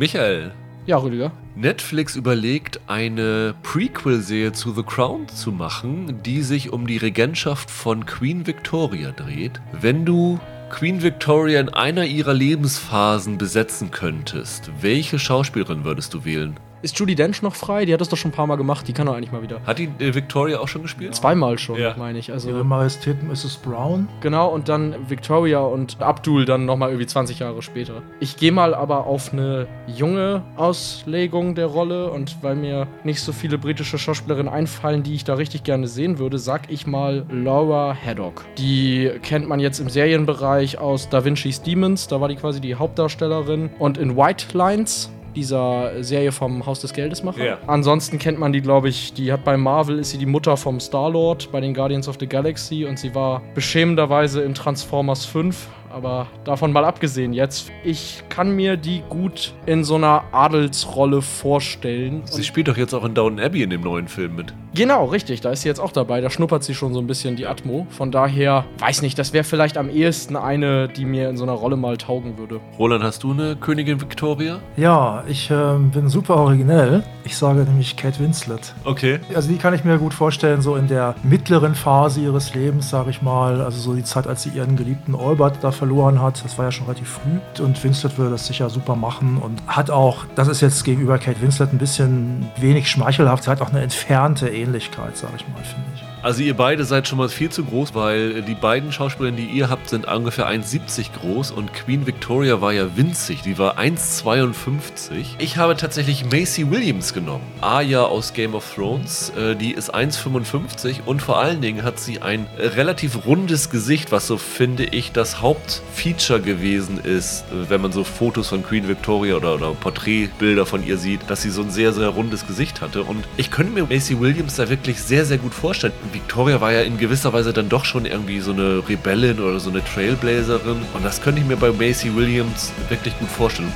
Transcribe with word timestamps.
Michael, 0.00 0.52
Ja, 0.86 0.96
Rüdiger. 0.96 1.30
Netflix 1.54 2.16
überlegt, 2.16 2.80
eine 2.86 3.54
Prequel-Serie 3.62 4.52
zu 4.52 4.72
The 4.72 4.82
Crown 4.82 5.28
zu 5.28 5.52
machen, 5.52 6.22
die 6.22 6.40
sich 6.40 6.72
um 6.72 6.86
die 6.86 6.96
Regentschaft 6.96 7.70
von 7.70 8.06
Queen 8.06 8.46
Victoria 8.46 9.10
dreht. 9.10 9.60
Wenn 9.78 10.06
du 10.06 10.40
Queen 10.70 11.02
Victoria 11.02 11.60
in 11.60 11.68
einer 11.68 12.06
ihrer 12.06 12.32
Lebensphasen 12.32 13.36
besetzen 13.36 13.90
könntest, 13.90 14.70
welche 14.80 15.18
Schauspielerin 15.18 15.84
würdest 15.84 16.14
du 16.14 16.24
wählen? 16.24 16.58
Ist 16.82 16.98
Judy 16.98 17.14
Dench 17.14 17.42
noch 17.42 17.54
frei? 17.54 17.84
Die 17.84 17.92
hat 17.92 18.00
das 18.00 18.08
doch 18.08 18.16
schon 18.16 18.30
ein 18.30 18.34
paar 18.34 18.46
Mal 18.46 18.56
gemacht. 18.56 18.88
Die 18.88 18.92
kann 18.94 19.06
doch 19.06 19.14
eigentlich 19.14 19.32
mal 19.32 19.42
wieder. 19.42 19.60
Hat 19.66 19.78
die 19.78 19.90
äh, 19.98 20.14
Victoria 20.14 20.60
auch 20.60 20.68
schon 20.68 20.80
gespielt? 20.82 21.14
Zweimal 21.14 21.58
schon, 21.58 21.78
Ja. 21.78 21.94
meine 21.98 22.18
ich. 22.18 22.28
Ihre 22.28 22.34
Also 22.36 22.64
Majestät 22.64 23.22
Mrs. 23.22 23.58
Brown. 23.58 24.08
genau, 24.20 24.48
und 24.48 24.68
dann 24.68 24.94
Victoria 25.08 25.60
und 25.60 26.00
Abdul 26.00 26.44
dann 26.46 26.64
nochmal 26.64 26.88
irgendwie 26.90 27.06
20 27.06 27.38
Jahre 27.40 27.60
später. 27.60 28.02
Ich 28.18 28.36
gehe 28.38 28.50
mal 28.52 28.74
aber 28.74 29.06
auf 29.06 29.32
eine 29.32 29.66
junge 29.86 30.42
Auslegung 30.56 31.54
der 31.54 31.66
Rolle 31.66 32.10
und 32.10 32.36
weil 32.42 32.56
mir 32.56 32.86
nicht 33.04 33.20
so 33.20 33.32
viele 33.32 33.58
britische 33.58 33.98
Schauspielerinnen 33.98 34.50
einfallen, 34.52 35.02
die 35.02 35.14
ich 35.14 35.24
da 35.24 35.34
richtig 35.34 35.64
gerne 35.64 35.86
sehen 35.86 36.18
würde, 36.18 36.38
sag 36.38 36.70
ich 36.70 36.86
mal 36.86 37.26
Laura 37.30 37.94
Haddock. 37.94 38.44
Die 38.56 39.10
kennt 39.22 39.46
man 39.48 39.60
jetzt 39.60 39.80
im 39.80 39.90
Serienbereich 39.90 40.78
aus 40.78 41.08
Da 41.10 41.24
Vinci's 41.24 41.60
Demons, 41.62 42.08
da 42.08 42.20
war 42.20 42.28
die 42.28 42.36
quasi 42.36 42.60
die 42.60 42.74
Hauptdarstellerin. 42.74 43.70
Und 43.78 43.98
in 43.98 44.16
White 44.16 44.56
Lines, 44.56 45.10
dieser 45.34 46.02
Serie 46.02 46.32
vom 46.32 46.66
Haus 46.66 46.80
des 46.80 46.92
Geldes 46.92 47.22
macher. 47.22 47.44
Ja. 47.44 47.58
Ansonsten 47.66 48.18
kennt 48.18 48.38
man 48.38 48.52
die, 48.52 48.60
glaube 48.60 48.88
ich, 48.88 49.12
die 49.12 49.32
hat 49.32 49.44
bei 49.44 49.56
Marvel, 49.56 49.98
ist 49.98 50.10
sie 50.10 50.18
die 50.18 50.26
Mutter 50.26 50.56
vom 50.56 50.80
Star-Lord 50.80 51.50
bei 51.52 51.60
den 51.60 51.74
Guardians 51.74 52.08
of 52.08 52.16
the 52.18 52.26
Galaxy 52.26 52.84
und 52.84 52.98
sie 52.98 53.14
war 53.14 53.42
beschämenderweise 53.54 54.42
in 54.42 54.54
Transformers 54.54 55.24
5. 55.26 55.68
Aber 55.90 56.28
davon 56.44 56.72
mal 56.72 56.84
abgesehen 56.84 57.32
jetzt, 57.32 57.70
ich 57.84 58.22
kann 58.28 58.54
mir 58.54 58.76
die 58.76 59.02
gut 59.08 59.54
in 59.66 59.84
so 59.84 59.96
einer 59.96 60.24
Adelsrolle 60.32 61.20
vorstellen. 61.20 62.22
Sie 62.24 62.44
spielt 62.44 62.68
doch 62.68 62.76
jetzt 62.76 62.94
auch 62.94 63.04
in 63.04 63.14
Downton 63.14 63.44
Abbey 63.44 63.62
in 63.62 63.70
dem 63.70 63.82
neuen 63.82 64.08
Film 64.08 64.36
mit. 64.36 64.54
genau, 64.74 65.06
richtig, 65.06 65.40
da 65.40 65.50
ist 65.50 65.62
sie 65.62 65.68
jetzt 65.68 65.80
auch 65.80 65.92
dabei. 65.92 66.20
Da 66.20 66.30
schnuppert 66.30 66.62
sie 66.62 66.74
schon 66.74 66.94
so 66.94 67.00
ein 67.00 67.06
bisschen 67.06 67.36
die 67.36 67.46
Atmo. 67.46 67.86
Von 67.90 68.12
daher, 68.12 68.64
weiß 68.78 69.02
nicht, 69.02 69.18
das 69.18 69.32
wäre 69.32 69.44
vielleicht 69.44 69.76
am 69.76 69.90
ehesten 69.90 70.36
eine, 70.36 70.88
die 70.88 71.04
mir 71.04 71.28
in 71.28 71.36
so 71.36 71.42
einer 71.42 71.52
Rolle 71.52 71.76
mal 71.76 71.96
taugen 71.96 72.38
würde. 72.38 72.60
Roland, 72.78 73.02
hast 73.02 73.22
du 73.22 73.32
eine 73.32 73.56
Königin 73.56 74.00
Victoria? 74.00 74.60
Ja, 74.76 75.24
ich 75.28 75.50
ähm, 75.50 75.90
bin 75.90 76.08
super 76.08 76.36
originell. 76.36 77.02
Ich 77.24 77.36
sage 77.36 77.60
nämlich 77.60 77.96
Kate 77.96 78.18
Winslet. 78.20 78.74
Okay. 78.84 79.20
Also 79.34 79.48
die 79.48 79.58
kann 79.58 79.74
ich 79.74 79.84
mir 79.84 79.98
gut 79.98 80.14
vorstellen, 80.14 80.62
so 80.62 80.76
in 80.76 80.88
der 80.88 81.14
mittleren 81.22 81.74
Phase 81.74 82.20
ihres 82.20 82.54
Lebens, 82.54 82.90
sage 82.90 83.10
ich 83.10 83.22
mal. 83.22 83.60
Also 83.60 83.80
so 83.80 83.94
die 83.94 84.04
Zeit, 84.04 84.26
als 84.26 84.42
sie 84.42 84.50
ihren 84.50 84.76
geliebten 84.76 85.14
Albert 85.14 85.58
da 85.62 85.70
verloren 85.80 86.20
hat. 86.20 86.44
Das 86.44 86.58
war 86.58 86.66
ja 86.66 86.72
schon 86.72 86.86
relativ 86.86 87.08
früh. 87.08 87.62
Und 87.64 87.82
Winslet 87.82 88.18
würde 88.18 88.32
das 88.32 88.46
sicher 88.46 88.68
super 88.68 88.96
machen 88.96 89.38
und 89.38 89.62
hat 89.66 89.90
auch, 89.90 90.26
das 90.34 90.46
ist 90.48 90.60
jetzt 90.60 90.84
gegenüber 90.84 91.18
Kate 91.18 91.40
Winslet 91.40 91.72
ein 91.72 91.78
bisschen 91.78 92.50
wenig 92.56 92.90
schmeichelhaft, 92.90 93.44
sie 93.44 93.50
hat 93.50 93.62
auch 93.62 93.70
eine 93.70 93.80
entfernte 93.80 94.48
Ähnlichkeit, 94.48 95.16
sage 95.16 95.32
ich 95.38 95.48
mal, 95.48 95.64
finde 95.64 95.86
ich. 95.94 95.99
Also 96.22 96.42
ihr 96.42 96.54
beide 96.54 96.84
seid 96.84 97.08
schon 97.08 97.16
mal 97.16 97.30
viel 97.30 97.48
zu 97.48 97.64
groß, 97.64 97.94
weil 97.94 98.42
die 98.42 98.54
beiden 98.54 98.92
Schauspielerinnen, 98.92 99.40
die 99.40 99.50
ihr 99.50 99.70
habt, 99.70 99.88
sind 99.88 100.06
ungefähr 100.06 100.48
1,70 100.48 101.12
groß 101.18 101.50
und 101.50 101.72
Queen 101.72 102.06
Victoria 102.06 102.60
war 102.60 102.72
ja 102.72 102.94
winzig, 102.94 103.40
die 103.40 103.56
war 103.56 103.78
1,52. 103.78 105.36
Ich 105.38 105.56
habe 105.56 105.76
tatsächlich 105.76 106.26
Macy 106.26 106.70
Williams 106.70 107.14
genommen, 107.14 107.44
Arya 107.62 108.02
aus 108.02 108.34
Game 108.34 108.54
of 108.54 108.74
Thrones, 108.74 109.30
äh, 109.30 109.56
die 109.56 109.72
ist 109.72 109.94
1,55 109.94 111.04
und 111.06 111.22
vor 111.22 111.38
allen 111.38 111.62
Dingen 111.62 111.84
hat 111.84 111.98
sie 111.98 112.20
ein 112.20 112.46
relativ 112.58 113.24
rundes 113.24 113.70
Gesicht, 113.70 114.12
was 114.12 114.26
so 114.26 114.36
finde 114.36 114.84
ich 114.84 115.12
das 115.12 115.40
Hauptfeature 115.40 116.42
gewesen 116.42 116.98
ist, 117.02 117.44
äh, 117.50 117.70
wenn 117.70 117.80
man 117.80 117.92
so 117.92 118.04
Fotos 118.04 118.48
von 118.48 118.62
Queen 118.62 118.88
Victoria 118.88 119.36
oder, 119.36 119.54
oder 119.54 119.72
Porträtbilder 119.72 120.66
von 120.66 120.86
ihr 120.86 120.98
sieht, 120.98 121.20
dass 121.28 121.40
sie 121.40 121.50
so 121.50 121.62
ein 121.62 121.70
sehr, 121.70 121.94
sehr 121.94 122.08
rundes 122.08 122.46
Gesicht 122.46 122.82
hatte 122.82 123.04
und 123.04 123.24
ich 123.38 123.50
könnte 123.50 123.72
mir 123.72 123.84
Macy 123.84 124.20
Williams 124.20 124.56
da 124.56 124.68
wirklich 124.68 125.00
sehr, 125.00 125.24
sehr 125.24 125.38
gut 125.38 125.54
vorstellen. 125.54 125.94
Victoria 126.12 126.60
war 126.60 126.72
ja 126.72 126.80
in 126.80 126.98
gewisser 126.98 127.32
Weise 127.32 127.52
dann 127.52 127.68
doch 127.68 127.84
schon 127.84 128.04
irgendwie 128.04 128.40
so 128.40 128.52
eine 128.52 128.82
Rebellin 128.88 129.40
oder 129.40 129.60
so 129.60 129.70
eine 129.70 129.84
Trailblazerin. 129.84 130.78
Und 130.94 131.04
das 131.04 131.22
könnte 131.22 131.40
ich 131.40 131.46
mir 131.46 131.56
bei 131.56 131.70
Macy 131.70 132.14
Williams 132.14 132.72
wirklich 132.88 133.16
gut 133.18 133.28
vorstellen. 133.28 133.72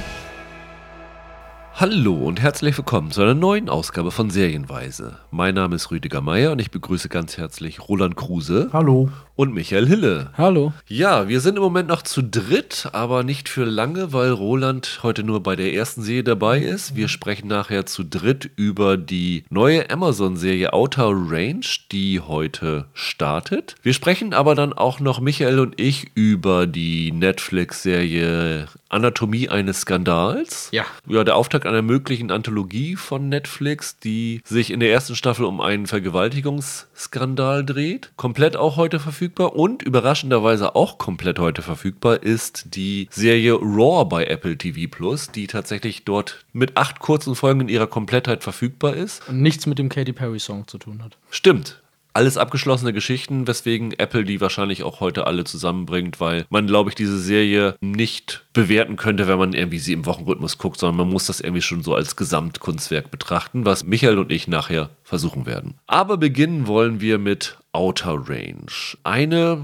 Hallo 1.77 2.15
und 2.15 2.41
herzlich 2.41 2.77
willkommen 2.79 3.11
zu 3.11 3.21
einer 3.23 3.35
neuen 3.35 3.69
Ausgabe 3.69 4.13
von 4.13 4.31
Serienweise. 4.31 5.19
Mein 5.33 5.57
Name 5.57 5.75
ist 5.75 5.91
Rüdiger 5.91 6.21
Meier 6.21 6.53
und 6.53 6.61
ich 6.61 6.71
begrüße 6.71 7.09
ganz 7.09 7.37
herzlich 7.37 7.89
Roland 7.89 8.15
Kruse 8.15 8.71
Hallo. 8.73 9.09
Und 9.37 9.53
Michael 9.53 9.87
Hille. 9.87 10.31
Hallo. 10.37 10.73
Ja, 10.87 11.29
wir 11.29 11.41
sind 11.41 11.57
im 11.57 11.63
Moment 11.63 11.89
noch 11.89 12.03
zu 12.03 12.23
dritt, 12.23 12.89
aber 12.93 13.25
nicht 13.25 13.49
für 13.49 13.65
lange, 13.65 14.13
weil 14.13 14.31
Roland 14.31 15.01
heute 15.03 15.25
nur 15.25 15.43
bei 15.43 15.57
der 15.57 15.75
ersten 15.75 16.03
Serie 16.03 16.25
dabei 16.25 16.61
ist. 16.61 16.95
Wir 16.95 17.09
sprechen 17.09 17.49
nachher 17.49 17.87
zu 17.87 18.05
dritt 18.05 18.51
über 18.57 18.97
die 18.97 19.45
neue 19.51 19.91
Amazon-Serie 19.91 20.73
Outer 20.73 21.09
Range, 21.11 21.67
die 21.91 22.21
heute 22.21 22.87
startet. 22.95 23.75
Wir 23.83 23.95
sprechen 23.95 24.35
aber 24.35 24.55
dann 24.55 24.73
auch 24.73 25.01
noch 25.01 25.21
Michael 25.21 25.59
und 25.59 25.81
ich 25.81 26.11
über 26.15 26.67
die 26.67 27.11
Netflix-Serie 27.13 28.69
Anatomie 28.95 29.49
eines 29.49 29.81
Skandals. 29.81 30.69
Ja. 30.71 30.85
Ja, 31.09 31.25
der 31.25 31.37
Auftakt 31.37 31.67
einer 31.67 31.83
möglichen 31.83 32.31
Anthologie 32.31 32.95
von 32.95 33.29
Netflix, 33.29 33.99
die 33.99 34.41
sich 34.45 34.71
in 34.71 34.79
der 34.79 34.93
ersten 34.93 35.17
Staffel 35.17 35.45
um 35.45 35.61
einen 35.61 35.87
Vergewaltigungsskandal 36.95 37.65
dreht. 37.65 38.13
Komplett 38.17 38.57
auch 38.57 38.77
heute 38.77 39.01
verfügbar 39.01 39.57
und 39.57 39.83
überraschenderweise 39.83 40.75
auch 40.75 40.99
komplett 40.99 41.39
heute 41.39 41.63
verfügbar 41.63 42.23
ist 42.23 42.75
die 42.75 43.09
Serie 43.11 43.55
Raw 43.55 44.05
bei 44.05 44.27
Apple 44.27 44.57
TV 44.57 44.89
Plus, 44.91 45.31
die 45.31 45.47
tatsächlich 45.47 46.05
dort 46.05 46.45
mit 46.53 46.77
acht 46.77 47.01
kurzen 47.01 47.35
Folgen 47.35 47.63
in 47.63 47.69
ihrer 47.69 47.87
Komplettheit 47.87 48.43
verfügbar 48.43 48.95
ist. 48.95 49.29
Und 49.29 49.43
nichts 49.43 49.67
mit 49.67 49.79
dem 49.79 49.89
Katy 49.89 50.13
Perry 50.13 50.39
Song 50.39 50.67
zu 50.67 50.79
tun 50.79 51.03
hat. 51.03 51.17
Stimmt. 51.31 51.81
Alles 52.13 52.37
abgeschlossene 52.37 52.93
Geschichten, 52.93 53.49
weswegen 53.49 53.93
Apple 53.99 54.23
die 54.23 54.41
wahrscheinlich 54.41 54.85
auch 54.85 55.01
heute 55.01 55.27
alle 55.27 55.43
zusammenbringt, 55.43 56.21
weil 56.21 56.47
man, 56.49 56.69
glaube 56.69 56.91
ich, 56.91 56.95
diese 56.95 57.19
Serie 57.19 57.75
nicht 57.81 58.44
bewerten 58.55 58.97
könnte, 58.97 59.29
wenn 59.29 59.39
man 59.39 59.53
irgendwie 59.53 59.79
sie 59.79 59.93
im 59.93 60.07
Wochenrhythmus 60.07 60.57
guckt, 60.57 60.79
sondern 60.81 60.97
man 60.97 61.11
muss 61.11 61.27
das 61.27 61.41
irgendwie 61.41 61.61
schon 61.63 61.83
so 61.83 61.95
als 61.95 62.17
Gesamtkunstwerk 62.17 63.11
betrachten, 63.11 63.67
was 63.67 63.85
Michael 63.85 64.19
und 64.19 64.33
ich 64.33 64.49
nachher 64.49 64.89
versuchen 65.03 65.45
werden. 65.45 65.75
Aber 65.87 66.17
beginnen 66.17 66.67
wollen 66.67 67.01
wir 67.01 67.19
mit 67.19 67.59
Outer 67.73 68.29
Range. 68.29 68.67
Eine 69.03 69.61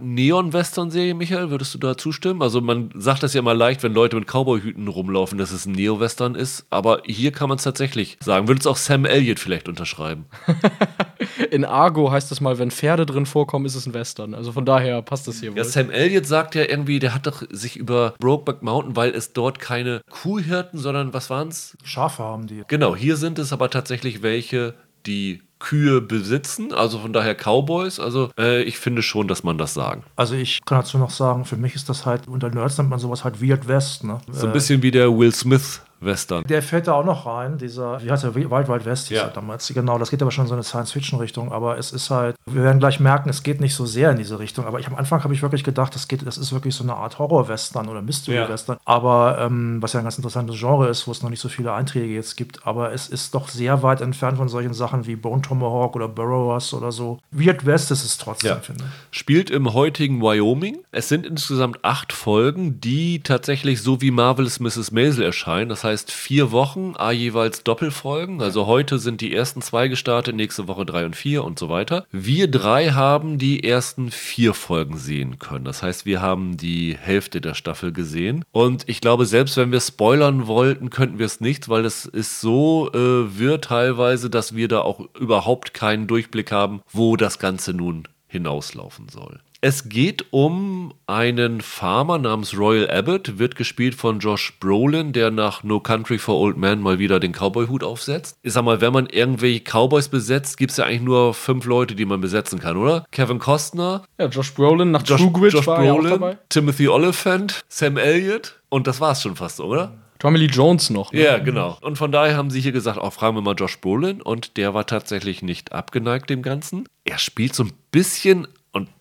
Neon-Western-Serie, 0.00 1.14
Michael, 1.14 1.50
würdest 1.50 1.74
du 1.74 1.78
da 1.78 1.96
zustimmen? 1.96 2.42
Also 2.42 2.60
man 2.60 2.90
sagt 2.94 3.24
das 3.24 3.34
ja 3.34 3.40
immer 3.40 3.54
leicht, 3.54 3.82
wenn 3.82 3.92
Leute 3.92 4.16
mit 4.16 4.28
Cowboy-Hüten 4.28 4.86
rumlaufen, 4.86 5.36
dass 5.36 5.50
es 5.50 5.66
ein 5.66 5.72
Neo-Western 5.72 6.36
ist, 6.36 6.66
aber 6.70 7.02
hier 7.04 7.32
kann 7.32 7.48
man 7.48 7.58
es 7.58 7.64
tatsächlich 7.64 8.18
sagen. 8.20 8.46
Würdest 8.46 8.68
auch 8.68 8.76
Sam 8.76 9.04
Elliott 9.04 9.40
vielleicht 9.40 9.68
unterschreiben? 9.68 10.26
In 11.50 11.64
Argo 11.64 12.10
heißt 12.12 12.30
es 12.30 12.40
mal, 12.40 12.58
wenn 12.58 12.70
Pferde 12.70 13.04
drin 13.04 13.26
vorkommen, 13.26 13.66
ist 13.66 13.74
es 13.74 13.86
ein 13.86 13.94
Western. 13.94 14.34
Also 14.34 14.52
von 14.52 14.64
daher 14.64 15.02
passt 15.02 15.26
das 15.26 15.40
hier 15.40 15.50
Ja, 15.50 15.56
wohl. 15.56 15.64
Sam 15.64 15.90
Elliott 15.90 16.26
sagt 16.26 16.54
ja 16.54 16.62
irgendwie, 16.62 17.00
der 17.00 17.14
hat 17.14 17.26
doch 17.26 17.42
sich 17.50 17.76
über 17.76 18.14
Brokeback 18.20 18.62
Mountain, 18.62 18.96
weil 18.96 19.10
es 19.10 19.32
dort 19.32 19.58
keine 19.58 20.02
Kuhhirten, 20.10 20.78
sondern 20.78 21.12
was 21.12 21.30
waren's? 21.30 21.76
Schafe 21.82 22.22
haben 22.22 22.46
die. 22.46 22.62
Genau, 22.68 22.94
hier 22.94 23.16
sind 23.16 23.38
es 23.38 23.52
aber 23.52 23.70
tatsächlich 23.70 24.22
welche, 24.22 24.74
die 25.06 25.42
Kühe 25.58 26.00
besitzen, 26.00 26.72
also 26.72 26.98
von 26.98 27.12
daher 27.12 27.34
Cowboys. 27.34 28.00
Also 28.00 28.30
äh, 28.38 28.62
ich 28.62 28.78
finde 28.78 29.02
schon, 29.02 29.28
dass 29.28 29.44
man 29.44 29.58
das 29.58 29.74
sagen. 29.74 30.04
Also 30.16 30.34
ich 30.34 30.60
kann 30.64 30.78
dazu 30.78 30.98
noch 30.98 31.10
sagen, 31.10 31.44
für 31.44 31.56
mich 31.56 31.74
ist 31.74 31.88
das 31.88 32.06
halt, 32.06 32.28
unter 32.28 32.48
Nerds 32.48 32.78
nennt 32.78 32.90
man 32.90 32.98
sowas 32.98 33.24
halt 33.24 33.42
Weird 33.42 33.68
West, 33.68 34.04
ne? 34.04 34.20
So 34.30 34.46
ein 34.46 34.52
bisschen 34.52 34.82
wie 34.82 34.90
der 34.90 35.16
Will 35.16 35.34
Smith 35.34 35.82
Western. 36.00 36.44
Der 36.44 36.62
fällt 36.62 36.86
da 36.88 36.94
auch 36.94 37.04
noch 37.04 37.26
rein, 37.26 37.58
dieser, 37.58 38.02
wie 38.02 38.10
heißt 38.10 38.24
der, 38.24 38.34
Wild 38.34 38.50
Wild 38.50 38.84
West 38.84 39.08
hieß 39.08 39.16
Ja. 39.18 39.28
damals. 39.28 39.68
Genau, 39.68 39.98
das 39.98 40.10
geht 40.10 40.22
aber 40.22 40.30
schon 40.30 40.44
in 40.44 40.48
so 40.48 40.54
eine 40.54 40.62
Science-Fiction-Richtung, 40.62 41.52
aber 41.52 41.78
es 41.78 41.92
ist 41.92 42.10
halt, 42.10 42.36
wir 42.46 42.62
werden 42.62 42.78
gleich 42.78 43.00
merken, 43.00 43.28
es 43.28 43.42
geht 43.42 43.60
nicht 43.60 43.74
so 43.74 43.86
sehr 43.86 44.10
in 44.10 44.16
diese 44.18 44.38
Richtung, 44.38 44.66
aber 44.66 44.80
ich 44.80 44.86
am 44.86 44.94
Anfang 44.94 45.22
habe 45.24 45.34
ich 45.34 45.42
wirklich 45.42 45.64
gedacht, 45.64 45.94
das 45.94 46.08
geht, 46.08 46.26
das 46.26 46.38
ist 46.38 46.52
wirklich 46.52 46.74
so 46.74 46.82
eine 46.84 46.94
Art 46.96 47.18
Horror-Western 47.18 47.88
oder 47.88 48.02
Mystery-Western, 48.02 48.78
aber 48.84 49.38
ähm, 49.40 49.78
was 49.80 49.92
ja 49.92 50.00
ein 50.00 50.04
ganz 50.04 50.16
interessantes 50.16 50.58
Genre 50.58 50.88
ist, 50.88 51.06
wo 51.06 51.12
es 51.12 51.22
noch 51.22 51.30
nicht 51.30 51.40
so 51.40 51.48
viele 51.48 51.72
Einträge 51.72 52.14
jetzt 52.14 52.36
gibt, 52.36 52.66
aber 52.66 52.92
es 52.92 53.08
ist 53.08 53.34
doch 53.34 53.48
sehr 53.48 53.82
weit 53.82 54.00
entfernt 54.00 54.38
von 54.38 54.48
solchen 54.48 54.74
Sachen 54.74 55.06
wie 55.06 55.16
Bone 55.16 55.42
Tomahawk 55.42 55.96
oder 55.96 56.08
Burrowers 56.08 56.72
oder 56.74 56.92
so. 56.92 57.18
Weird 57.30 57.66
West 57.66 57.90
ist 57.90 58.04
es 58.04 58.18
trotzdem, 58.18 58.50
Ja. 58.50 58.56
finde 58.60 58.84
ich. 58.84 59.18
Spielt 59.18 59.50
im 59.50 59.72
heutigen 59.74 60.20
Wyoming. 60.22 60.78
Es 60.92 61.08
sind 61.08 61.26
insgesamt 61.26 61.84
acht 61.84 62.12
Folgen, 62.12 62.80
die 62.80 63.20
tatsächlich 63.22 63.82
so 63.82 64.00
wie 64.00 64.10
Marvelous 64.10 64.60
Mrs. 64.60 64.90
Maisel 64.92 65.24
erscheinen. 65.24 65.68
Das 65.68 65.84
heißt 65.84 65.89
vier 66.10 66.52
Wochen, 66.52 66.94
a 66.96 67.12
jeweils 67.12 67.64
Doppelfolgen. 67.64 68.40
Also 68.42 68.66
heute 68.66 68.98
sind 68.98 69.20
die 69.20 69.34
ersten 69.34 69.62
zwei 69.62 69.88
gestartet, 69.88 70.34
nächste 70.34 70.68
Woche 70.68 70.86
drei 70.86 71.04
und 71.04 71.16
vier 71.16 71.44
und 71.44 71.58
so 71.58 71.68
weiter. 71.68 72.06
Wir 72.10 72.50
drei 72.50 72.90
haben 72.90 73.38
die 73.38 73.64
ersten 73.64 74.10
vier 74.10 74.54
Folgen 74.54 74.96
sehen 74.96 75.38
können. 75.38 75.64
Das 75.64 75.82
heißt, 75.82 76.06
wir 76.06 76.20
haben 76.20 76.56
die 76.56 76.96
Hälfte 76.98 77.40
der 77.40 77.54
Staffel 77.54 77.92
gesehen. 77.92 78.44
Und 78.52 78.88
ich 78.88 79.00
glaube, 79.00 79.26
selbst 79.26 79.56
wenn 79.56 79.72
wir 79.72 79.80
spoilern 79.80 80.46
wollten, 80.46 80.90
könnten 80.90 81.18
wir 81.18 81.26
es 81.26 81.40
nicht, 81.40 81.68
weil 81.68 81.84
es 81.84 82.04
ist 82.04 82.40
so 82.40 82.90
äh, 82.92 83.38
wird 83.38 83.64
teilweise, 83.64 84.30
dass 84.30 84.54
wir 84.54 84.68
da 84.68 84.80
auch 84.80 85.00
überhaupt 85.18 85.74
keinen 85.74 86.06
Durchblick 86.06 86.52
haben, 86.52 86.82
wo 86.92 87.16
das 87.16 87.38
Ganze 87.38 87.74
nun 87.74 88.08
hinauslaufen 88.28 89.08
soll. 89.08 89.40
Es 89.62 89.90
geht 89.90 90.24
um 90.30 90.94
einen 91.06 91.60
Farmer 91.60 92.16
namens 92.16 92.56
Royal 92.56 92.90
Abbott, 92.90 93.38
wird 93.38 93.56
gespielt 93.56 93.94
von 93.94 94.18
Josh 94.18 94.54
Brolin, 94.58 95.12
der 95.12 95.30
nach 95.30 95.62
No 95.62 95.80
Country 95.80 96.16
for 96.16 96.36
Old 96.40 96.56
Men 96.56 96.80
mal 96.80 96.98
wieder 96.98 97.20
den 97.20 97.32
Cowboy-Hut 97.32 97.84
aufsetzt. 97.84 98.38
Ich 98.40 98.54
sag 98.54 98.64
mal, 98.64 98.80
wenn 98.80 98.94
man 98.94 99.04
irgendwelche 99.04 99.60
Cowboys 99.60 100.08
besetzt, 100.08 100.56
gibt 100.56 100.70
es 100.70 100.78
ja 100.78 100.86
eigentlich 100.86 101.02
nur 101.02 101.34
fünf 101.34 101.66
Leute, 101.66 101.94
die 101.94 102.06
man 102.06 102.22
besetzen 102.22 102.58
kann, 102.58 102.78
oder? 102.78 103.04
Kevin 103.10 103.38
Costner. 103.38 104.02
Ja, 104.18 104.28
Josh 104.28 104.54
Brolin 104.54 104.92
nach 104.92 105.02
Josh, 105.04 105.20
True 105.20 105.30
Grit 105.30 105.52
Josh 105.52 105.66
war 105.66 105.76
Brolin, 105.76 106.06
auch 106.06 106.18
dabei. 106.18 106.38
Timothy 106.48 106.88
Oliphant, 106.88 107.62
Sam 107.68 107.98
Elliott 107.98 108.62
und 108.70 108.86
das 108.86 108.98
war's 108.98 109.20
schon 109.20 109.36
fast, 109.36 109.60
oder? 109.60 109.92
Tommy 110.20 110.38
Lee 110.38 110.46
Jones 110.46 110.88
noch. 110.88 111.12
Ne? 111.12 111.22
Ja, 111.22 111.38
genau. 111.38 111.76
Und 111.82 111.96
von 111.96 112.12
daher 112.12 112.36
haben 112.36 112.50
sie 112.50 112.60
hier 112.60 112.72
gesagt, 112.72 112.98
auch 112.98 113.12
fragen 113.12 113.36
wir 113.36 113.42
mal 113.42 113.56
Josh 113.58 113.78
Brolin 113.80 114.22
und 114.22 114.56
der 114.56 114.72
war 114.72 114.86
tatsächlich 114.86 115.42
nicht 115.42 115.72
abgeneigt 115.72 116.30
dem 116.30 116.40
Ganzen. 116.40 116.86
Er 117.04 117.18
spielt 117.18 117.54
so 117.54 117.64
ein 117.64 117.72
bisschen 117.90 118.46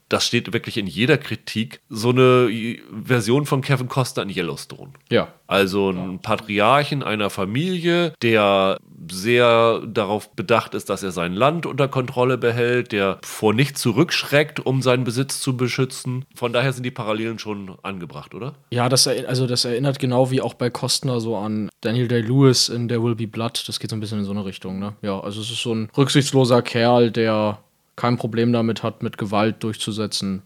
das 0.09 0.25
steht 0.25 0.51
wirklich 0.53 0.77
in 0.77 0.87
jeder 0.87 1.17
Kritik, 1.17 1.81
so 1.89 2.09
eine 2.09 2.49
Version 3.03 3.45
von 3.45 3.61
Kevin 3.61 3.87
Costner 3.87 4.23
in 4.23 4.29
Yellowstone. 4.29 4.91
Ja. 5.09 5.29
Also 5.47 5.91
ein 5.91 6.19
Patriarchen 6.19 7.03
einer 7.03 7.29
Familie, 7.29 8.13
der 8.21 8.79
sehr 9.09 9.81
darauf 9.87 10.31
bedacht 10.35 10.73
ist, 10.75 10.89
dass 10.89 11.03
er 11.03 11.11
sein 11.11 11.33
Land 11.33 11.65
unter 11.65 11.87
Kontrolle 11.87 12.37
behält, 12.37 12.91
der 12.91 13.19
vor 13.23 13.53
nichts 13.53 13.81
zurückschreckt, 13.81 14.59
um 14.59 14.81
seinen 14.81 15.03
Besitz 15.03 15.39
zu 15.39 15.57
beschützen. 15.57 16.25
Von 16.35 16.53
daher 16.53 16.73
sind 16.73 16.83
die 16.83 16.91
Parallelen 16.91 17.39
schon 17.39 17.75
angebracht, 17.83 18.35
oder? 18.35 18.55
Ja, 18.71 18.89
das, 18.89 19.07
also 19.07 19.47
das 19.47 19.65
erinnert 19.65 19.99
genau 19.99 20.31
wie 20.31 20.41
auch 20.41 20.53
bei 20.53 20.69
Costner 20.69 21.19
so 21.19 21.37
an 21.37 21.69
Daniel 21.81 22.07
Day-Lewis 22.07 22.69
in 22.69 22.87
There 22.87 23.03
Will 23.03 23.15
Be 23.15 23.27
Blood. 23.27 23.63
Das 23.67 23.79
geht 23.79 23.89
so 23.89 23.95
ein 23.95 23.99
bisschen 23.99 24.19
in 24.19 24.25
so 24.25 24.31
eine 24.31 24.45
Richtung, 24.45 24.79
ne? 24.79 24.93
Ja, 25.01 25.19
also 25.19 25.41
es 25.41 25.49
ist 25.49 25.61
so 25.61 25.73
ein 25.73 25.89
rücksichtsloser 25.95 26.61
Kerl, 26.61 27.11
der 27.11 27.59
kein 27.99 28.17
Problem 28.17 28.51
damit 28.53 28.81
hat, 28.81 29.03
mit 29.03 29.17
Gewalt 29.17 29.61
durchzusetzen, 29.63 30.41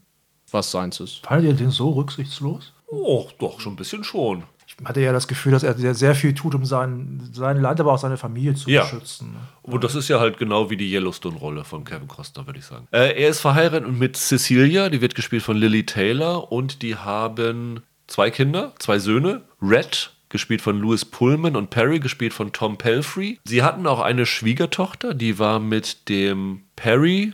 was 0.50 0.70
seins 0.70 1.00
ist. 1.00 1.24
Fandet 1.24 1.46
ihr 1.52 1.56
den 1.56 1.70
so 1.70 1.90
rücksichtslos? 1.90 2.72
Oh, 2.88 3.28
doch, 3.38 3.60
schon 3.60 3.72
ein 3.74 3.76
bisschen 3.76 4.04
schon. 4.04 4.42
Ich 4.66 4.76
hatte 4.84 5.00
ja 5.00 5.12
das 5.12 5.28
Gefühl, 5.28 5.52
dass 5.52 5.62
er 5.62 5.74
sehr, 5.74 5.94
sehr 5.94 6.14
viel 6.14 6.34
tut, 6.34 6.54
um 6.54 6.64
sein, 6.64 7.20
sein 7.32 7.60
Land, 7.60 7.78
aber 7.80 7.92
auch 7.92 7.98
seine 7.98 8.16
Familie 8.16 8.54
zu 8.54 8.68
Ja. 8.70 8.82
beschützen. 8.82 9.36
Und 9.62 9.84
das 9.84 9.94
ist 9.94 10.08
ja 10.08 10.18
halt 10.18 10.36
genau 10.38 10.68
wie 10.70 10.76
die 10.76 10.90
Yellowstone-Rolle 10.92 11.64
von 11.64 11.84
Kevin 11.84 12.08
Costner, 12.08 12.46
würde 12.46 12.58
ich 12.58 12.64
sagen. 12.64 12.88
Äh, 12.90 13.22
er 13.22 13.28
ist 13.28 13.40
verheiratet 13.40 13.88
mit 13.92 14.16
Cecilia, 14.16 14.88
die 14.88 15.00
wird 15.00 15.14
gespielt 15.14 15.42
von 15.42 15.56
Lily 15.56 15.86
Taylor 15.86 16.50
und 16.50 16.82
die 16.82 16.96
haben 16.96 17.82
zwei 18.08 18.30
Kinder, 18.30 18.72
zwei 18.78 18.98
Söhne. 18.98 19.42
Red, 19.62 20.12
gespielt 20.28 20.60
von 20.62 20.80
Louis 20.80 21.04
Pullman 21.04 21.54
und 21.56 21.70
Perry, 21.70 22.00
gespielt 22.00 22.32
von 22.32 22.52
Tom 22.52 22.76
Pelfrey. 22.76 23.38
Sie 23.44 23.62
hatten 23.62 23.86
auch 23.86 24.00
eine 24.00 24.26
Schwiegertochter, 24.26 25.14
die 25.14 25.38
war 25.38 25.60
mit 25.60 26.08
dem 26.08 26.62
Perry 26.74 27.32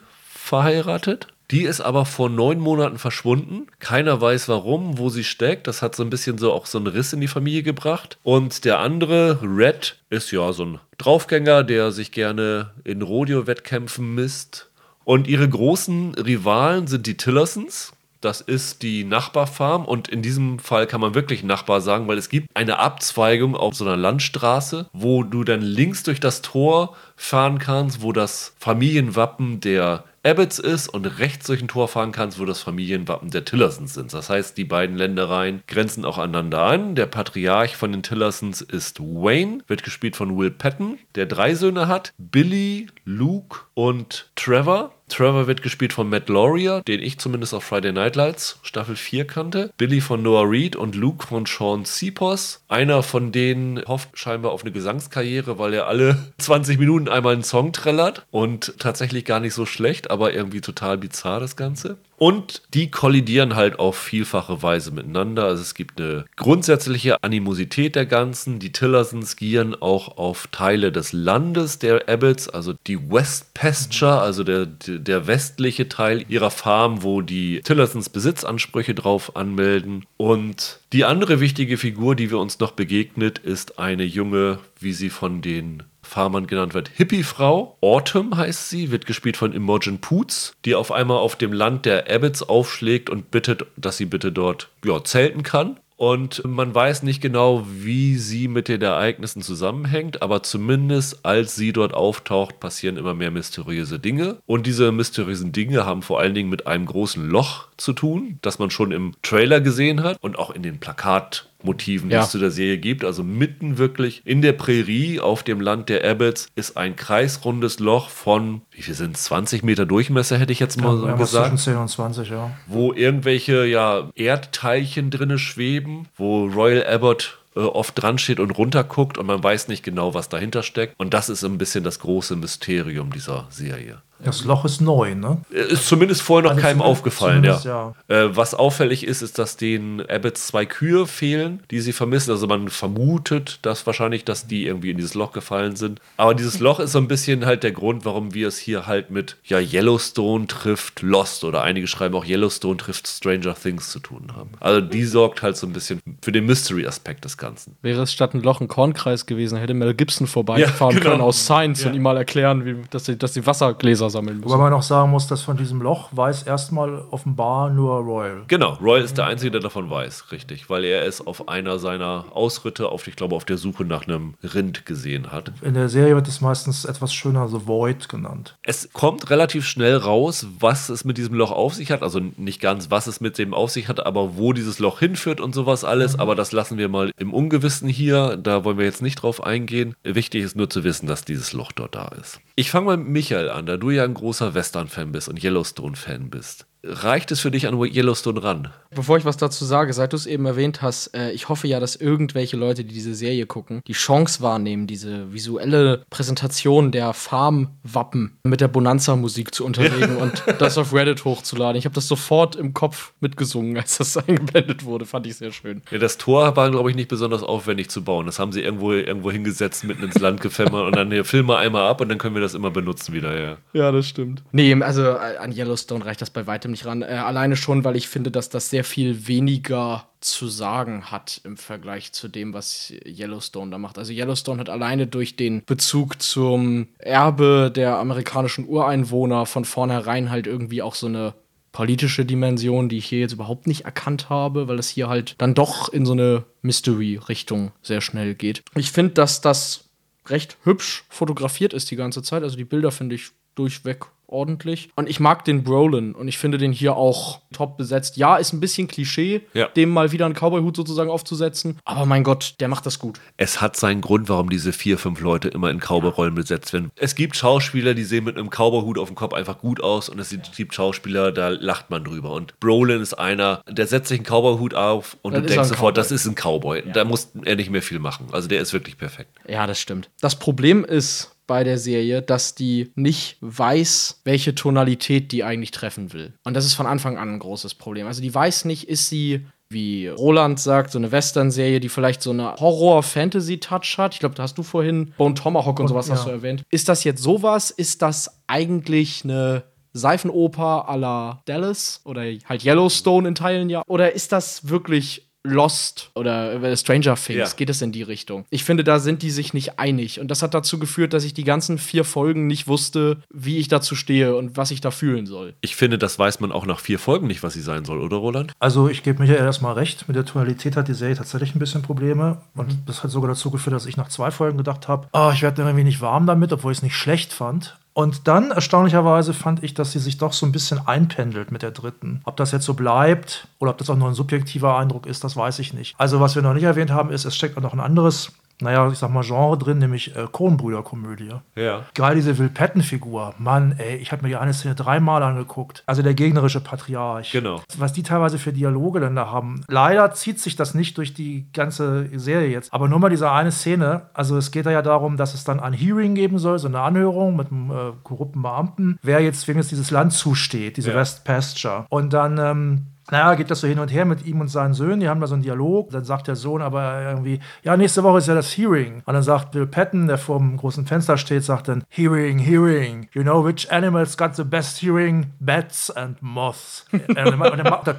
verheiratet. 0.50 1.29
Die 1.50 1.62
ist 1.62 1.81
aber 1.81 2.05
vor 2.05 2.29
neun 2.29 2.61
Monaten 2.61 2.99
verschwunden. 2.99 3.67
Keiner 3.81 4.20
weiß 4.20 4.49
warum, 4.49 4.99
wo 4.99 5.08
sie 5.08 5.25
steckt. 5.25 5.67
Das 5.67 5.82
hat 5.82 5.97
so 5.97 6.05
ein 6.05 6.11
bisschen 6.11 6.38
so 6.38 6.52
auch 6.52 6.67
so 6.67 6.79
einen 6.79 6.87
Riss 6.87 7.12
in 7.12 7.20
die 7.20 7.29
Familie 7.29 7.62
gebracht. 7.62 8.19
Und 8.23 8.64
der 8.64 8.79
andere, 8.79 9.41
Red, 9.43 9.97
ist 10.11 10.31
ja 10.31 10.52
so 10.52 10.64
ein 10.64 10.81
Draufgänger, 10.99 11.64
der 11.64 11.91
sich 11.91 12.12
gerne 12.12 12.70
in 12.85 13.02
Rodeo-Wettkämpfen 13.02 14.14
misst. 14.14 14.70
Und 15.05 15.26
ihre 15.26 15.49
großen 15.49 16.14
Rivalen 16.14 16.87
sind 16.87 17.06
die 17.06 17.17
Tillersons. 17.17 17.93
Das 18.20 18.43
ist 18.43 18.82
die 18.82 19.05
Nachbarfarm 19.05 19.87
und 19.87 20.08
in 20.08 20.20
diesem 20.20 20.58
Fall 20.58 20.87
kann 20.87 21.00
man 21.00 21.14
wirklich 21.14 21.43
Nachbar 21.43 21.81
sagen, 21.81 22.06
weil 22.06 22.19
es 22.19 22.29
gibt 22.29 22.49
eine 22.55 22.79
Abzweigung 22.79 23.56
auf 23.56 23.75
so 23.75 23.87
einer 23.87 23.96
Landstraße, 23.96 24.91
wo 24.93 25.23
du 25.23 25.43
dann 25.43 25.62
links 25.62 26.03
durch 26.03 26.20
das 26.20 26.43
Tor 26.43 26.94
fahren 27.17 27.58
kannst, 27.58 28.03
wo 28.03 28.12
das 28.12 28.53
Familienwappen 28.58 29.61
der 29.61 30.05
Abbots 30.22 30.58
ist 30.58 30.88
und 30.88 31.06
rechts 31.06 31.46
durch 31.46 31.62
ein 31.62 31.69
Tor 31.69 31.88
fahren 31.88 32.12
kannst, 32.12 32.38
wo 32.38 32.44
das 32.44 32.61
Familienwappen 32.61 33.31
der 33.31 33.46
Tillersons 33.46 33.94
sind. 33.94 34.12
Das 34.12 34.28
heißt, 34.28 34.58
die 34.58 34.64
beiden 34.64 34.96
Ländereien 34.96 35.62
grenzen 35.67 36.05
auch 36.05 36.19
aneinander 36.19 36.62
an. 36.62 36.94
Der 36.94 37.06
Patriarch 37.06 37.75
von 37.76 37.90
den 37.90 38.02
Tillersons 38.02 38.61
ist 38.61 39.00
Wayne, 39.00 39.61
wird 39.67 39.82
gespielt 39.82 40.17
von 40.17 40.37
Will 40.37 40.50
Patton, 40.50 40.99
der 41.14 41.25
drei 41.25 41.55
Söhne 41.55 41.88
hat, 41.88 42.12
Billy, 42.19 42.88
Luke 43.06 43.61
und 43.81 44.27
Trevor. 44.37 44.93
Trevor 45.09 45.47
wird 45.47 45.62
gespielt 45.62 45.94
von 45.94 46.11
Matt 46.11 46.29
Lauria, 46.29 46.82
den 46.82 47.00
ich 47.00 47.19
zumindest 47.19 47.55
auf 47.55 47.65
Friday 47.65 47.93
Night 47.93 48.15
Lights 48.15 48.59
Staffel 48.62 48.94
4 48.94 49.27
kannte. 49.27 49.73
Billy 49.79 50.03
von 50.03 50.23
Noah 50.23 50.47
Reed 50.47 50.77
und 50.77 50.94
Luke 50.94 51.27
von 51.27 51.47
Sean 51.47 51.87
Sipos. 51.87 52.62
Einer 52.69 53.03
von 53.03 53.32
denen 53.32 53.82
hofft 53.87 54.19
scheinbar 54.19 54.53
auf 54.53 54.65
eine 54.65 54.73
Gesangskarriere, 54.73 55.59
weil 55.59 55.73
er 55.73 55.87
alle 55.87 56.19
20 56.38 56.79
Minuten 56.79 57.09
einmal 57.09 57.32
einen 57.32 57.43
Song 57.43 57.73
trällert. 57.73 58.27
Und 58.31 58.75
tatsächlich 58.79 59.25
gar 59.25 59.41
nicht 59.41 59.55
so 59.55 59.65
schlecht, 59.65 60.11
aber 60.11 60.35
irgendwie 60.35 60.61
total 60.61 60.99
bizarr 60.99 61.41
das 61.41 61.56
Ganze. 61.56 61.97
Und 62.22 62.61
die 62.75 62.90
kollidieren 62.90 63.56
halt 63.56 63.78
auf 63.78 63.96
vielfache 63.96 64.62
Weise 64.62 64.90
miteinander. 64.90 65.46
Also 65.46 65.62
es 65.62 65.75
gibt 65.75 65.99
eine 65.99 66.26
grundsätzliche 66.37 67.25
Animosität 67.25 67.96
der 67.96 68.05
Ganzen. 68.05 68.58
Die 68.58 68.72
Tillersons 68.72 69.37
gieren 69.37 69.75
auch 69.75 70.19
auf 70.19 70.46
Teile 70.49 70.93
des 70.93 71.14
Landes 71.14 71.78
der 71.78 72.11
Abbots, 72.11 72.50
also 72.50 72.75
die 72.87 73.11
West 73.11 73.55
Pasture, 73.55 74.20
also 74.20 74.44
der, 74.44 74.67
der 74.67 75.26
westliche 75.28 75.88
Teil 75.88 76.26
ihrer 76.28 76.50
Farm, 76.50 77.02
wo 77.02 77.22
die 77.22 77.62
Tillersons 77.62 78.11
Besitzansprüche 78.11 78.94
drauf 78.94 79.34
anmelden. 79.34 80.05
Und 80.19 80.81
die 80.93 81.06
andere 81.06 81.40
wichtige 81.40 81.78
Figur, 81.78 82.17
die 82.17 82.31
wir 82.31 82.38
uns 82.38 82.58
noch 82.58 82.72
begegnet, 82.72 83.38
ist 83.38 83.78
eine 83.78 84.05
junge, 84.05 84.58
wie 84.78 84.93
sie 84.93 85.08
von 85.08 85.40
den 85.40 85.84
Farmern 86.11 86.49
genannt 86.49 86.75
wird, 86.75 86.91
Hippie-Frau. 86.97 87.77
Autumn 87.81 88.37
heißt 88.37 88.69
sie, 88.69 88.91
wird 88.91 89.07
gespielt 89.07 89.37
von 89.37 89.53
Imogen 89.53 90.01
Poots, 90.01 90.55
die 90.65 90.75
auf 90.75 90.91
einmal 90.91 91.19
auf 91.19 91.37
dem 91.37 91.53
Land 91.53 91.87
der 91.87 92.11
Abbots 92.11 92.43
aufschlägt 92.43 93.09
und 93.09 93.31
bittet, 93.31 93.65
dass 93.77 93.97
sie 93.97 94.07
bitte 94.07 94.33
dort 94.33 94.69
ja, 94.85 95.03
zelten 95.05 95.45
kann. 95.45 95.79
Und 96.01 96.43
man 96.47 96.75
weiß 96.75 97.03
nicht 97.03 97.21
genau, 97.21 97.67
wie 97.69 98.17
sie 98.17 98.49
mit 98.49 98.69
den 98.69 98.81
Ereignissen 98.81 99.43
zusammenhängt, 99.43 100.23
aber 100.23 100.43
zumindest 100.43 101.27
als 101.27 101.57
sie 101.57 101.75
dort 101.75 101.93
auftaucht, 101.93 102.59
passieren 102.59 102.97
immer 102.97 103.13
mehr 103.13 103.31
mysteriöse 103.31 103.99
Dinge. 103.99 104.39
Und 104.47 104.67
diese 104.67 104.93
mysteriösen 104.93 105.53
Dinge 105.53 105.85
haben 105.85 106.01
vor 106.01 106.19
allen 106.19 106.35
Dingen 106.35 106.49
mit 106.49 106.67
einem 106.67 106.87
großen 106.87 107.29
Loch 107.29 107.69
zu 107.77 107.93
tun, 107.93 108.39
das 108.41 108.59
man 108.59 108.71
schon 108.71 108.93
im 108.93 109.13
Trailer 109.21 109.61
gesehen 109.61 110.03
hat 110.03 110.17
und 110.23 110.39
auch 110.39 110.51
in 110.51 110.63
den 110.63 110.81
Plakatmotiven, 110.81 111.50
die 111.62 112.15
Ja. 112.15 112.23
es 112.23 112.31
zu 112.31 112.39
der 112.39 112.51
Serie 112.51 112.79
gibt. 112.79 113.05
Also 113.05 113.23
mitten 113.23 113.79
wirklich 113.79 114.23
in 114.25 114.43
der 114.43 114.53
Prärie 114.53 115.21
auf 115.21 115.43
dem 115.43 115.61
Land 115.61 115.89
der 115.89 116.09
Abbots 116.09 116.49
ist 116.57 116.77
ein 116.77 116.97
kreisrundes 116.97 117.79
Loch 117.81 118.09
von, 118.09 118.62
wie 118.71 118.83
viel 118.83 118.95
sind 118.95 119.17
es, 119.17 119.25
20 119.25 119.62
Meter 119.62 119.87
Durchmesser, 119.87 120.39
hätte 120.39 120.53
ich 120.53 120.61
jetzt 120.61 120.81
mal 120.81 120.97
so 120.97 121.07
Irgendwas 121.07 121.31
zwischen 121.31 121.57
gesagt 121.57 121.61
10 121.61 121.77
und 121.77 121.89
20, 121.89 122.31
ja. 122.31 122.51
wo 122.67 122.93
irgendwelche 122.93 123.67
ja, 123.67 124.11
Erdteilchen 124.15 125.11
drinne 125.11 125.39
schweben, 125.39 126.09
wo 126.17 126.47
Royal 126.47 126.87
Abbott 126.87 127.39
äh, 127.57 127.61
oft 127.61 128.01
dran 128.01 128.19
steht 128.19 128.41
und 128.41 128.53
runterguckt 128.53 129.19
und 129.19 129.27
man 129.27 129.43
weiß 129.43 129.69
nicht 129.69 129.83
genau, 129.83 130.15
was 130.15 130.29
dahinter 130.29 130.63
steckt. 130.63 130.94
Und 130.99 131.15
das 131.15 131.29
ist 131.29 131.44
ein 131.44 131.58
bisschen 131.58 131.84
das 131.84 131.99
große 131.99 132.37
Mysterium 132.37 133.13
dieser 133.13 133.46
Serie. 133.51 134.03
Das 134.24 134.44
Loch 134.44 134.65
ist 134.65 134.81
neu, 134.81 135.15
ne? 135.15 135.39
Äh, 135.53 135.72
Ist 135.72 135.86
zumindest 135.89 136.22
vorher 136.22 136.43
noch 136.44 136.50
Also 136.56 136.62
keinem 136.62 136.82
aufgefallen, 136.82 137.43
ja. 137.44 137.58
zumindest, 137.58 137.96
Äh, 138.08 138.36
was 138.36 138.55
auffällig 138.55 139.05
ist, 139.06 139.22
ist, 139.22 139.39
dass 139.39 139.56
den 139.56 140.03
Abbots 140.08 140.48
zwei 140.48 140.67
Kühe 140.67 141.06
fehlen, 141.06 141.60
die 141.70 141.81
sie 141.81 141.93
vermissen. 141.93 142.31
Also 142.31 142.46
man 142.46 142.69
vermutet, 142.69 143.58
dass 143.62 143.86
wahrscheinlich, 143.86 144.24
dass 144.24 144.46
die 144.46 144.67
irgendwie 144.67 144.91
in 144.91 144.96
dieses 144.96 145.15
Loch 145.15 145.32
gefallen 145.32 145.77
sind. 145.77 146.00
Aber 146.17 146.34
dieses 146.34 146.58
Loch 146.60 146.81
ist 146.81 146.93
so 146.93 146.98
ein 146.98 147.08
bisschen 147.08 147.46
halt 147.46 147.62
der 147.62 147.72
Grund, 147.72 148.05
warum 148.05 148.34
wir 148.34 148.48
es 148.48 148.58
hier 148.58 148.86
halt 148.86 149.10
mit 149.10 149.36
ja, 149.44 149.58
Yellowstone 149.58 150.46
trifft 150.46 151.03
Lost 151.03 151.44
oder 151.44 151.62
einige 151.62 151.86
schreiben 151.86 152.15
auch 152.15 152.24
Yellowstone 152.27 152.77
trifft 152.77 153.08
Stranger 153.08 153.55
Things 153.55 153.91
zu 153.91 154.00
tun 154.00 154.32
haben. 154.36 154.50
Also 154.60 154.81
die 154.81 155.05
sorgt 155.05 155.43
halt 155.43 155.56
so 155.56 155.67
ein 155.67 155.72
bisschen 155.72 156.00
für 156.22 156.32
den 156.32 156.46
Mystery-Aspekt 156.46 157.24
des 157.24 157.39
Ganzen. 157.39 157.77
Wäre 157.82 158.03
es 158.03 158.12
statt 158.12 158.34
ein 158.34 158.43
Loch 158.43 158.60
ein 158.60 158.69
Kornkreis 158.69 159.27
gewesen, 159.27 159.56
hätte 159.58 159.74
Mel 159.74 159.94
Gibson 159.94 160.27
vorbeifahren 160.27 160.94
Ja, 160.96 161.00
genau. 161.00 161.10
können 161.12 161.22
aus 161.22 161.44
Science 161.44 161.82
und 161.84 161.91
Ja. 161.93 161.96
ihm 161.96 162.03
mal 162.03 162.17
erklären, 162.17 162.65
wie, 162.65 162.77
dass, 162.91 163.06
sie, 163.06 163.17
dass 163.17 163.34
sie 163.34 163.46
Wassergläser 163.46 164.09
sammeln 164.10 164.38
Wobei 164.44 164.56
müssen. 164.56 164.60
man 164.60 164.72
auch 164.74 164.82
sagen 164.82 165.10
muss, 165.10 165.26
dass 165.26 165.43
von 165.43 165.56
diesem 165.56 165.81
Loch 165.81 166.10
weiß 166.12 166.43
erstmal 166.43 167.05
offenbar 167.10 167.70
nur 167.70 167.98
Royal. 168.00 168.43
Genau, 168.48 168.74
Royal 168.74 169.05
ist 169.05 169.17
der 169.17 169.26
Einzige, 169.26 169.50
der 169.52 169.60
davon 169.60 169.88
weiß, 169.90 170.32
richtig, 170.32 170.69
weil 170.69 170.84
er 170.84 171.06
es 171.06 171.26
auf 171.26 171.48
einer 171.48 171.79
seiner 171.79 172.26
Ausritte, 172.32 172.88
auf, 172.88 173.06
ich 173.06 173.17
glaube, 173.17 173.34
auf 173.34 173.44
der 173.44 173.58
Suche 173.58 173.84
nach 173.84 174.06
einem 174.06 174.34
Rind 174.43 174.84
gesehen 174.86 175.32
hat. 175.32 175.52
In 175.62 175.74
der 175.74 175.88
Serie 175.88 176.14
wird 176.14 176.29
es 176.29 176.40
meistens 176.40 176.84
etwas 176.84 177.14
schöner 177.14 177.48
The 177.48 177.67
Void 177.67 178.08
genannt. 178.08 178.58
Es 178.62 178.90
kommt 178.93 179.31
relativ 179.31 179.67
schnell 179.67 179.96
raus, 179.96 180.46
was 180.58 180.88
es 180.88 181.05
mit 181.05 181.19
diesem 181.19 181.34
Loch 181.34 181.50
auf 181.52 181.74
sich 181.74 181.90
hat. 181.90 182.02
Also 182.02 182.20
nicht 182.36 182.60
ganz, 182.60 182.90
was 182.90 183.06
es 183.06 183.20
mit 183.20 183.38
dem 183.38 183.55
auf 183.55 183.70
sich 183.70 183.88
hat, 183.88 184.05
aber 184.05 184.36
wo 184.36 184.52
dieses 184.52 184.79
Loch 184.79 184.98
hinführt 184.98 185.40
und 185.40 185.55
sowas 185.55 185.84
alles. 185.84 186.19
Aber 186.19 186.34
das 186.34 186.52
lassen 186.52 186.79
wir 186.79 186.88
mal 186.88 187.12
im 187.17 187.32
Ungewissen 187.32 187.88
hier. 187.88 188.36
Da 188.36 188.64
wollen 188.64 188.79
wir 188.79 188.84
jetzt 188.84 189.02
nicht 189.02 189.17
drauf 189.17 189.43
eingehen. 189.43 189.94
Wichtig 190.02 190.43
ist 190.43 190.56
nur 190.56 190.69
zu 190.69 190.84
wissen, 190.84 191.06
dass 191.06 191.24
dieses 191.24 191.52
Loch 191.52 191.72
dort 191.72 191.94
da 191.94 192.08
ist. 192.20 192.40
Ich 192.56 192.70
fange 192.70 192.86
mal 192.86 192.96
mit 192.96 193.08
Michael 193.08 193.50
an, 193.50 193.67
da 193.67 193.76
du 193.76 193.90
ja 193.90 194.00
ein 194.05 194.15
großer 194.15 194.55
Western-Fan 194.55 195.13
bist 195.13 195.29
und 195.29 195.43
Yellowstone-Fan 195.43 196.31
bist. 196.31 196.67
Reicht 196.82 197.31
es 197.31 197.41
für 197.41 197.51
dich 197.51 197.67
an 197.67 197.79
Yellowstone 197.81 198.43
ran? 198.43 198.69
Bevor 198.94 199.19
ich 199.19 199.25
was 199.25 199.37
dazu 199.37 199.65
sage, 199.65 199.93
seit 199.93 200.13
du 200.13 200.17
es 200.17 200.27
eben 200.27 200.46
erwähnt 200.46 200.82
hast, 200.82 201.15
äh, 201.15 201.31
ich 201.31 201.49
hoffe 201.49 201.69
ja, 201.69 201.79
dass 201.79 201.96
irgendwelche 201.96 202.56
Leute, 202.56 202.84
die 202.84 202.94
diese 202.94 203.15
Serie 203.15 203.46
gucken, 203.46 203.82
die 203.87 203.93
Chance 203.93 204.41
wahrnehmen, 204.41 204.87
diese 204.87 205.32
visuelle 205.32 206.05
Präsentation 206.10 206.91
der 206.91 207.13
Farmwappen 207.13 208.39
mit 208.44 208.60
der 208.60 208.69
Bonanza-Musik 208.69 209.55
zu 209.55 209.65
unterlegen 209.65 210.17
und 210.20 210.43
das 210.58 210.79
auf 210.79 210.93
Reddit 210.93 211.25
hochzuladen. 211.25 211.79
Ich 211.79 211.84
habe 211.84 211.94
das 211.94 212.08
sofort 212.08 212.56
im 212.56 212.75
Kopf 212.75 213.13
mitgesungen, 213.20 213.77
als 213.77 213.99
das 213.99 214.17
eingeblendet 214.29 214.84
wurde. 214.84 215.06
Fand 215.06 215.27
ich 215.27 215.37
sehr 215.37 215.53
schön. 215.53 215.82
Ja, 215.91 215.99
das 215.99 216.19
Tor 216.19 216.56
war, 216.56 216.70
glaube 216.70 216.91
ich, 216.91 216.96
nicht 216.96 217.08
besonders 217.08 217.43
aufwendig 217.43 217.91
zu 217.91 218.03
bauen. 218.03 218.27
Das 218.27 218.39
haben 218.39 218.53
sie 218.53 218.63
irgendwo, 218.63 218.93
irgendwo 218.93 219.31
hingesetzt, 219.31 219.84
mitten 219.84 220.03
ins 220.03 220.19
Land 220.19 220.41
gefämmert 220.41 220.87
und 220.87 220.96
dann 220.96 221.13
hier 221.13 221.25
filme 221.25 221.56
einmal 221.56 221.87
ab 221.89 222.01
und 222.01 222.08
dann 222.08 222.19
können 222.19 222.34
wir 222.34 222.43
das 222.43 222.55
immer 222.55 222.70
benutzen 222.70 223.13
wieder, 223.13 223.39
ja. 223.41 223.56
Ja, 223.72 223.93
das 223.93 224.08
stimmt. 224.08 224.43
Nee, 224.53 224.75
also 224.82 225.03
äh, 225.03 225.37
an 225.39 225.53
Yellowstone 225.53 226.05
reicht 226.05 226.22
das 226.22 226.31
bei 226.31 226.46
weitem 226.46 226.69
nicht 226.70 226.86
ran. 226.86 227.03
Äh, 227.03 227.06
alleine 227.06 227.56
schon, 227.56 227.84
weil 227.84 227.96
ich 227.96 228.08
finde, 228.08 228.31
dass 228.31 228.48
das 228.48 228.70
sehr 228.70 228.84
viel 228.84 229.27
weniger 229.27 230.08
zu 230.20 230.48
sagen 230.48 231.10
hat 231.10 231.41
im 231.44 231.56
Vergleich 231.56 232.12
zu 232.12 232.29
dem, 232.29 232.53
was 232.53 232.93
Yellowstone 233.06 233.70
da 233.70 233.79
macht. 233.79 233.98
Also 233.98 234.12
Yellowstone 234.12 234.60
hat 234.60 234.69
alleine 234.69 235.06
durch 235.06 235.36
den 235.36 235.65
Bezug 235.65 236.20
zum 236.20 236.89
Erbe 236.98 237.72
der 237.74 237.98
amerikanischen 237.98 238.67
Ureinwohner 238.67 239.46
von 239.46 239.65
vornherein 239.65 240.31
halt 240.31 240.46
irgendwie 240.46 240.82
auch 240.82 240.94
so 240.94 241.06
eine 241.06 241.34
politische 241.72 242.24
Dimension, 242.24 242.89
die 242.89 242.98
ich 242.98 243.06
hier 243.06 243.20
jetzt 243.20 243.32
überhaupt 243.32 243.67
nicht 243.67 243.84
erkannt 243.84 244.29
habe, 244.29 244.69
weil 244.69 244.79
es 244.79 244.89
hier 244.89 245.08
halt 245.08 245.36
dann 245.39 245.55
doch 245.55 245.89
in 245.89 246.05
so 246.05 246.12
eine 246.12 246.44
Mystery-Richtung 246.62 247.72
sehr 247.82 248.00
schnell 248.00 248.34
geht. 248.34 248.62
Ich 248.74 248.91
finde, 248.93 249.15
dass 249.15 249.41
das 249.41 249.84
recht 250.27 250.56
hübsch 250.65 251.05
fotografiert 251.08 251.72
ist 251.72 251.91
die 251.91 251.96
ganze 251.96 252.22
Zeit. 252.22 252.43
Also 252.43 252.56
die 252.56 252.65
Bilder 252.65 252.91
finde 252.91 253.15
ich 253.15 253.31
durchweg 253.55 254.06
ordentlich. 254.31 254.91
Und 254.96 255.08
ich 255.08 255.20
mag 255.20 255.44
den 255.44 255.65
Brolin 255.65 256.15
und 256.15 256.29
ich 256.29 256.39
finde 256.39 256.58
den 256.58 256.72
hier 256.72 256.96
auch 256.96 257.41
top 257.53 257.77
besetzt. 257.77 258.17
Ja, 258.17 258.37
ist 258.37 258.53
ein 258.53 258.60
bisschen 258.60 258.89
Klischee, 258.89 259.43
ja. 259.55 259.67
dem 259.69 259.91
mal 259.91 260.13
wieder 260.13 260.27
einen 260.27 260.34
Cowboy-Hut 260.34 260.77
sozusagen 260.77 261.10
aufzusetzen. 261.10 261.79
Aber 261.84 262.06
mein 262.06 262.25
Gott, 262.25 262.55
der 262.60 262.69
macht 262.69 262.87
das 262.87 262.99
gut. 262.99 263.20
Es 263.37 263.60
hat 263.60 263.77
seinen 263.77 264.01
Grund, 264.01 264.29
warum 264.29 264.51
diese 264.51 264.72
vier, 264.72 264.99
fünf 264.99 265.20
Leute 265.20 265.49
immer 265.49 265.70
in 265.70 265.81
Cowboy-Rollen 265.81 266.34
besetzt 266.34 266.72
werden. 266.72 266.91
Es 266.96 267.15
gibt 267.15 267.37
Schauspieler, 267.37 267.94
die 267.94 268.05
sehen 268.05 268.25
mit 268.25 268.37
einem 268.37 268.51
Cowboy-Hut 268.51 268.99
auf 268.99 269.08
dem 269.08 269.17
Kopf 269.17 269.34
einfach 269.34 269.58
gut 269.58 269.82
aus 269.82 270.08
und 270.08 270.19
es 270.19 270.34
gibt 270.56 270.75
Schauspieler, 270.75 271.32
da 271.32 271.49
lacht 271.49 271.91
man 271.91 272.05
drüber. 272.05 272.32
Und 272.32 272.58
Brolin 272.60 273.01
ist 273.01 273.15
einer, 273.15 273.63
der 273.69 273.87
setzt 273.87 274.08
sich 274.08 274.19
einen 274.19 274.27
Cowboy-Hut 274.27 274.75
auf 274.75 275.17
und 275.22 275.34
Dann 275.34 275.43
du 275.43 275.49
denkst 275.49 275.69
sofort, 275.69 275.96
das 275.96 276.10
ist 276.10 276.27
ein 276.27 276.34
Cowboy. 276.34 276.87
Ja. 276.87 276.93
Da 276.93 277.05
muss 277.05 277.32
er 277.44 277.56
nicht 277.56 277.70
mehr 277.70 277.82
viel 277.82 277.99
machen. 277.99 278.29
Also 278.32 278.49
der 278.49 278.60
ist 278.60 278.72
wirklich 278.72 278.96
perfekt. 278.96 279.31
Ja, 279.49 279.67
das 279.67 279.81
stimmt. 279.81 280.10
Das 280.20 280.39
Problem 280.39 280.84
ist, 280.84 281.37
bei 281.51 281.65
der 281.65 281.79
Serie, 281.79 282.23
dass 282.23 282.55
die 282.55 282.93
nicht 282.95 283.37
weiß, 283.41 284.21
welche 284.23 284.55
Tonalität 284.55 285.33
die 285.33 285.43
eigentlich 285.43 285.73
treffen 285.73 286.13
will. 286.13 286.33
Und 286.45 286.55
das 286.55 286.65
ist 286.65 286.75
von 286.75 286.87
Anfang 286.87 287.19
an 287.19 287.29
ein 287.29 287.39
großes 287.41 287.75
Problem. 287.75 288.07
Also 288.07 288.23
die 288.23 288.33
weiß 288.33 288.67
nicht, 288.67 288.89
ist 288.89 289.09
sie 289.09 289.47
wie 289.69 290.07
Roland 290.07 290.61
sagt, 290.61 290.93
so 290.93 290.99
eine 290.99 291.11
Western-Serie, 291.11 291.81
die 291.81 291.89
vielleicht 291.89 292.23
so 292.23 292.31
eine 292.31 292.55
Horror-Fantasy-Touch 292.55 293.99
hat. 293.99 294.15
Ich 294.15 294.21
glaube, 294.21 294.37
da 294.37 294.45
hast 294.45 294.59
du 294.59 294.63
vorhin 294.63 295.13
Bone 295.17 295.35
Tomahawk 295.35 295.81
und 295.81 295.89
sowas 295.89 296.07
ja. 296.07 296.15
hast 296.15 296.27
du 296.27 296.31
erwähnt. 296.31 296.63
Ist 296.71 296.89
das 296.89 297.03
jetzt 297.03 297.21
sowas? 297.21 297.73
Ist 297.73 298.01
das 298.03 298.41
eigentlich 298.47 299.25
eine 299.25 299.65
Seifenoper 299.93 300.89
à 300.89 300.97
la 300.97 301.43
Dallas 301.47 302.01
oder 302.05 302.23
halt 302.45 302.65
Yellowstone 302.65 303.27
in 303.27 303.35
Teilen 303.35 303.71
ja? 303.71 303.83
Oder 303.89 304.13
ist 304.13 304.31
das 304.31 304.69
wirklich 304.69 305.30
Lost 305.43 306.11
oder 306.15 306.63
äh, 306.63 306.77
Stranger 306.77 307.15
Things 307.15 307.51
ja. 307.51 307.56
geht 307.56 307.70
es 307.70 307.81
in 307.81 307.93
die 307.93 308.03
Richtung. 308.03 308.44
Ich 308.51 308.65
finde, 308.65 308.85
da 308.85 308.99
sind 308.99 309.23
die 309.23 309.31
sich 309.31 309.55
nicht 309.55 309.79
einig. 309.79 310.20
Und 310.20 310.31
das 310.31 310.43
hat 310.43 310.53
dazu 310.53 310.79
geführt, 310.79 311.13
dass 311.13 311.25
ich 311.25 311.32
die 311.32 311.44
ganzen 311.44 311.79
vier 311.79 312.05
Folgen 312.05 312.47
nicht 312.47 312.69
wusste, 312.69 313.19
wie 313.32 313.59
ich 313.59 313.69
dazu 313.69 313.94
stehe 313.94 314.37
und 314.37 314.56
was 314.56 314.70
ich 314.70 314.81
da 314.81 314.91
fühlen 314.91 315.27
soll. 315.27 315.55
Ich 315.63 315.77
finde, 315.77 315.99
das 315.99 316.19
weiß 316.19 316.41
man 316.41 316.53
auch 316.53 316.67
nach 316.67 316.81
vier 316.81 316.99
Folgen 316.99 317.27
nicht, 317.27 317.43
was 317.43 317.55
sie 317.55 317.63
sein 317.63 317.85
soll, 317.85 318.01
oder 318.01 318.19
Roland? 318.19 318.53
Also, 318.59 318.89
ich 318.89 319.03
gebe 319.03 319.23
Michael 319.23 319.44
erstmal 319.44 319.75
recht. 319.75 320.09
Mit 320.09 320.17
der 320.17 320.27
Tonalität 320.27 320.77
hat 320.77 320.89
die 320.89 320.94
Serie 320.94 321.17
tatsächlich 321.17 321.55
ein 321.55 321.59
bisschen 321.59 321.82
Probleme. 321.82 322.43
Und 322.55 322.69
mhm. 322.69 322.82
das 322.87 323.03
hat 323.03 323.11
sogar 323.11 323.29
dazu 323.29 323.51
geführt, 323.51 323.75
dass 323.75 323.87
ich 323.87 323.97
nach 323.97 324.09
zwei 324.09 324.31
Folgen 324.31 324.59
gedacht 324.59 324.89
habe, 324.89 325.09
oh, 325.13 325.31
ich 325.32 325.43
werde 325.43 325.63
irgendwie 325.63 325.85
nicht 325.85 326.01
warm 326.01 326.27
damit, 326.27 326.53
obwohl 326.53 326.73
ich 326.73 326.79
es 326.79 326.82
nicht 326.82 326.97
schlecht 326.97 327.32
fand. 327.32 327.79
Und 328.01 328.27
dann, 328.29 328.51
erstaunlicherweise, 328.51 329.35
fand 329.35 329.63
ich, 329.63 329.75
dass 329.75 329.93
sie 329.93 329.99
sich 329.99 330.17
doch 330.17 330.33
so 330.33 330.47
ein 330.47 330.53
bisschen 330.53 330.81
einpendelt 330.87 331.53
mit 331.53 331.61
der 331.61 331.71
dritten. 331.71 332.23
Ob 332.25 332.39
das 332.39 332.51
jetzt 332.51 332.65
so 332.65 332.73
bleibt 332.73 333.47
oder 333.59 333.73
ob 333.73 333.77
das 333.77 333.91
auch 333.91 333.97
nur 333.97 334.09
ein 334.09 334.15
subjektiver 334.15 334.79
Eindruck 334.79 335.05
ist, 335.05 335.23
das 335.23 335.37
weiß 335.37 335.59
ich 335.59 335.75
nicht. 335.75 335.97
Also, 335.99 336.19
was 336.19 336.35
wir 336.35 336.41
noch 336.41 336.55
nicht 336.55 336.63
erwähnt 336.63 336.91
haben, 336.91 337.11
ist, 337.11 337.27
es 337.27 337.37
steckt 337.37 337.59
auch 337.59 337.63
noch 337.63 337.75
ein 337.75 337.81
anderes 337.81 338.33
naja, 338.60 338.88
ich 338.90 338.98
sag 338.98 339.10
mal, 339.10 339.22
Genre 339.22 339.56
drin, 339.58 339.79
nämlich 339.79 340.14
äh, 340.17 340.26
Kohnbrüder-Komödie. 340.31 341.34
Ja. 341.56 341.84
Gerade 341.94 342.17
diese 342.17 342.38
Will 342.38 342.48
Patton-Figur. 342.48 343.34
Mann, 343.38 343.74
ey, 343.79 343.96
ich 343.96 344.12
habe 344.12 344.22
mir 344.22 344.29
die 344.29 344.36
eine 344.36 344.52
Szene 344.52 344.74
dreimal 344.74 345.22
angeguckt. 345.22 345.82
Also 345.86 346.02
der 346.02 346.14
gegnerische 346.14 346.60
Patriarch. 346.60 347.32
Genau. 347.32 347.62
Was 347.79 347.93
die 347.93 348.02
teilweise 348.02 348.38
für 348.38 348.52
Dialoge 348.52 349.00
dann 349.00 349.17
da 349.17 349.31
haben. 349.31 349.62
Leider 349.69 350.12
zieht 350.12 350.40
sich 350.40 350.56
das 350.56 350.74
nicht 350.74 350.98
durch 350.98 351.14
die 351.14 351.46
ganze 351.52 352.08
Serie 352.19 352.48
jetzt. 352.48 352.72
Aber 352.72 352.88
nur 352.88 352.98
mal 352.98 353.10
diese 353.10 353.31
eine 353.31 353.52
Szene. 353.52 354.02
Also 354.14 354.36
es 354.36 354.50
geht 354.50 354.67
da 354.67 354.70
ja 354.70 354.82
darum, 354.82 355.17
dass 355.17 355.34
es 355.34 355.44
dann 355.44 355.60
ein 355.60 355.72
Hearing 355.72 356.14
geben 356.14 356.38
soll, 356.38 356.58
so 356.58 356.69
eine 356.69 356.81
Anhörung 356.81 357.36
mit 357.36 357.50
einem 357.50 357.70
äh, 357.70 357.93
korrupten 358.02 358.43
Beamten, 358.43 358.98
wer 359.02 359.20
jetzt, 359.20 359.48
wem 359.48 359.56
jetzt 359.56 359.70
dieses 359.70 359.90
Land 359.90 360.12
zusteht, 360.12 360.76
diese 360.76 360.90
ja. 360.90 360.96
West 360.96 361.24
Pasture. 361.24 361.86
Und 361.88 362.12
dann 362.12 362.38
ähm, 362.38 362.86
naja, 363.10 363.34
geht 363.34 363.50
das 363.50 363.60
so 363.60 363.67
hin 363.67 363.79
und 363.79 363.88
her 363.88 364.05
mit 364.05 364.24
ihm 364.24 364.40
und 364.40 364.48
seinen 364.48 364.74
Söhnen. 364.74 365.00
Die 365.00 365.08
haben 365.08 365.20
da 365.20 365.26
so 365.26 365.34
einen 365.34 365.43
Dialog. 365.43 365.90
Dann 365.90 366.05
sagt 366.05 366.29
der 366.29 366.36
Sohn 366.36 366.62
aber 366.62 367.02
irgendwie, 367.02 367.40
ja, 367.62 367.76
nächste 367.76 368.02
Woche 368.02 368.19
ist 368.19 368.29
ja 368.29 368.34
das 368.34 368.56
Hearing. 368.56 369.02
Und 369.05 369.14
dann 369.14 369.22
sagt 369.22 369.52
Bill 369.52 369.67
Patton, 369.67 370.06
der 370.06 370.19
vor 370.19 370.38
dem 370.38 370.56
großen 370.56 370.86
Fenster 370.86 371.17
steht, 371.17 371.44
sagt 371.44 371.69
dann, 371.69 371.84
Hearing, 371.88 372.38
Hearing. 372.38 373.08
You 373.12 373.22
know 373.22 373.44
which 373.44 373.70
animals 373.72 374.17
got 374.17 374.36
the 374.36 374.44
best 374.44 374.81
hearing? 374.81 375.32
Bats 375.40 375.90
and 375.90 376.20
moths. 376.22 376.86
und 376.93 377.17
dann 377.17 377.38
macht 377.38 377.88
er 377.88 377.96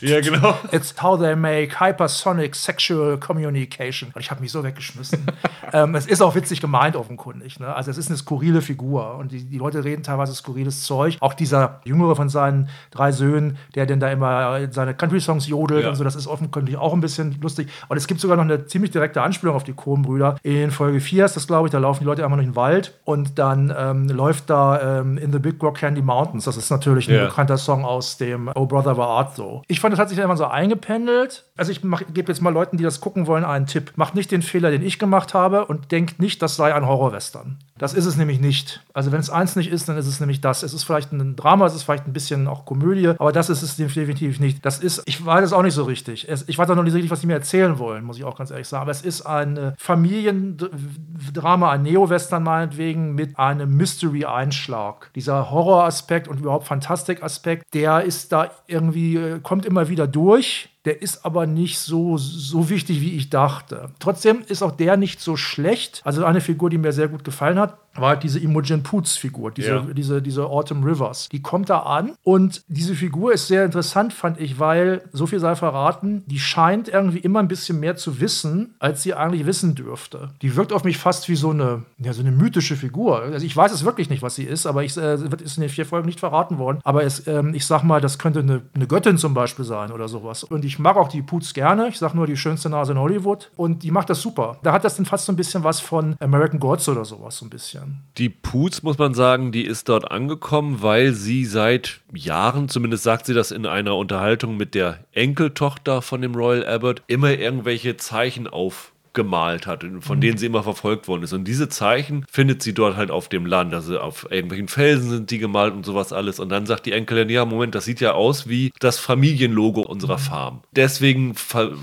Ja, 0.00 0.20
genau. 0.20 0.58
It's 0.72 0.94
how 1.02 1.18
they 1.18 1.34
make 1.34 1.80
hypersonic 1.80 2.54
sexual 2.54 3.18
communication. 3.18 4.10
Und 4.14 4.20
ich 4.20 4.30
habe 4.30 4.40
mich 4.40 4.52
so 4.52 4.62
weggeschmissen. 4.62 5.26
ähm, 5.72 5.94
es 5.94 6.06
ist 6.06 6.20
auch 6.20 6.34
witzig 6.34 6.60
gemeint, 6.60 6.96
offenkundig. 6.96 7.58
Ne? 7.60 7.74
Also 7.74 7.90
es 7.90 7.98
ist 7.98 8.08
eine 8.08 8.18
skurrile 8.18 8.60
Figur. 8.60 9.16
Und 9.16 9.32
die, 9.32 9.44
die 9.44 9.58
Leute 9.58 9.84
reden 9.84 10.02
teilweise 10.02 10.34
skurriles 10.34 10.82
Zeug. 10.82 11.16
Auch 11.20 11.34
dieser 11.34 11.80
jüngere 11.84 12.16
von 12.16 12.28
seinen 12.28 12.68
drei 12.90 13.12
Söhnen, 13.12 13.56
der 13.74 13.86
denn 13.86 14.00
da 14.00 14.10
immer 14.10 14.25
immer 14.26 14.72
seine 14.72 14.94
Country-Songs 14.94 15.46
jodelt 15.46 15.84
ja. 15.84 15.90
und 15.90 15.96
so. 15.96 16.04
Das 16.04 16.16
ist 16.16 16.26
offenkundig 16.26 16.76
auch 16.76 16.92
ein 16.92 17.00
bisschen 17.00 17.38
lustig. 17.40 17.68
Und 17.88 17.96
es 17.96 18.06
gibt 18.06 18.20
sogar 18.20 18.36
noch 18.36 18.44
eine 18.44 18.66
ziemlich 18.66 18.90
direkte 18.90 19.22
Anspielung 19.22 19.56
auf 19.56 19.64
die 19.64 19.72
Kohnbrüder. 19.72 20.36
In 20.42 20.70
Folge 20.70 21.00
4 21.00 21.24
ist 21.24 21.36
das, 21.36 21.46
glaube 21.46 21.68
ich, 21.68 21.72
da 21.72 21.78
laufen 21.78 22.00
die 22.00 22.06
Leute 22.06 22.24
einfach 22.24 22.36
durch 22.36 22.48
den 22.48 22.56
Wald 22.56 22.94
und 23.04 23.38
dann 23.38 23.74
ähm, 23.76 24.08
läuft 24.08 24.50
da 24.50 25.00
ähm, 25.00 25.18
In 25.18 25.32
the 25.32 25.38
Big 25.38 25.62
Rock 25.62 25.78
Candy 25.78 26.02
Mountains. 26.02 26.44
Das 26.44 26.56
ist 26.56 26.70
natürlich 26.70 27.08
ein 27.08 27.14
ja. 27.14 27.24
bekannter 27.26 27.58
Song 27.58 27.84
aus 27.84 28.16
dem 28.16 28.50
Oh 28.54 28.66
Brother 28.66 28.96
War 28.96 29.08
Art 29.08 29.36
so. 29.36 29.62
Ich 29.68 29.80
fand, 29.80 29.92
das 29.92 30.00
hat 30.00 30.08
sich 30.08 30.18
immer 30.18 30.36
so 30.36 30.46
eingependelt. 30.46 31.44
Also 31.56 31.72
ich 31.72 31.80
gebe 31.80 32.32
jetzt 32.32 32.40
mal 32.40 32.52
Leuten, 32.52 32.76
die 32.76 32.84
das 32.84 33.00
gucken 33.00 33.26
wollen, 33.26 33.44
einen 33.44 33.66
Tipp. 33.66 33.92
Macht 33.96 34.14
nicht 34.14 34.30
den 34.30 34.42
Fehler, 34.42 34.70
den 34.70 34.82
ich 34.82 34.98
gemacht 34.98 35.34
habe 35.34 35.66
und 35.66 35.92
denkt 35.92 36.20
nicht, 36.20 36.42
das 36.42 36.56
sei 36.56 36.74
ein 36.74 36.86
Horrorwestern. 36.86 37.58
Das 37.78 37.94
ist 37.94 38.06
es 38.06 38.16
nämlich 38.16 38.40
nicht. 38.40 38.82
Also 38.94 39.12
wenn 39.12 39.20
es 39.20 39.30
eins 39.30 39.56
nicht 39.56 39.70
ist, 39.70 39.88
dann 39.88 39.96
ist 39.96 40.06
es 40.06 40.20
nämlich 40.20 40.40
das. 40.40 40.62
Es 40.62 40.72
ist 40.72 40.84
vielleicht 40.84 41.12
ein 41.12 41.36
Drama, 41.36 41.66
es 41.66 41.74
ist 41.74 41.82
vielleicht 41.82 42.06
ein 42.06 42.12
bisschen 42.12 42.48
auch 42.48 42.64
Komödie, 42.64 43.08
aber 43.08 43.32
das 43.32 43.50
ist 43.50 43.62
es 43.62 43.76
definitiv 43.76 44.40
nicht. 44.40 44.64
Das 44.64 44.78
ist, 44.78 45.02
ich 45.06 45.24
weiß 45.24 45.44
es 45.44 45.52
auch 45.52 45.62
nicht 45.62 45.74
so 45.74 45.84
richtig. 45.84 46.28
Es, 46.28 46.48
ich 46.48 46.58
weiß 46.58 46.70
auch 46.70 46.76
noch 46.76 46.82
nicht 46.82 46.92
so 46.92 46.96
richtig, 46.96 47.10
was 47.10 47.20
sie 47.20 47.26
mir 47.26 47.34
erzählen 47.34 47.78
wollen, 47.78 48.04
muss 48.04 48.16
ich 48.16 48.24
auch 48.24 48.36
ganz 48.36 48.50
ehrlich 48.50 48.68
sagen. 48.68 48.82
Aber 48.82 48.90
es 48.90 49.02
ist 49.02 49.22
ein 49.22 49.74
Familiendrama, 49.78 51.70
ein 51.70 51.82
Neo-Western 51.82 52.42
meinetwegen 52.42 53.14
mit 53.14 53.38
einem 53.38 53.76
Mystery-Einschlag. 53.76 55.10
Dieser 55.14 55.50
Horror-Aspekt 55.50 56.28
und 56.28 56.40
überhaupt 56.40 56.66
Fantastik-Aspekt, 56.66 57.74
der 57.74 58.02
ist 58.02 58.32
da 58.32 58.50
irgendwie, 58.66 59.16
äh, 59.16 59.40
kommt 59.40 59.66
immer 59.66 59.88
wieder 59.88 60.06
durch 60.06 60.70
der 60.86 61.02
ist 61.02 61.24
aber 61.26 61.46
nicht 61.46 61.80
so, 61.80 62.16
so 62.16 62.70
wichtig, 62.70 63.00
wie 63.00 63.16
ich 63.16 63.28
dachte. 63.28 63.90
Trotzdem 63.98 64.44
ist 64.46 64.62
auch 64.62 64.70
der 64.70 64.96
nicht 64.96 65.20
so 65.20 65.36
schlecht. 65.36 66.00
Also 66.04 66.24
eine 66.24 66.40
Figur, 66.40 66.70
die 66.70 66.78
mir 66.78 66.92
sehr 66.92 67.08
gut 67.08 67.24
gefallen 67.24 67.58
hat, 67.58 67.76
war 68.00 68.10
halt 68.10 68.22
diese 68.22 68.38
Imogen 68.38 68.82
Poots 68.82 69.16
Figur, 69.16 69.50
diese, 69.50 69.68
ja. 69.68 69.80
diese, 69.80 70.22
diese 70.22 70.46
Autumn 70.46 70.84
Rivers. 70.84 71.28
Die 71.30 71.42
kommt 71.42 71.70
da 71.70 71.80
an 71.80 72.12
und 72.22 72.62
diese 72.68 72.94
Figur 72.94 73.32
ist 73.32 73.48
sehr 73.48 73.64
interessant, 73.64 74.12
fand 74.12 74.40
ich, 74.40 74.58
weil, 74.58 75.02
so 75.12 75.26
viel 75.26 75.40
sei 75.40 75.54
verraten, 75.54 76.22
die 76.26 76.38
scheint 76.38 76.88
irgendwie 76.88 77.18
immer 77.18 77.40
ein 77.40 77.48
bisschen 77.48 77.80
mehr 77.80 77.96
zu 77.96 78.20
wissen, 78.20 78.74
als 78.78 79.02
sie 79.02 79.14
eigentlich 79.14 79.46
wissen 79.46 79.74
dürfte. 79.74 80.30
Die 80.42 80.56
wirkt 80.56 80.72
auf 80.72 80.84
mich 80.84 80.98
fast 80.98 81.28
wie 81.28 81.36
so 81.36 81.50
eine, 81.50 81.84
ja, 81.98 82.12
so 82.12 82.20
eine 82.20 82.32
mythische 82.32 82.76
Figur. 82.76 83.22
Also 83.22 83.46
ich 83.46 83.56
weiß 83.56 83.72
es 83.72 83.84
wirklich 83.84 84.10
nicht, 84.10 84.22
was 84.22 84.34
sie 84.34 84.44
ist, 84.44 84.66
aber 84.66 84.84
ich, 84.84 84.96
äh, 84.96 85.30
wird 85.30 85.42
ist 85.42 85.56
in 85.56 85.62
den 85.62 85.70
vier 85.70 85.86
Folgen 85.86 86.06
nicht 86.06 86.20
verraten 86.20 86.58
worden. 86.58 86.80
Aber 86.84 87.04
es, 87.04 87.26
ähm, 87.26 87.54
ich 87.54 87.66
sag 87.66 87.82
mal, 87.82 88.00
das 88.00 88.18
könnte 88.18 88.40
eine, 88.40 88.62
eine 88.74 88.86
Göttin 88.86 89.18
zum 89.18 89.34
Beispiel 89.34 89.64
sein 89.64 89.92
oder 89.92 90.08
sowas. 90.08 90.44
Und 90.44 90.64
ich 90.64 90.78
mag 90.78 90.96
auch 90.96 91.08
die 91.08 91.22
Poots 91.22 91.54
gerne. 91.54 91.88
Ich 91.88 91.98
sag 91.98 92.14
nur, 92.14 92.26
die 92.26 92.36
schönste 92.36 92.68
Nase 92.68 92.92
in 92.92 92.98
Hollywood. 92.98 93.50
Und 93.56 93.82
die 93.82 93.90
macht 93.90 94.10
das 94.10 94.20
super. 94.20 94.58
Da 94.62 94.72
hat 94.72 94.84
das 94.84 94.96
dann 94.96 95.06
fast 95.06 95.26
so 95.26 95.32
ein 95.32 95.36
bisschen 95.36 95.64
was 95.64 95.80
von 95.80 96.16
American 96.20 96.60
Gods 96.60 96.88
oder 96.88 97.04
sowas, 97.04 97.38
so 97.38 97.46
ein 97.46 97.50
bisschen. 97.50 97.85
Die 98.18 98.30
Poots, 98.30 98.82
muss 98.82 98.98
man 98.98 99.12
sagen, 99.12 99.52
die 99.52 99.64
ist 99.64 99.88
dort 99.88 100.10
angekommen, 100.10 100.80
weil 100.80 101.12
sie 101.12 101.44
seit 101.44 102.00
Jahren, 102.14 102.68
zumindest 102.68 103.02
sagt 103.02 103.26
sie 103.26 103.34
das 103.34 103.50
in 103.50 103.66
einer 103.66 103.94
Unterhaltung 103.94 104.56
mit 104.56 104.74
der 104.74 105.04
Enkeltochter 105.12 106.00
von 106.00 106.22
dem 106.22 106.34
Royal 106.34 106.66
Abbott, 106.66 107.02
immer 107.06 107.32
irgendwelche 107.32 107.96
Zeichen 107.96 108.46
auf 108.46 108.92
gemalt 109.16 109.66
hat, 109.66 109.84
von 110.00 110.18
mhm. 110.18 110.20
denen 110.20 110.38
sie 110.38 110.46
immer 110.46 110.62
verfolgt 110.62 111.08
worden 111.08 111.24
ist. 111.24 111.32
Und 111.32 111.44
diese 111.44 111.68
Zeichen 111.68 112.24
findet 112.30 112.62
sie 112.62 112.72
dort 112.72 112.96
halt 112.96 113.10
auf 113.10 113.28
dem 113.28 113.46
Land. 113.46 113.74
Also 113.74 113.98
auf 113.98 114.30
irgendwelchen 114.30 114.68
Felsen 114.68 115.10
sind 115.10 115.30
die 115.32 115.38
gemalt 115.38 115.74
und 115.74 115.84
sowas 115.84 116.12
alles. 116.12 116.38
Und 116.38 116.50
dann 116.50 116.66
sagt 116.66 116.86
die 116.86 116.92
Enkelin, 116.92 117.28
ja, 117.28 117.44
Moment, 117.44 117.74
das 117.74 117.84
sieht 117.84 118.00
ja 118.00 118.12
aus 118.12 118.48
wie 118.48 118.72
das 118.78 119.00
Familienlogo 119.00 119.80
unserer 119.80 120.18
Farm. 120.18 120.60
Deswegen 120.70 121.34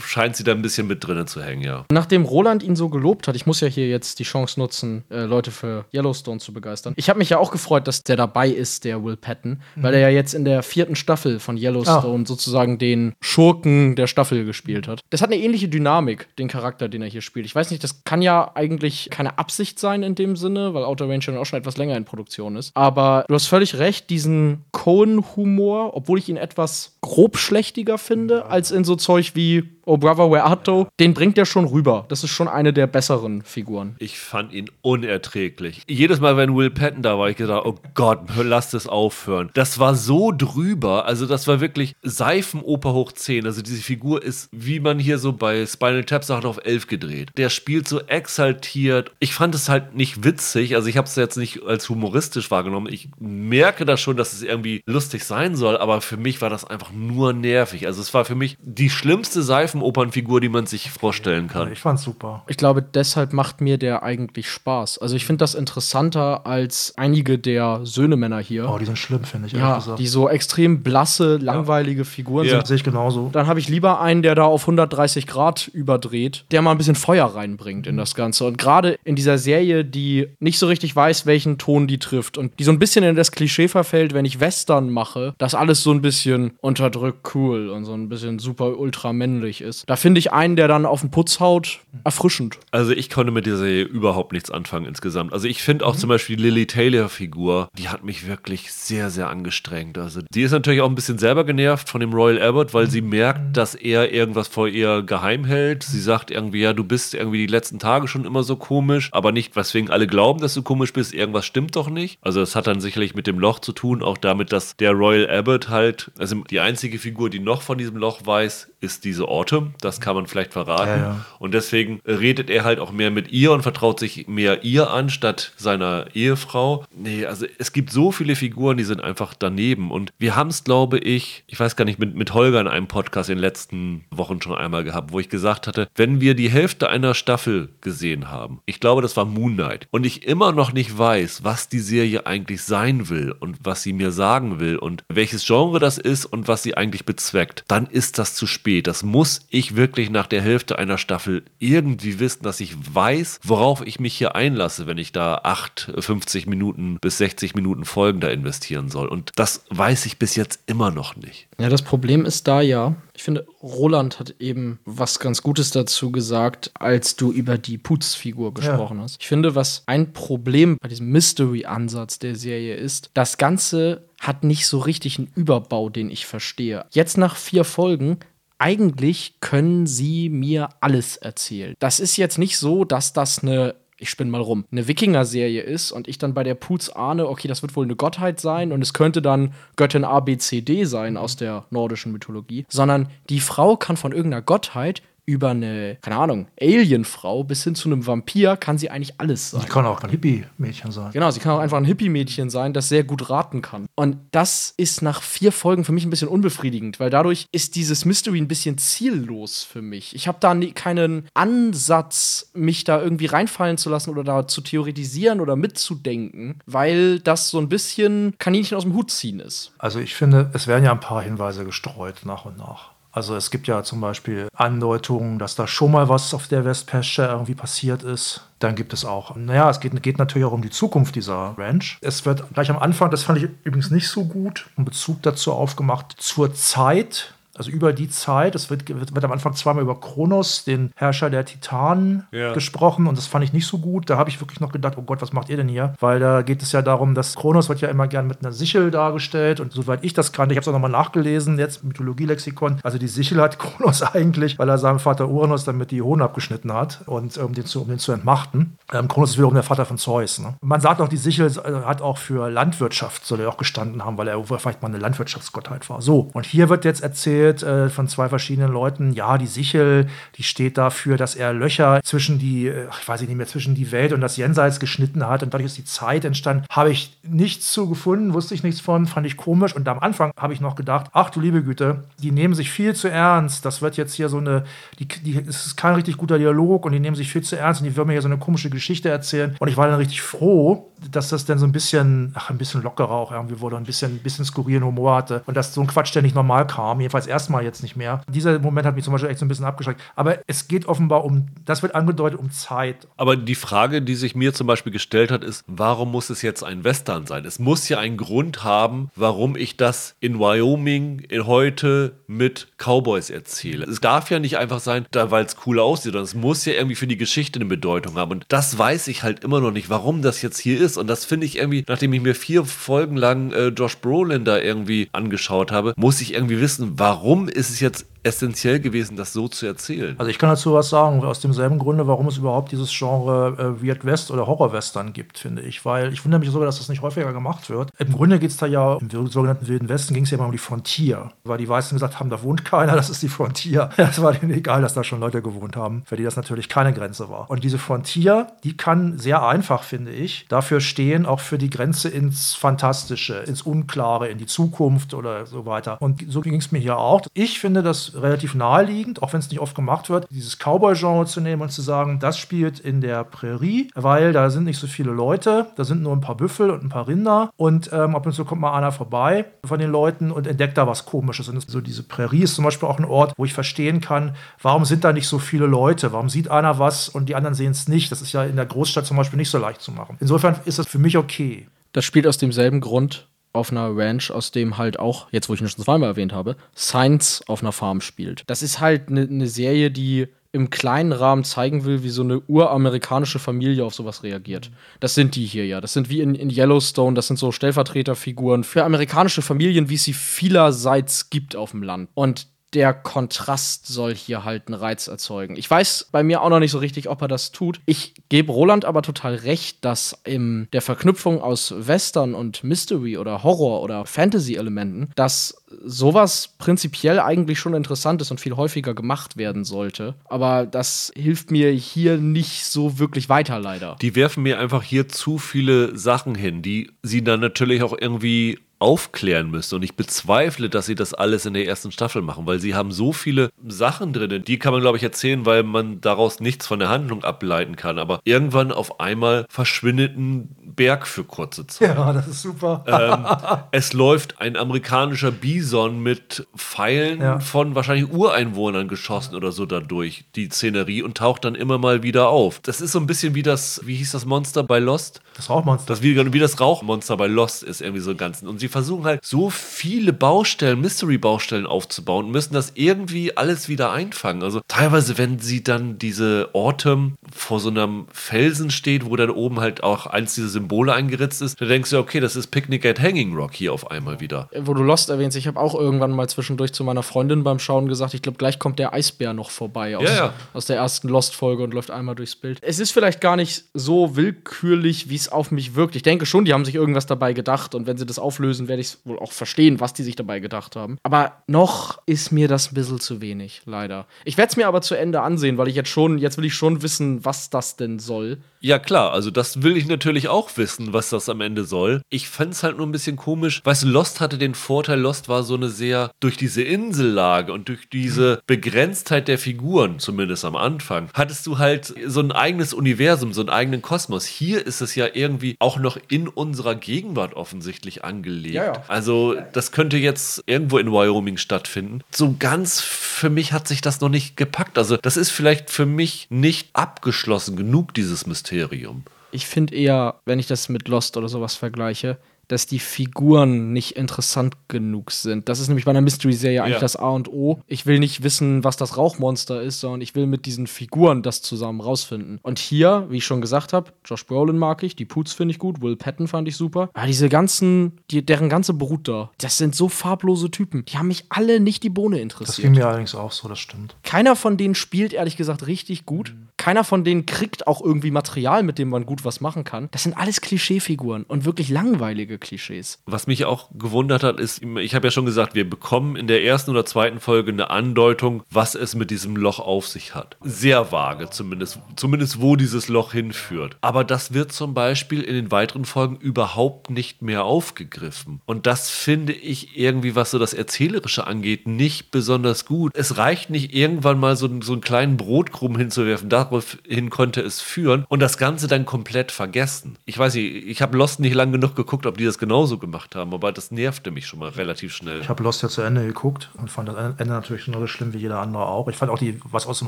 scheint 0.05 0.37
sie 0.37 0.45
da 0.45 0.53
ein 0.53 0.61
bisschen 0.61 0.87
mit 0.87 1.05
drinnen 1.05 1.27
zu 1.27 1.43
hängen, 1.43 1.63
ja. 1.63 1.85
Nachdem 1.91 2.23
Roland 2.23 2.63
ihn 2.63 2.77
so 2.77 2.87
gelobt 2.87 3.27
hat, 3.27 3.35
ich 3.35 3.45
muss 3.45 3.59
ja 3.59 3.67
hier 3.67 3.89
jetzt 3.89 4.19
die 4.19 4.23
Chance 4.23 4.59
nutzen, 4.59 5.03
äh, 5.09 5.23
Leute 5.23 5.51
für 5.51 5.85
Yellowstone 5.93 6.39
zu 6.39 6.53
begeistern. 6.53 6.93
Ich 6.95 7.09
habe 7.09 7.19
mich 7.19 7.29
ja 7.29 7.39
auch 7.39 7.51
gefreut, 7.51 7.87
dass 7.87 8.03
der 8.03 8.15
dabei 8.15 8.47
ist, 8.47 8.85
der 8.85 9.03
Will 9.03 9.17
Patton, 9.17 9.61
mhm. 9.75 9.83
weil 9.83 9.95
er 9.95 10.01
ja 10.01 10.09
jetzt 10.09 10.33
in 10.33 10.45
der 10.45 10.61
vierten 10.61 10.95
Staffel 10.95 11.39
von 11.39 11.57
Yellowstone 11.57 12.23
ah. 12.23 12.27
sozusagen 12.27 12.77
den 12.77 13.13
Schurken 13.19 13.95
der 13.95 14.07
Staffel 14.07 14.45
gespielt 14.45 14.87
hat. 14.87 15.01
Das 15.09 15.21
hat 15.21 15.31
eine 15.31 15.41
ähnliche 15.41 15.67
Dynamik, 15.67 16.27
den 16.37 16.47
Charakter, 16.47 16.87
den 16.87 17.01
er 17.01 17.09
hier 17.09 17.22
spielt. 17.23 17.45
Ich 17.45 17.55
weiß 17.55 17.71
nicht, 17.71 17.83
das 17.83 18.03
kann 18.03 18.21
ja 18.21 18.51
eigentlich 18.55 19.09
keine 19.09 19.37
Absicht 19.37 19.79
sein 19.79 20.03
in 20.03 20.15
dem 20.15 20.35
Sinne, 20.35 20.73
weil 20.73 20.83
Outer 20.83 21.09
Range 21.09 21.23
ja 21.25 21.39
auch 21.39 21.45
schon 21.45 21.59
etwas 21.59 21.77
länger 21.77 21.97
in 21.97 22.05
Produktion 22.05 22.55
ist. 22.55 22.75
Aber 22.75 23.25
du 23.27 23.33
hast 23.33 23.47
völlig 23.47 23.77
recht, 23.77 24.09
diesen 24.09 24.65
Cohen-Humor, 24.71 25.95
obwohl 25.95 26.19
ich 26.19 26.29
ihn 26.29 26.37
etwas 26.37 26.97
grobschlächtiger 27.01 27.97
finde, 27.97 28.45
als 28.45 28.71
in 28.71 28.83
so 28.83 28.95
Zeug 28.95 29.31
wie 29.35 29.72
Oh 29.85 29.97
Brother, 29.97 30.31
Where 30.31 30.43
Art 30.43 30.65
Thou, 30.65 30.87
den 30.97 31.13
bringt 31.13 31.37
er 31.37 31.45
schon 31.45 31.65
rüber. 31.65 32.05
Das 32.07 32.23
ist 32.23 32.29
schon 32.29 32.47
eine 32.47 32.71
der 32.71 32.87
besseren 32.87 33.41
Figuren. 33.41 33.95
Ich 33.99 34.17
fand 34.17 34.53
ihn 34.53 34.69
unerträglich. 34.81 35.81
Jedes 35.89 36.21
Mal, 36.21 36.37
wenn 36.37 36.55
Will 36.55 36.69
Patton 36.69 37.01
da 37.01 37.19
war, 37.19 37.29
ich 37.29 37.35
gedacht, 37.35 37.63
oh 37.65 37.75
Gott, 37.93 38.21
lass 38.41 38.71
das 38.71 38.87
aufhören. 38.87 39.49
Das 39.55 39.79
war 39.79 39.95
so 39.95 40.31
drüber, 40.31 41.05
also 41.05 41.25
das 41.25 41.47
war 41.47 41.59
wirklich 41.59 41.95
Seifenoper 42.01 42.93
hoch 42.93 43.11
10. 43.11 43.45
Also 43.45 43.61
diese 43.61 43.81
Figur 43.81 44.23
ist, 44.23 44.47
wie 44.53 44.79
man 44.79 44.99
hier 44.99 45.17
so 45.17 45.33
bei 45.33 45.65
Spinal 45.65 46.05
Tap 46.05 46.23
sagt, 46.23 46.45
auf 46.45 46.59
11 46.63 46.87
gedreht. 46.87 47.31
Der 47.35 47.49
spielt 47.49 47.85
so 47.89 47.99
exaltiert. 47.99 49.11
Ich 49.19 49.33
fand 49.33 49.53
es 49.53 49.67
halt 49.67 49.95
nicht 49.95 50.23
witzig, 50.23 50.75
also 50.75 50.87
ich 50.87 50.95
habe 50.95 51.07
es 51.07 51.15
jetzt 51.17 51.35
nicht 51.35 51.63
als 51.63 51.89
humoristisch 51.89 52.49
wahrgenommen. 52.51 52.87
Ich 52.91 53.09
merke 53.19 53.83
da 53.83 53.97
schon, 53.97 54.15
dass 54.15 54.31
es 54.31 54.43
irgendwie 54.43 54.81
lustig 54.85 55.25
sein 55.25 55.57
soll, 55.57 55.75
aber 55.75 55.99
für 55.99 56.17
mich 56.17 56.41
war 56.41 56.49
das 56.49 56.63
einfach 56.63 56.93
nur 56.93 57.33
nervig. 57.33 57.85
Also 57.85 58.01
es 58.01 58.13
war 58.13 58.23
für 58.23 58.35
mich 58.35 58.57
die 58.61 58.89
schlimmste 58.89 59.43
Seifenoper 59.43 59.72
Seifenopernfigur, 59.73 60.41
die 60.41 60.49
man 60.49 60.65
sich 60.65 60.91
vorstellen 60.91 61.47
kann. 61.47 61.71
Ich 61.71 61.79
fand's 61.79 62.03
super. 62.03 62.43
Ich 62.47 62.57
glaube, 62.57 62.81
deshalb 62.81 63.33
macht 63.33 63.61
mir 63.61 63.77
der 63.77 64.03
eigentlich 64.03 64.49
Spaß. 64.49 64.99
Also 64.99 65.15
ich 65.15 65.25
finde 65.25 65.39
das 65.39 65.55
interessanter 65.55 66.45
als 66.45 66.93
einige 66.97 67.37
der 67.39 67.81
Söhnemänner 67.83 68.39
hier. 68.39 68.69
Oh, 68.69 68.77
die 68.77 68.85
sind 68.85 68.97
schlimm, 68.97 69.23
finde 69.23 69.47
ich. 69.47 69.53
Ja, 69.53 69.83
die 69.97 70.07
so 70.07 70.29
extrem 70.29 70.83
blasse, 70.83 71.37
langweilige 71.37 72.01
ja. 72.01 72.05
Figuren 72.05 72.45
ja. 72.45 72.55
sind. 72.55 72.67
Sehe 72.67 72.77
ich 72.77 72.83
genauso. 72.83 73.29
Dann 73.31 73.47
habe 73.47 73.59
ich 73.59 73.69
lieber 73.69 73.99
einen, 73.99 74.21
der 74.21 74.35
da 74.35 74.43
auf 74.43 74.63
130 74.63 75.27
Grad 75.27 75.67
überdreht, 75.67 76.45
der 76.51 76.61
mal 76.61 76.71
ein 76.71 76.77
bisschen 76.77 76.95
Feuer 76.95 77.25
reinbringt 77.25 77.87
in 77.87 77.97
das 77.97 78.15
Ganze. 78.15 78.45
Und 78.45 78.57
gerade 78.57 78.97
in 79.03 79.15
dieser 79.15 79.37
Serie, 79.37 79.83
die 79.85 80.27
nicht 80.39 80.59
so 80.59 80.67
richtig 80.67 80.95
weiß, 80.95 81.25
welchen 81.25 81.57
Ton 81.57 81.87
die 81.87 81.99
trifft 81.99 82.37
und 82.37 82.59
die 82.59 82.63
so 82.63 82.71
ein 82.71 82.79
bisschen 82.79 83.03
in 83.03 83.15
das 83.15 83.31
Klischee 83.31 83.67
verfällt, 83.67 84.13
wenn 84.13 84.25
ich 84.25 84.39
Western 84.39 84.89
mache, 84.89 85.33
dass 85.37 85.55
alles 85.55 85.83
so 85.83 85.91
ein 85.91 86.01
bisschen 86.01 86.53
unterdrückt 86.61 87.35
cool 87.35 87.69
und 87.69 87.85
so 87.85 87.93
ein 87.93 88.09
bisschen 88.09 88.39
super 88.39 88.77
ultra 88.77 89.13
männlich 89.13 89.62
ist. 89.63 89.89
Da 89.89 89.95
finde 89.95 90.19
ich 90.19 90.31
einen, 90.31 90.55
der 90.55 90.67
dann 90.67 90.85
auf 90.85 91.01
den 91.01 91.09
Putz 91.09 91.39
haut, 91.39 91.79
erfrischend. 92.03 92.59
Also 92.71 92.91
ich 92.91 93.09
konnte 93.09 93.31
mit 93.31 93.45
dieser 93.45 93.57
Serie 93.57 93.83
überhaupt 93.83 94.33
nichts 94.33 94.51
anfangen 94.51 94.85
insgesamt. 94.85 95.33
Also 95.33 95.47
ich 95.47 95.63
finde 95.63 95.85
auch 95.85 95.95
mhm. 95.95 95.99
zum 95.99 96.09
Beispiel 96.09 96.35
die 96.37 96.43
Lily 96.43 96.67
Taylor-Figur, 96.67 97.69
die 97.77 97.89
hat 97.89 98.03
mich 98.03 98.27
wirklich 98.27 98.71
sehr, 98.71 99.09
sehr 99.09 99.29
angestrengt. 99.29 99.97
Also 99.97 100.21
die 100.33 100.41
ist 100.41 100.51
natürlich 100.51 100.81
auch 100.81 100.89
ein 100.89 100.95
bisschen 100.95 101.17
selber 101.17 101.43
genervt 101.43 101.89
von 101.89 102.01
dem 102.01 102.13
Royal 102.13 102.41
Albert, 102.41 102.73
weil 102.73 102.89
sie 102.89 103.01
merkt, 103.01 103.57
dass 103.57 103.75
er 103.75 104.11
irgendwas 104.13 104.47
vor 104.47 104.67
ihr 104.67 105.01
geheim 105.03 105.45
hält. 105.45 105.83
Sie 105.83 106.01
sagt 106.01 106.31
irgendwie, 106.31 106.61
ja, 106.61 106.73
du 106.73 106.83
bist 106.83 107.13
irgendwie 107.13 107.39
die 107.39 107.51
letzten 107.51 107.79
Tage 107.79 108.07
schon 108.07 108.25
immer 108.25 108.43
so 108.43 108.55
komisch, 108.55 109.09
aber 109.11 109.31
nicht, 109.31 109.55
weswegen 109.55 109.89
alle 109.89 110.07
glauben, 110.07 110.41
dass 110.41 110.53
du 110.53 110.61
komisch 110.61 110.93
bist. 110.93 111.13
Irgendwas 111.13 111.45
stimmt 111.45 111.75
doch 111.75 111.89
nicht. 111.89 112.19
Also 112.21 112.39
das 112.39 112.55
hat 112.55 112.67
dann 112.67 112.81
sicherlich 112.81 113.15
mit 113.15 113.27
dem 113.27 113.39
Loch 113.39 113.59
zu 113.59 113.71
tun, 113.71 114.03
auch 114.03 114.17
damit, 114.17 114.51
dass 114.51 114.75
der 114.77 114.91
Royal 114.91 115.27
Albert 115.27 115.69
halt, 115.69 116.11
also 116.17 116.35
die 116.49 116.59
einzige 116.59 116.99
Figur, 116.99 117.29
die 117.29 117.39
noch 117.39 117.61
von 117.61 117.77
diesem 117.77 117.97
Loch 117.97 118.25
weiß, 118.25 118.71
ist 118.81 119.05
diese 119.05 119.27
Autumn. 119.53 119.73
Das 119.81 120.01
kann 120.01 120.15
man 120.15 120.27
vielleicht 120.27 120.53
verraten. 120.53 120.87
Ja, 120.87 120.97
ja. 120.97 121.25
Und 121.39 121.53
deswegen 121.53 122.01
redet 122.05 122.49
er 122.49 122.63
halt 122.63 122.79
auch 122.79 122.91
mehr 122.91 123.11
mit 123.11 123.31
ihr 123.31 123.51
und 123.51 123.61
vertraut 123.61 123.99
sich 123.99 124.27
mehr 124.27 124.63
ihr 124.63 124.91
an 124.91 125.09
statt 125.09 125.53
seiner 125.57 126.07
Ehefrau. 126.13 126.85
Nee, 126.95 127.25
also 127.25 127.45
es 127.57 127.73
gibt 127.73 127.91
so 127.91 128.11
viele 128.11 128.35
Figuren, 128.35 128.77
die 128.77 128.83
sind 128.83 129.01
einfach 129.01 129.33
daneben. 129.37 129.91
Und 129.91 130.11
wir 130.17 130.35
haben 130.35 130.49
es, 130.49 130.63
glaube 130.63 130.99
ich, 130.99 131.43
ich 131.47 131.59
weiß 131.59 131.75
gar 131.75 131.85
nicht, 131.85 131.99
mit, 131.99 132.15
mit 132.15 132.33
Holger 132.33 132.61
in 132.61 132.67
einem 132.67 132.87
Podcast 132.87 133.29
in 133.29 133.37
den 133.37 133.41
letzten 133.41 134.05
Wochen 134.11 134.41
schon 134.41 134.55
einmal 134.55 134.83
gehabt, 134.83 135.11
wo 135.11 135.19
ich 135.19 135.29
gesagt 135.29 135.67
hatte, 135.67 135.87
wenn 135.95 136.21
wir 136.21 136.35
die 136.35 136.49
Hälfte 136.49 136.89
einer 136.89 137.13
Staffel 137.13 137.69
gesehen 137.81 138.29
haben, 138.29 138.61
ich 138.65 138.79
glaube, 138.79 139.01
das 139.01 139.17
war 139.17 139.25
Moon 139.25 139.53
Knight, 139.53 139.87
und 139.91 140.05
ich 140.05 140.25
immer 140.25 140.51
noch 140.51 140.73
nicht 140.73 140.97
weiß, 140.97 141.43
was 141.43 141.69
die 141.69 141.79
Serie 141.79 142.25
eigentlich 142.25 142.63
sein 142.63 143.09
will 143.09 143.33
und 143.39 143.57
was 143.63 143.83
sie 143.83 143.93
mir 143.93 144.11
sagen 144.11 144.59
will 144.59 144.77
und 144.77 145.03
welches 145.09 145.45
Genre 145.45 145.79
das 145.79 145.97
ist 145.97 146.25
und 146.25 146.47
was 146.47 146.63
sie 146.63 146.75
eigentlich 146.75 147.05
bezweckt, 147.05 147.63
dann 147.67 147.85
ist 147.87 148.19
das 148.19 148.35
zu 148.35 148.47
spät 148.47 148.63
spät. 148.63 148.87
Das 148.87 149.03
muss 149.03 149.42
ich 149.49 149.75
wirklich 149.75 150.09
nach 150.09 150.27
der 150.27 150.41
Hälfte 150.41 150.77
einer 150.77 150.97
Staffel 150.97 151.43
irgendwie 151.59 152.19
wissen, 152.19 152.43
dass 152.43 152.59
ich 152.59 152.75
weiß, 152.93 153.39
worauf 153.43 153.85
ich 153.85 153.99
mich 153.99 154.15
hier 154.15 154.35
einlasse, 154.35 154.87
wenn 154.87 154.97
ich 154.97 155.11
da 155.11 155.41
8, 155.43 155.93
50 155.99 156.47
Minuten 156.47 156.97
bis 156.99 157.17
60 157.17 157.55
Minuten 157.55 157.85
Folgen 157.85 158.19
da 158.19 158.29
investieren 158.29 158.89
soll. 158.89 159.07
Und 159.07 159.31
das 159.35 159.65
weiß 159.69 160.05
ich 160.05 160.19
bis 160.19 160.35
jetzt 160.35 160.61
immer 160.65 160.91
noch 160.91 161.15
nicht. 161.15 161.47
Ja, 161.59 161.69
das 161.69 161.81
Problem 161.81 162.25
ist 162.25 162.47
da 162.47 162.61
ja, 162.61 162.95
ich 163.15 163.23
finde, 163.23 163.45
Roland 163.61 164.19
hat 164.19 164.35
eben 164.39 164.79
was 164.85 165.19
ganz 165.19 165.43
Gutes 165.43 165.69
dazu 165.71 166.11
gesagt, 166.11 166.71
als 166.73 167.15
du 167.15 167.31
über 167.31 167.57
die 167.57 167.77
Putz-Figur 167.77 168.53
gesprochen 168.53 168.97
ja. 168.97 169.03
hast. 169.03 169.17
Ich 169.21 169.27
finde, 169.27 169.55
was 169.55 169.83
ein 169.85 170.13
Problem 170.13 170.77
bei 170.81 170.87
diesem 170.87 171.09
Mystery-Ansatz 171.09 172.19
der 172.19 172.35
Serie 172.35 172.75
ist, 172.75 173.11
das 173.13 173.37
Ganze 173.37 174.03
hat 174.19 174.43
nicht 174.43 174.67
so 174.67 174.79
richtig 174.79 175.19
einen 175.19 175.31
Überbau, 175.35 175.89
den 175.89 176.09
ich 176.09 176.25
verstehe. 176.25 176.85
Jetzt 176.91 177.17
nach 177.17 177.35
vier 177.35 177.65
Folgen 177.65 178.19
eigentlich 178.63 179.35
können 179.41 179.87
sie 179.87 180.29
mir 180.29 180.69
alles 180.79 181.17
erzählen. 181.17 181.75
Das 181.79 181.99
ist 181.99 182.15
jetzt 182.15 182.37
nicht 182.37 182.57
so, 182.57 182.85
dass 182.85 183.11
das 183.11 183.43
eine 183.43 183.75
ich 183.97 184.09
spinne 184.09 184.31
mal 184.31 184.41
rum, 184.41 184.65
eine 184.69 184.87
Wikinger-Serie 184.87 185.61
ist 185.61 185.93
und 185.93 186.09
ich 186.09 186.17
dann 186.17 186.33
bei 186.33 186.43
der 186.43 186.55
Putz 186.55 186.89
ahne, 186.89 187.29
okay, 187.29 187.47
das 187.47 187.61
wird 187.61 187.73
wohl 187.75 187.85
eine 187.85 187.95
Gottheit 187.95 188.39
sein 188.41 188.73
und 188.73 188.81
es 188.81 188.93
könnte 188.93 189.21
dann 189.21 189.53
Göttin 189.77 190.03
ABCD 190.03 190.83
sein 190.83 191.15
aus 191.15 191.37
der 191.37 191.65
nordischen 191.69 192.11
Mythologie, 192.11 192.65
sondern 192.67 193.07
die 193.29 193.39
Frau 193.39 193.77
kann 193.77 193.95
von 193.95 194.11
irgendeiner 194.11 194.41
Gottheit 194.41 195.01
über 195.25 195.51
eine, 195.51 195.97
keine 196.01 196.17
Ahnung, 196.17 196.47
Alienfrau 196.59 197.43
bis 197.43 197.63
hin 197.63 197.75
zu 197.75 197.89
einem 197.89 198.05
Vampir 198.05 198.57
kann 198.57 198.77
sie 198.77 198.89
eigentlich 198.89 199.19
alles 199.19 199.51
sein. 199.51 199.61
Sie 199.61 199.67
kann 199.67 199.85
auch 199.85 200.01
ein 200.01 200.09
Hippie-Mädchen 200.09 200.91
sein. 200.91 201.11
Genau, 201.11 201.31
sie 201.31 201.39
kann 201.39 201.53
auch 201.53 201.59
einfach 201.59 201.77
ein 201.77 201.85
Hippie-Mädchen 201.85 202.49
sein, 202.49 202.73
das 202.73 202.89
sehr 202.89 203.03
gut 203.03 203.29
raten 203.29 203.61
kann. 203.61 203.85
Und 203.95 204.17
das 204.31 204.73
ist 204.77 205.01
nach 205.01 205.21
vier 205.21 205.51
Folgen 205.51 205.85
für 205.85 205.91
mich 205.91 206.05
ein 206.05 206.09
bisschen 206.09 206.27
unbefriedigend, 206.27 206.99
weil 206.99 207.09
dadurch 207.09 207.47
ist 207.51 207.75
dieses 207.75 208.05
Mystery 208.05 208.39
ein 208.39 208.47
bisschen 208.47 208.77
ziellos 208.77 209.63
für 209.63 209.81
mich. 209.81 210.13
Ich 210.15 210.27
habe 210.27 210.37
da 210.41 210.53
nie, 210.53 210.71
keinen 210.71 211.27
Ansatz, 211.33 212.51
mich 212.53 212.83
da 212.83 213.01
irgendwie 213.01 213.27
reinfallen 213.27 213.77
zu 213.77 213.89
lassen 213.89 214.09
oder 214.09 214.23
da 214.23 214.47
zu 214.47 214.61
theoretisieren 214.61 215.39
oder 215.39 215.55
mitzudenken, 215.55 216.59
weil 216.65 217.19
das 217.19 217.49
so 217.49 217.59
ein 217.59 217.69
bisschen 217.69 218.35
Kaninchen 218.39 218.77
aus 218.77 218.83
dem 218.83 218.93
Hut 218.93 219.11
ziehen 219.11 219.39
ist. 219.39 219.73
Also 219.77 219.99
ich 219.99 220.15
finde, 220.15 220.51
es 220.53 220.67
werden 220.67 220.83
ja 220.83 220.91
ein 220.91 220.99
paar 220.99 221.21
Hinweise 221.21 221.63
gestreut 221.65 222.21
nach 222.25 222.45
und 222.45 222.57
nach. 222.57 222.92
Also 223.13 223.35
es 223.35 223.51
gibt 223.51 223.67
ja 223.67 223.83
zum 223.83 224.01
Beispiel 224.01 224.47
Andeutungen, 224.55 225.37
dass 225.37 225.53
da 225.53 225.67
schon 225.67 225.91
mal 225.91 226.09
was 226.09 226.33
auf 226.33 226.47
der 226.47 226.65
Westpasture 226.65 227.27
irgendwie 227.27 227.53
passiert 227.53 228.01
ist. 228.01 228.41
Dann 228.57 228.73
gibt 228.73 228.91
es 228.91 229.05
auch, 229.05 229.35
naja, 229.35 229.69
es 229.69 229.79
geht, 229.79 230.01
geht 230.01 230.17
natürlich 230.17 230.45
auch 230.45 230.51
um 230.51 230.63
die 230.63 230.71
Zukunft 230.71 231.15
dieser 231.15 231.53
Ranch. 231.55 231.99
Es 232.01 232.25
wird 232.25 232.43
gleich 232.53 232.71
am 232.71 232.79
Anfang, 232.79 233.11
das 233.11 233.21
fand 233.21 233.37
ich 233.37 233.49
übrigens 233.63 233.91
nicht 233.91 234.07
so 234.07 234.25
gut, 234.25 234.67
einen 234.75 234.85
Bezug 234.85 235.21
dazu 235.21 235.53
aufgemacht, 235.53 236.15
zur 236.17 236.55
Zeit, 236.55 237.35
also 237.55 237.69
über 237.69 237.93
die 237.93 238.09
Zeit, 238.09 238.55
es 238.55 238.69
wird, 238.69 238.87
wird, 238.89 239.13
wird, 239.13 239.25
am 239.25 239.31
Anfang 239.31 239.53
zweimal 239.53 239.83
über 239.83 239.99
Kronos, 239.99 240.63
den 240.63 240.91
Herrscher 240.95 241.29
der 241.29 241.45
Titanen, 241.45 242.25
ja. 242.31 242.53
gesprochen 242.53 243.07
und 243.07 243.17
das 243.17 243.27
fand 243.27 243.43
ich 243.43 243.53
nicht 243.53 243.67
so 243.67 243.77
gut. 243.77 244.09
Da 244.09 244.17
habe 244.17 244.29
ich 244.29 244.41
wirklich 244.41 244.59
noch 244.59 244.71
gedacht, 244.71 244.95
oh 244.97 245.03
Gott, 245.03 245.21
was 245.21 245.33
macht 245.33 245.49
ihr 245.49 245.57
denn 245.57 245.67
hier? 245.67 245.93
Weil 245.99 246.19
da 246.19 246.41
geht 246.41 246.63
es 246.63 246.71
ja 246.71 246.81
darum, 246.81 247.13
dass 247.13 247.35
Kronos 247.35 247.69
wird 247.69 247.81
ja 247.81 247.89
immer 247.89 248.07
gern 248.07 248.27
mit 248.27 248.39
einer 248.41 248.51
Sichel 248.51 248.89
dargestellt 248.89 249.59
und 249.59 249.71
soweit 249.71 250.03
ich 250.03 250.13
das 250.13 250.31
kannte, 250.31 250.53
ich 250.53 250.57
habe 250.57 250.63
es 250.63 250.67
auch 250.67 250.73
nochmal 250.73 250.89
nachgelesen, 250.89 251.59
jetzt 251.59 251.83
Mythologie-Lexikon, 251.83 252.79
also 252.81 252.97
die 252.97 253.07
Sichel 253.07 253.39
hat 253.39 253.59
Kronos 253.63 254.01
eigentlich, 254.01 254.57
weil 254.57 254.69
er 254.69 254.79
seinem 254.79 254.99
Vater 254.99 255.29
Uranus 255.29 255.63
damit 255.63 255.91
die 255.91 256.01
Hoden 256.01 256.21
abgeschnitten 256.21 256.73
hat 256.73 257.01
und 257.05 257.37
um 257.37 257.53
den 257.53 257.65
zu, 257.65 257.81
um 257.81 257.87
den 257.87 257.99
zu 257.99 258.11
entmachten. 258.11 258.77
Ähm, 258.91 259.07
Kronos 259.07 259.31
ist 259.31 259.37
wiederum 259.37 259.53
der 259.53 259.63
Vater 259.63 259.85
von 259.85 259.97
Zeus. 259.97 260.39
Ne? 260.39 260.55
Man 260.61 260.81
sagt 260.81 261.01
auch, 261.01 261.07
die 261.07 261.17
Sichel 261.17 261.47
äh, 261.47 261.85
hat 261.85 262.01
auch 262.01 262.17
für 262.17 262.49
Landwirtschaft, 262.49 263.25
soll 263.25 263.41
er 263.41 263.49
auch 263.49 263.57
gestanden 263.57 264.03
haben, 264.03 264.17
weil 264.17 264.27
er 264.27 264.43
vielleicht 264.43 264.81
mal 264.81 264.87
eine 264.87 264.97
Landwirtschaftsgottheit 264.97 265.87
war. 265.89 266.01
So, 266.01 266.31
und 266.33 266.45
hier 266.45 266.69
wird 266.69 266.83
jetzt 266.85 267.03
erzählt, 267.03 267.42
erzählt 267.43 267.63
äh, 267.63 267.89
von 267.89 268.07
zwei 268.07 268.29
verschiedenen 268.29 268.71
Leuten, 268.71 269.13
ja, 269.13 269.37
die 269.37 269.47
Sichel, 269.47 270.07
die 270.35 270.43
steht 270.43 270.77
dafür, 270.77 271.17
dass 271.17 271.35
er 271.35 271.53
Löcher 271.53 272.01
zwischen 272.03 272.39
die, 272.39 272.67
äh, 272.67 272.87
ich 272.99 273.07
weiß 273.07 273.21
nicht 273.21 273.33
mehr, 273.33 273.47
zwischen 273.47 273.75
die 273.75 273.91
Welt 273.91 274.13
und 274.13 274.21
das 274.21 274.37
Jenseits 274.37 274.79
geschnitten 274.79 275.25
hat 275.27 275.43
und 275.43 275.53
dadurch 275.53 275.67
ist 275.67 275.77
die 275.77 275.85
Zeit 275.85 276.25
entstanden. 276.25 276.65
Habe 276.69 276.91
ich 276.91 277.17
nichts 277.23 277.71
zu 277.71 277.89
gefunden, 277.89 278.33
wusste 278.33 278.55
ich 278.55 278.63
nichts 278.63 278.81
von, 278.81 279.05
fand 279.05 279.27
ich 279.27 279.37
komisch 279.37 279.75
und 279.75 279.87
am 279.87 279.99
Anfang 279.99 280.31
habe 280.37 280.53
ich 280.53 280.61
noch 280.61 280.75
gedacht, 280.75 281.07
ach 281.13 281.29
du 281.29 281.39
liebe 281.39 281.63
Güte, 281.63 282.03
die 282.19 282.31
nehmen 282.31 282.53
sich 282.53 282.71
viel 282.71 282.95
zu 282.95 283.09
ernst. 283.09 283.65
Das 283.65 283.81
wird 283.81 283.97
jetzt 283.97 284.13
hier 284.13 284.29
so 284.29 284.37
eine, 284.37 284.63
die, 284.99 285.07
die, 285.07 285.37
es 285.47 285.65
ist 285.65 285.77
kein 285.77 285.95
richtig 285.95 286.17
guter 286.17 286.37
Dialog 286.37 286.85
und 286.85 286.91
die 286.91 286.99
nehmen 286.99 287.15
sich 287.15 287.31
viel 287.31 287.43
zu 287.43 287.57
ernst 287.57 287.81
und 287.81 287.87
die 287.87 287.95
würden 287.95 288.07
mir 288.07 288.13
hier 288.13 288.21
so 288.21 288.27
eine 288.27 288.37
komische 288.37 288.69
Geschichte 288.69 289.09
erzählen. 289.09 289.55
Und 289.59 289.67
ich 289.67 289.77
war 289.77 289.87
dann 289.87 289.97
richtig 289.97 290.21
froh, 290.21 290.89
dass 291.11 291.29
das 291.29 291.45
dann 291.45 291.59
so 291.59 291.65
ein 291.65 291.71
bisschen, 291.71 292.31
ach, 292.35 292.49
ein 292.49 292.57
bisschen 292.57 292.81
lockerer 292.81 293.11
auch 293.11 293.31
irgendwie 293.31 293.59
wurde, 293.59 293.77
ein 293.77 293.83
bisschen, 293.83 294.15
ein 294.15 294.19
bisschen 294.19 294.45
skurrilen 294.45 294.83
Humor 294.83 295.15
hatte 295.15 295.43
und 295.45 295.57
dass 295.57 295.73
so 295.73 295.81
ein 295.81 295.87
Quatsch, 295.87 296.15
der 296.15 296.21
nicht 296.21 296.35
normal 296.35 296.65
kam, 296.67 296.99
jedenfalls 297.01 297.27
erstmal 297.33 297.63
jetzt 297.63 297.81
nicht 297.81 297.95
mehr. 297.95 298.21
Dieser 298.29 298.59
Moment 298.59 298.85
hat 298.85 298.95
mich 298.95 299.03
zum 299.03 299.11
Beispiel 299.11 299.29
echt 299.31 299.39
so 299.39 299.45
ein 299.45 299.49
bisschen 299.49 299.65
abgeschreckt. 299.65 299.99
Aber 300.15 300.37
es 300.45 300.67
geht 300.67 300.85
offenbar 300.85 301.25
um, 301.25 301.47
das 301.65 301.81
wird 301.81 301.95
angedeutet, 301.95 302.39
um 302.39 302.51
Zeit. 302.51 303.07
Aber 303.17 303.35
die 303.35 303.55
Frage, 303.55 304.01
die 304.03 304.15
sich 304.15 304.35
mir 304.35 304.53
zum 304.53 304.67
Beispiel 304.67 304.91
gestellt 304.91 305.31
hat, 305.31 305.43
ist, 305.43 305.63
warum 305.67 306.11
muss 306.11 306.29
es 306.29 306.43
jetzt 306.43 306.63
ein 306.63 306.83
Western 306.83 307.25
sein? 307.25 307.43
Es 307.45 307.57
muss 307.57 307.89
ja 307.89 307.97
einen 307.97 308.17
Grund 308.17 308.63
haben, 308.63 309.09
warum 309.15 309.55
ich 309.55 309.77
das 309.77 310.15
in 310.19 310.39
Wyoming 310.39 311.19
in 311.19 311.47
heute 311.47 312.13
mit 312.27 312.67
Cowboys 312.77 313.31
erzähle. 313.31 313.85
Es 313.85 313.99
darf 313.99 314.29
ja 314.29 314.37
nicht 314.39 314.57
einfach 314.57 314.79
sein, 314.79 315.07
weil 315.11 315.45
es 315.45 315.55
cool 315.65 315.79
aussieht, 315.79 316.13
sondern 316.13 316.23
es 316.23 316.35
muss 316.35 316.65
ja 316.65 316.73
irgendwie 316.73 316.95
für 316.95 317.07
die 317.07 317.17
Geschichte 317.17 317.59
eine 317.59 317.65
Bedeutung 317.65 318.15
haben. 318.15 318.31
Und 318.31 318.45
das 318.49 318.77
weiß 318.77 319.07
ich 319.07 319.23
halt 319.23 319.43
immer 319.43 319.59
noch 319.59 319.71
nicht, 319.71 319.89
warum 319.89 320.21
das 320.21 320.41
jetzt 320.43 320.59
hier 320.59 320.79
ist. 320.79 320.97
Und 320.97 321.07
das 321.07 321.25
finde 321.25 321.47
ich 321.47 321.57
irgendwie, 321.57 321.83
nachdem 321.87 322.13
ich 322.13 322.21
mir 322.21 322.35
vier 322.35 322.65
Folgen 322.65 323.17
lang 323.17 323.51
äh, 323.51 323.67
Josh 323.69 323.97
Brolin 323.97 324.45
da 324.45 324.59
irgendwie 324.59 325.09
angeschaut 325.13 325.71
habe, 325.71 325.93
muss 325.97 326.21
ich 326.21 326.33
irgendwie 326.33 326.61
wissen, 326.61 326.93
warum 326.97 327.22
ist 327.47 327.69
es 327.69 327.79
jetzt 327.79 328.05
essentiell 328.23 328.79
gewesen, 328.79 329.17
das 329.17 329.33
so 329.33 329.47
zu 329.47 329.65
erzählen. 329.65 330.15
Also 330.17 330.29
ich 330.29 330.39
kann 330.39 330.49
dazu 330.49 330.73
was 330.73 330.89
sagen, 330.89 331.23
aus 331.23 331.41
demselben 331.41 331.77
Grunde, 331.77 332.07
warum 332.07 332.27
es 332.27 332.37
überhaupt 332.37 332.71
dieses 332.71 332.91
Genre 332.91 333.77
äh, 333.81 333.85
Weird 333.85 334.05
West 334.05 334.31
oder 334.31 334.47
Horror-Western 334.47 335.13
gibt, 335.13 335.37
finde 335.37 335.61
ich. 335.61 335.83
Weil 335.85 336.13
ich 336.13 336.23
wundere 336.23 336.39
mich 336.39 336.49
sogar, 336.49 336.65
dass 336.65 336.77
das 336.77 336.89
nicht 336.89 337.01
häufiger 337.01 337.33
gemacht 337.33 337.69
wird. 337.69 337.89
Im 337.99 338.13
Grunde 338.13 338.39
geht 338.39 338.51
es 338.51 338.57
da 338.57 338.65
ja, 338.65 338.97
im 338.97 339.09
sogenannten 339.09 339.67
Wilden 339.67 339.89
Westen 339.89 340.13
ging 340.13 340.23
es 340.23 340.31
ja 340.31 340.37
immer 340.37 340.45
um 340.45 340.51
die 340.51 340.57
Frontier. 340.57 341.31
Weil 341.43 341.57
die 341.57 341.67
Weißen 341.67 341.95
gesagt 341.95 342.19
haben, 342.19 342.29
da 342.29 342.41
wohnt 342.41 342.65
keiner, 342.65 342.95
das 342.95 343.09
ist 343.09 343.21
die 343.21 343.29
Frontier. 343.29 343.89
Es 344.13 344.21
war 344.21 344.33
denen 344.33 344.53
egal, 344.53 344.83
dass 344.83 344.93
da 344.93 345.03
schon 345.03 345.19
Leute 345.19 345.41
gewohnt 345.41 345.75
haben, 345.75 346.03
für 346.05 346.15
die 346.15 346.23
das 346.23 346.35
natürlich 346.35 346.69
keine 346.69 346.93
Grenze 346.93 347.29
war. 347.29 347.49
Und 347.49 347.63
diese 347.63 347.79
Frontier, 347.79 348.47
die 348.63 348.77
kann 348.77 349.17
sehr 349.17 349.45
einfach, 349.45 349.81
finde 349.81 350.11
ich, 350.11 350.45
dafür 350.49 350.81
stehen, 350.81 351.25
auch 351.25 351.39
für 351.39 351.57
die 351.57 351.69
Grenze 351.69 352.09
ins 352.09 352.53
Fantastische, 352.53 353.37
ins 353.37 353.63
Unklare, 353.63 354.27
in 354.27 354.37
die 354.37 354.45
Zukunft 354.45 355.15
oder 355.15 355.47
so 355.47 355.65
weiter. 355.65 355.99
Und 355.99 356.23
so 356.29 356.41
ging 356.41 356.55
es 356.55 356.71
mir 356.71 356.79
hier 356.79 356.97
auch. 356.97 357.21
Ich 357.33 357.59
finde 357.59 357.81
relativ 358.21 358.55
naheliegend, 358.55 359.21
auch 359.21 359.33
wenn 359.33 359.39
es 359.39 359.49
nicht 359.49 359.59
oft 359.59 359.75
gemacht 359.75 360.09
wird, 360.09 360.27
dieses 360.29 360.57
Cowboy-Genre 360.57 361.25
zu 361.25 361.41
nehmen 361.41 361.61
und 361.61 361.71
zu 361.71 361.81
sagen, 361.81 362.19
das 362.19 362.37
spielt 362.37 362.79
in 362.79 363.01
der 363.01 363.23
Prärie, 363.23 363.89
weil 363.95 364.33
da 364.33 364.49
sind 364.49 364.65
nicht 364.65 364.79
so 364.79 364.87
viele 364.87 365.11
Leute, 365.11 365.67
da 365.75 365.83
sind 365.83 366.01
nur 366.01 366.13
ein 366.13 366.21
paar 366.21 366.37
Büffel 366.37 366.69
und 366.69 366.83
ein 366.83 366.89
paar 366.89 367.07
Rinder 367.07 367.51
und 367.57 367.91
ähm, 367.93 368.15
ab 368.15 368.25
und 368.25 368.33
zu 368.33 368.45
kommt 368.45 368.61
mal 368.61 368.73
einer 368.77 368.91
vorbei 368.91 369.45
von 369.65 369.79
den 369.79 369.91
Leuten 369.91 370.31
und 370.31 370.47
entdeckt 370.47 370.77
da 370.77 370.87
was 370.87 371.05
Komisches. 371.05 371.49
Und 371.49 371.61
so 371.69 371.81
diese 371.81 372.03
Prärie 372.03 372.43
ist 372.43 372.55
zum 372.55 372.63
Beispiel 372.63 372.87
auch 372.87 372.99
ein 372.99 373.05
Ort, 373.05 373.33
wo 373.37 373.45
ich 373.45 373.53
verstehen 373.53 374.01
kann, 374.01 374.35
warum 374.61 374.85
sind 374.85 375.03
da 375.03 375.13
nicht 375.13 375.27
so 375.27 375.39
viele 375.39 375.65
Leute? 375.65 376.11
Warum 376.13 376.29
sieht 376.29 376.49
einer 376.49 376.79
was 376.79 377.09
und 377.09 377.29
die 377.29 377.35
anderen 377.35 377.55
sehen 377.55 377.71
es 377.71 377.87
nicht? 377.87 378.11
Das 378.11 378.21
ist 378.21 378.33
ja 378.33 378.43
in 378.43 378.55
der 378.55 378.65
Großstadt 378.65 379.05
zum 379.05 379.17
Beispiel 379.17 379.37
nicht 379.37 379.49
so 379.49 379.57
leicht 379.57 379.81
zu 379.81 379.91
machen. 379.91 380.17
Insofern 380.19 380.55
ist 380.65 380.79
das 380.79 380.87
für 380.87 380.99
mich 380.99 381.17
okay. 381.17 381.67
Das 381.93 382.05
spielt 382.05 382.25
aus 382.25 382.37
demselben 382.37 382.81
Grund 382.81 383.27
auf 383.53 383.71
einer 383.71 383.95
Ranch, 383.95 384.31
aus 384.31 384.51
dem 384.51 384.77
halt 384.77 384.99
auch, 384.99 385.27
jetzt 385.31 385.47
wo 385.47 385.53
ich 385.53 385.61
ihn 385.61 385.69
schon 385.69 385.83
zweimal 385.83 386.09
erwähnt 386.09 386.33
habe, 386.33 386.57
Science 386.75 387.43
auf 387.47 387.61
einer 387.61 387.71
Farm 387.71 388.01
spielt. 388.01 388.43
Das 388.47 388.63
ist 388.63 388.79
halt 388.79 389.09
eine 389.09 389.25
ne 389.27 389.47
Serie, 389.47 389.91
die 389.91 390.27
im 390.51 390.69
kleinen 390.69 391.11
Rahmen 391.11 391.43
zeigen 391.43 391.83
will, 391.83 392.03
wie 392.03 392.09
so 392.09 392.21
eine 392.21 392.39
uramerikanische 392.47 393.39
Familie 393.39 393.83
auf 393.83 393.95
sowas 393.95 394.21
reagiert. 394.21 394.69
Das 394.99 395.15
sind 395.15 395.35
die 395.35 395.45
hier 395.45 395.65
ja. 395.65 395.81
Das 395.81 395.93
sind 395.93 396.09
wie 396.09 396.21
in, 396.21 396.35
in 396.35 396.51
Yellowstone, 396.51 397.15
das 397.15 397.27
sind 397.27 397.37
so 397.37 397.51
Stellvertreterfiguren 397.51 398.63
für 398.63 398.83
amerikanische 398.83 399.41
Familien, 399.41 399.89
wie 399.89 399.95
es 399.95 400.03
sie 400.03 400.13
vielerseits 400.13 401.31
gibt 401.31 401.55
auf 401.55 401.71
dem 401.71 401.81
Land. 401.81 402.09
Und 402.13 402.47
der 402.73 402.93
Kontrast 402.93 403.87
soll 403.87 404.15
hier 404.15 404.43
halt 404.43 404.67
einen 404.67 404.79
Reiz 404.79 405.07
erzeugen. 405.07 405.55
Ich 405.55 405.69
weiß 405.69 406.09
bei 406.11 406.23
mir 406.23 406.41
auch 406.41 406.49
noch 406.49 406.59
nicht 406.59 406.71
so 406.71 406.79
richtig, 406.79 407.09
ob 407.09 407.21
er 407.21 407.27
das 407.27 407.51
tut. 407.51 407.79
Ich 407.85 408.13
gebe 408.29 408.51
Roland 408.51 408.85
aber 408.85 409.01
total 409.01 409.35
recht, 409.35 409.83
dass 409.85 410.19
in 410.23 410.67
der 410.73 410.81
Verknüpfung 410.81 411.41
aus 411.41 411.73
Western 411.77 412.33
und 412.33 412.63
Mystery 412.63 413.17
oder 413.17 413.43
Horror 413.43 413.81
oder 413.81 414.05
Fantasy-Elementen, 414.05 415.11
dass 415.15 415.63
sowas 415.83 416.55
prinzipiell 416.57 417.19
eigentlich 417.19 417.59
schon 417.59 417.73
interessant 417.73 418.21
ist 418.21 418.31
und 418.31 418.39
viel 418.39 418.55
häufiger 418.55 418.93
gemacht 418.93 419.37
werden 419.37 419.63
sollte. 419.63 420.15
Aber 420.25 420.65
das 420.65 421.11
hilft 421.15 421.51
mir 421.51 421.71
hier 421.71 422.17
nicht 422.17 422.65
so 422.65 422.99
wirklich 422.99 423.29
weiter, 423.29 423.59
leider. 423.59 423.97
Die 424.01 424.15
werfen 424.15 424.43
mir 424.43 424.59
einfach 424.59 424.83
hier 424.83 425.07
zu 425.09 425.37
viele 425.37 425.97
Sachen 425.97 426.35
hin, 426.35 426.61
die 426.61 426.91
sie 427.01 427.23
dann 427.23 427.39
natürlich 427.39 427.83
auch 427.83 427.95
irgendwie 427.99 428.59
aufklären 428.83 429.49
müsste. 429.49 429.77
Und 429.77 429.83
ich 429.83 429.95
bezweifle, 429.95 430.69
dass 430.69 430.85
sie 430.85 430.95
das 430.95 431.13
alles 431.13 431.45
in 431.45 431.53
der 431.53 431.65
ersten 431.65 431.91
Staffel 431.91 432.21
machen, 432.21 432.45
weil 432.45 432.59
sie 432.59 432.75
haben 432.75 432.91
so 432.91 433.13
viele 433.13 433.49
Sachen 433.65 434.11
drin, 434.11 434.43
die 434.45 434.59
kann 434.59 434.73
man, 434.73 434.81
glaube 434.81 434.97
ich, 434.97 435.03
erzählen, 435.03 435.45
weil 435.45 435.63
man 435.63 436.01
daraus 436.01 436.41
nichts 436.41 436.67
von 436.67 436.79
der 436.79 436.89
Handlung 436.89 437.23
ableiten 437.23 437.77
kann. 437.77 437.97
Aber 437.97 438.19
irgendwann 438.25 438.73
auf 438.73 438.99
einmal 438.99 439.45
verschwindet 439.49 440.17
ein 440.17 440.53
Berg 440.75 441.07
für 441.07 441.23
kurze 441.23 441.65
Zeit. 441.65 441.95
Ja, 441.95 442.11
das 442.11 442.27
ist 442.27 442.41
super. 442.41 442.83
ähm, 442.87 443.63
es 443.71 443.93
läuft 443.93 444.41
ein 444.41 444.57
amerikanischer 444.57 445.31
Bison 445.31 446.03
mit 446.03 446.45
Pfeilen 446.57 447.21
ja. 447.21 447.39
von 447.39 447.75
wahrscheinlich 447.75 448.11
Ureinwohnern 448.11 448.89
geschossen 448.89 449.35
oder 449.35 449.53
so 449.53 449.65
dadurch, 449.65 450.25
die 450.35 450.49
Szenerie, 450.49 451.03
und 451.03 451.17
taucht 451.17 451.45
dann 451.45 451.55
immer 451.55 451.77
mal 451.77 452.03
wieder 452.03 452.27
auf. 452.27 452.59
Das 452.59 452.81
ist 452.81 452.91
so 452.91 452.99
ein 452.99 453.07
bisschen 453.07 453.33
wie 453.33 453.43
das, 453.43 453.81
wie 453.85 453.95
hieß 453.95 454.11
das 454.11 454.25
Monster 454.25 454.63
bei 454.63 454.79
Lost? 454.79 455.21
Das 455.35 455.49
Rauchmonster. 455.49 455.93
Das 455.93 456.01
wie, 456.01 456.33
wie 456.33 456.39
das 456.39 456.59
Rauchmonster 456.59 457.15
bei 457.15 457.27
Lost 457.27 457.63
ist 457.63 457.81
irgendwie 457.81 458.01
so 458.01 458.11
ein 458.11 458.17
Ganzen. 458.17 458.47
Und 458.47 458.59
sie 458.59 458.67
versuchen 458.73 459.05
halt 459.05 459.23
so 459.23 459.49
viele 459.49 460.11
Baustellen, 460.11 460.81
Mystery-Baustellen 460.81 461.65
aufzubauen 461.65 462.25
und 462.25 462.31
müssen 462.31 462.53
das 462.53 462.73
irgendwie 462.75 463.37
alles 463.37 463.69
wieder 463.69 463.91
einfangen. 463.91 464.43
Also 464.43 464.61
teilweise, 464.67 465.17
wenn 465.17 465.39
sie 465.39 465.63
dann 465.63 465.97
diese 465.97 466.49
Autumn 466.53 467.13
vor 467.31 467.59
so 467.59 467.69
einem 467.69 468.07
Felsen 468.11 468.71
steht, 468.71 469.05
wo 469.05 469.15
dann 469.15 469.29
oben 469.29 469.59
halt 469.59 469.83
auch 469.83 470.07
eins 470.07 470.35
dieser 470.35 470.49
Symbole 470.49 470.93
eingeritzt 470.93 471.41
ist, 471.41 471.61
dann 471.61 471.69
denkst 471.69 471.91
du, 471.91 471.99
okay, 471.99 472.19
das 472.19 472.35
ist 472.35 472.47
Picnic 472.47 472.85
at 472.85 472.99
Hanging 472.99 473.35
Rock 473.35 473.53
hier 473.53 473.71
auf 473.71 473.89
einmal 473.91 474.19
wieder. 474.19 474.49
Wo 474.61 474.73
du 474.73 474.83
Lost 474.83 475.09
erwähnst, 475.09 475.37
ich 475.37 475.47
habe 475.47 475.59
auch 475.59 475.75
irgendwann 475.75 476.11
mal 476.11 476.27
zwischendurch 476.27 476.73
zu 476.73 476.83
meiner 476.83 477.03
Freundin 477.03 477.43
beim 477.43 477.59
Schauen 477.59 477.87
gesagt, 477.87 478.13
ich 478.15 478.23
glaube, 478.23 478.37
gleich 478.39 478.59
kommt 478.59 478.79
der 478.79 478.93
Eisbär 478.93 479.33
noch 479.33 479.51
vorbei 479.51 479.95
aus, 479.97 480.03
ja, 480.03 480.15
ja. 480.15 480.33
aus 480.53 480.65
der 480.65 480.77
ersten 480.77 481.07
Lost-Folge 481.07 481.63
und 481.63 481.73
läuft 481.73 481.91
einmal 481.91 482.15
durchs 482.15 482.35
Bild. 482.35 482.57
Es 482.61 482.79
ist 482.79 482.91
vielleicht 482.91 483.21
gar 483.21 483.35
nicht 483.35 483.65
so 483.73 484.15
willkürlich, 484.15 485.09
wie 485.09 485.15
es 485.15 485.29
auf 485.29 485.51
mich 485.51 485.75
wirkt. 485.75 485.95
Ich 485.95 486.03
denke 486.03 486.25
schon, 486.25 486.45
die 486.45 486.53
haben 486.53 486.65
sich 486.65 486.75
irgendwas 486.75 487.05
dabei 487.05 487.33
gedacht 487.33 487.75
und 487.75 487.85
wenn 487.85 487.97
sie 487.97 488.07
das 488.07 488.17
auflösen, 488.17 488.62
werde 488.67 488.81
ich 488.81 488.87
es 488.87 489.01
wohl 489.05 489.19
auch 489.19 489.31
verstehen, 489.31 489.79
was 489.79 489.93
die 489.93 490.03
sich 490.03 490.15
dabei 490.15 490.39
gedacht 490.39 490.75
haben. 490.75 490.97
Aber 491.03 491.43
noch 491.47 492.01
ist 492.05 492.31
mir 492.31 492.47
das 492.47 492.71
ein 492.71 492.75
bisschen 492.75 492.99
zu 492.99 493.21
wenig, 493.21 493.61
leider. 493.65 494.07
Ich 494.25 494.37
werde 494.37 494.51
es 494.51 494.57
mir 494.57 494.67
aber 494.67 494.81
zu 494.81 494.95
Ende 494.95 495.21
ansehen, 495.21 495.57
weil 495.57 495.67
ich 495.67 495.75
jetzt 495.75 495.89
schon, 495.89 496.17
jetzt 496.17 496.37
will 496.37 496.45
ich 496.45 496.53
schon 496.53 496.81
wissen, 496.81 497.23
was 497.25 497.49
das 497.49 497.75
denn 497.75 497.99
soll. 497.99 498.39
Ja, 498.65 498.79
klar, 498.79 499.11
also 499.11 499.29
das 499.29 499.61
will 499.61 499.75
ich 499.75 499.87
natürlich 499.87 500.29
auch 500.29 500.49
wissen, 500.55 500.93
was 500.93 501.09
das 501.09 501.27
am 501.27 501.41
Ende 501.41 501.65
soll. 501.65 502.01
Ich 502.09 502.29
fand 502.29 502.53
es 502.53 502.63
halt 502.63 502.77
nur 502.77 502.87
ein 502.87 502.93
bisschen 502.93 503.17
komisch. 503.17 503.59
Weißt 503.65 503.83
du, 503.83 503.87
Lost 503.89 504.21
hatte 504.21 504.37
den 504.37 504.55
Vorteil, 504.55 505.01
Lost 505.01 505.27
war 505.27 505.43
so 505.43 505.55
eine 505.55 505.67
sehr, 505.67 506.11
durch 506.21 506.37
diese 506.37 506.61
Insellage 506.61 507.51
und 507.51 507.67
durch 507.67 507.89
diese 507.89 508.39
Begrenztheit 508.47 509.27
der 509.27 509.37
Figuren, 509.37 509.99
zumindest 509.99 510.45
am 510.45 510.55
Anfang, 510.55 511.09
hattest 511.13 511.45
du 511.45 511.57
halt 511.57 511.93
so 512.07 512.21
ein 512.21 512.31
eigenes 512.31 512.73
Universum, 512.73 513.33
so 513.33 513.41
einen 513.41 513.49
eigenen 513.49 513.81
Kosmos. 513.81 514.25
Hier 514.25 514.65
ist 514.65 514.79
es 514.79 514.95
ja 514.95 515.07
irgendwie 515.13 515.57
auch 515.59 515.77
noch 515.77 515.97
in 516.07 516.29
unserer 516.29 516.75
Gegenwart 516.75 517.33
offensichtlich 517.33 518.05
angelegt. 518.05 518.55
Ja, 518.55 518.67
ja. 518.67 518.83
Also 518.87 519.35
das 519.51 519.73
könnte 519.73 519.97
jetzt 519.97 520.41
irgendwo 520.45 520.77
in 520.77 520.89
Wyoming 520.89 521.35
stattfinden. 521.35 521.99
So 522.11 522.37
ganz 522.39 522.79
für 522.79 523.29
mich 523.29 523.51
hat 523.51 523.67
sich 523.67 523.81
das 523.81 523.99
noch 523.99 524.07
nicht 524.07 524.37
gepackt. 524.37 524.77
Also 524.77 524.95
das 524.95 525.17
ist 525.17 525.31
vielleicht 525.31 525.69
für 525.69 525.85
mich 525.85 526.27
nicht 526.29 526.69
abgeschlossen 526.71 527.57
genug, 527.57 527.93
dieses 527.93 528.25
Mysterium. 528.25 528.52
Mysterium. 528.53 529.03
Ich 529.31 529.47
finde 529.47 529.75
eher, 529.75 530.15
wenn 530.25 530.39
ich 530.39 530.47
das 530.47 530.69
mit 530.69 530.87
Lost 530.87 531.17
oder 531.17 531.27
sowas 531.27 531.55
vergleiche, 531.55 532.19
dass 532.47 532.67
die 532.67 532.79
Figuren 532.79 533.71
nicht 533.71 533.95
interessant 533.95 534.55
genug 534.67 535.11
sind. 535.11 535.47
Das 535.49 535.59
ist 535.59 535.69
nämlich 535.69 535.85
bei 535.85 535.91
einer 535.91 536.01
Mystery-Serie 536.01 536.61
eigentlich 536.61 536.75
ja. 536.75 536.79
das 536.79 536.95
A 536.95 537.09
und 537.09 537.29
O. 537.29 537.61
Ich 537.67 537.85
will 537.85 537.99
nicht 537.99 538.21
wissen, 538.21 538.63
was 538.63 538.77
das 538.77 538.97
Rauchmonster 538.97 539.61
ist, 539.61 539.79
sondern 539.79 540.01
ich 540.01 540.13
will 540.13 540.27
mit 540.27 540.45
diesen 540.45 540.67
Figuren 540.67 541.23
das 541.23 541.41
zusammen 541.41 541.79
rausfinden. 541.79 542.39
Und 542.43 542.59
hier, 542.59 543.07
wie 543.09 543.17
ich 543.17 543.25
schon 543.25 543.41
gesagt 543.41 543.73
habe, 543.73 543.93
Josh 544.05 544.25
Brolin 544.25 544.57
mag 544.57 544.83
ich, 544.83 544.95
die 544.95 545.05
Poots 545.05 545.33
finde 545.33 545.53
ich 545.53 545.59
gut, 545.59 545.81
Will 545.81 545.95
Patton 545.95 546.27
fand 546.27 546.47
ich 546.47 546.57
super. 546.57 546.89
Aber 546.93 547.07
diese 547.07 547.29
ganzen, 547.29 547.93
die, 548.11 548.25
deren 548.25 548.49
ganze 548.49 548.73
Brut 548.73 549.07
da, 549.07 549.31
das 549.37 549.57
sind 549.57 549.73
so 549.73 549.87
farblose 549.87 550.51
Typen. 550.51 550.85
Die 550.85 550.97
haben 550.97 551.07
mich 551.07 551.25
alle 551.29 551.59
nicht 551.59 551.81
die 551.83 551.89
Bohne 551.89 552.19
interessiert. 552.19 552.57
Das 552.57 552.63
ging 552.63 552.73
mir 552.73 552.87
allerdings 552.87 553.15
auch 553.15 553.31
so, 553.31 553.47
das 553.47 553.59
stimmt. 553.59 553.95
Keiner 554.03 554.35
von 554.35 554.57
denen 554.57 554.75
spielt 554.75 555.13
ehrlich 555.13 555.37
gesagt 555.37 555.65
richtig 555.65 556.05
gut. 556.05 556.35
Mhm 556.35 556.42
Keiner 556.63 556.85
von 556.85 557.03
denen 557.03 557.25
kriegt 557.25 557.67
auch 557.67 557.81
irgendwie 557.81 558.09
Material, 558.09 558.63
mit 558.63 558.79
dem 558.79 558.87
man 558.87 559.05
gut 559.05 559.25
was 559.25 559.41
machen 559.41 559.65
kann. 559.65 559.89
Das 559.91 560.03
sind 560.03 560.15
alles 560.15 560.39
Klischeefiguren 560.39 561.23
und 561.23 561.43
wirklich 561.43 561.67
langweilige 561.67 562.39
Klischees. 562.39 562.99
Was 563.05 563.27
mich 563.27 563.43
auch 563.43 563.69
gewundert 563.73 564.23
hat, 564.23 564.39
ist, 564.39 564.63
ich 564.63 564.95
habe 564.95 565.07
ja 565.07 565.11
schon 565.11 565.25
gesagt, 565.25 565.55
wir 565.55 565.69
bekommen 565.69 566.15
in 566.15 566.27
der 566.27 566.41
ersten 566.45 566.71
oder 566.71 566.85
zweiten 566.85 567.19
Folge 567.19 567.51
eine 567.51 567.69
Andeutung, 567.69 568.43
was 568.49 568.75
es 568.75 568.95
mit 568.95 569.11
diesem 569.11 569.35
Loch 569.35 569.59
auf 569.59 569.89
sich 569.89 570.15
hat. 570.15 570.37
Sehr 570.41 570.93
vage 570.93 571.29
zumindest, 571.29 571.79
zumindest 571.97 572.39
wo 572.39 572.55
dieses 572.55 572.87
Loch 572.87 573.11
hinführt. 573.11 573.75
Aber 573.81 574.05
das 574.05 574.33
wird 574.33 574.53
zum 574.53 574.73
Beispiel 574.73 575.21
in 575.21 575.35
den 575.35 575.51
weiteren 575.51 575.83
Folgen 575.83 576.15
überhaupt 576.15 576.89
nicht 576.89 577.21
mehr 577.21 577.43
aufgegriffen. 577.43 578.39
Und 578.45 578.67
das 578.67 578.89
finde 578.89 579.33
ich 579.33 579.77
irgendwie, 579.77 580.15
was 580.15 580.31
so 580.31 580.39
das 580.39 580.53
Erzählerische 580.53 581.27
angeht, 581.27 581.67
nicht 581.67 582.11
besonders 582.11 582.65
gut. 582.65 582.93
Es 582.95 583.17
reicht 583.17 583.49
nicht 583.49 583.75
irgendwann 583.75 584.17
mal 584.17 584.37
so, 584.37 584.47
so 584.61 584.71
einen 584.71 584.81
kleinen 584.81 585.17
Brotkrumm 585.17 585.77
hinzuwerfen, 585.77 586.29
daraufhin 586.53 587.09
konnte 587.09 587.41
es 587.41 587.61
führen 587.61 588.05
und 588.09 588.19
das 588.19 588.37
Ganze 588.37 588.67
dann 588.67 588.85
komplett 588.85 589.31
vergessen. 589.31 589.97
Ich 590.05 590.17
weiß 590.17 590.35
nicht, 590.35 590.67
ich 590.67 590.81
habe 590.81 590.97
Lost 590.97 591.19
nicht 591.19 591.33
lang 591.33 591.51
genug 591.51 591.75
geguckt, 591.75 592.05
ob 592.05 592.17
die 592.17 592.25
das 592.25 592.37
genauso 592.37 592.77
gemacht 592.77 593.15
haben, 593.15 593.33
aber 593.33 593.51
das 593.51 593.71
nervte 593.71 594.11
mich 594.11 594.27
schon 594.27 594.39
mal 594.39 594.49
relativ 594.49 594.93
schnell. 594.93 595.21
Ich 595.21 595.29
habe 595.29 595.43
Lost 595.43 595.63
ja 595.63 595.69
zu 595.69 595.81
Ende 595.81 596.05
geguckt 596.05 596.49
und 596.57 596.69
fand 596.69 596.89
das 596.89 596.95
Ende 597.17 597.33
natürlich 597.33 597.65
genauso 597.65 597.87
schlimm 597.87 598.13
wie 598.13 598.19
jeder 598.19 598.39
andere 598.39 598.67
auch. 598.67 598.87
Ich 598.87 598.95
fand 598.95 599.11
auch 599.11 599.17
die, 599.17 599.39
was 599.45 599.65
aus 599.67 599.79
dem 599.79 599.87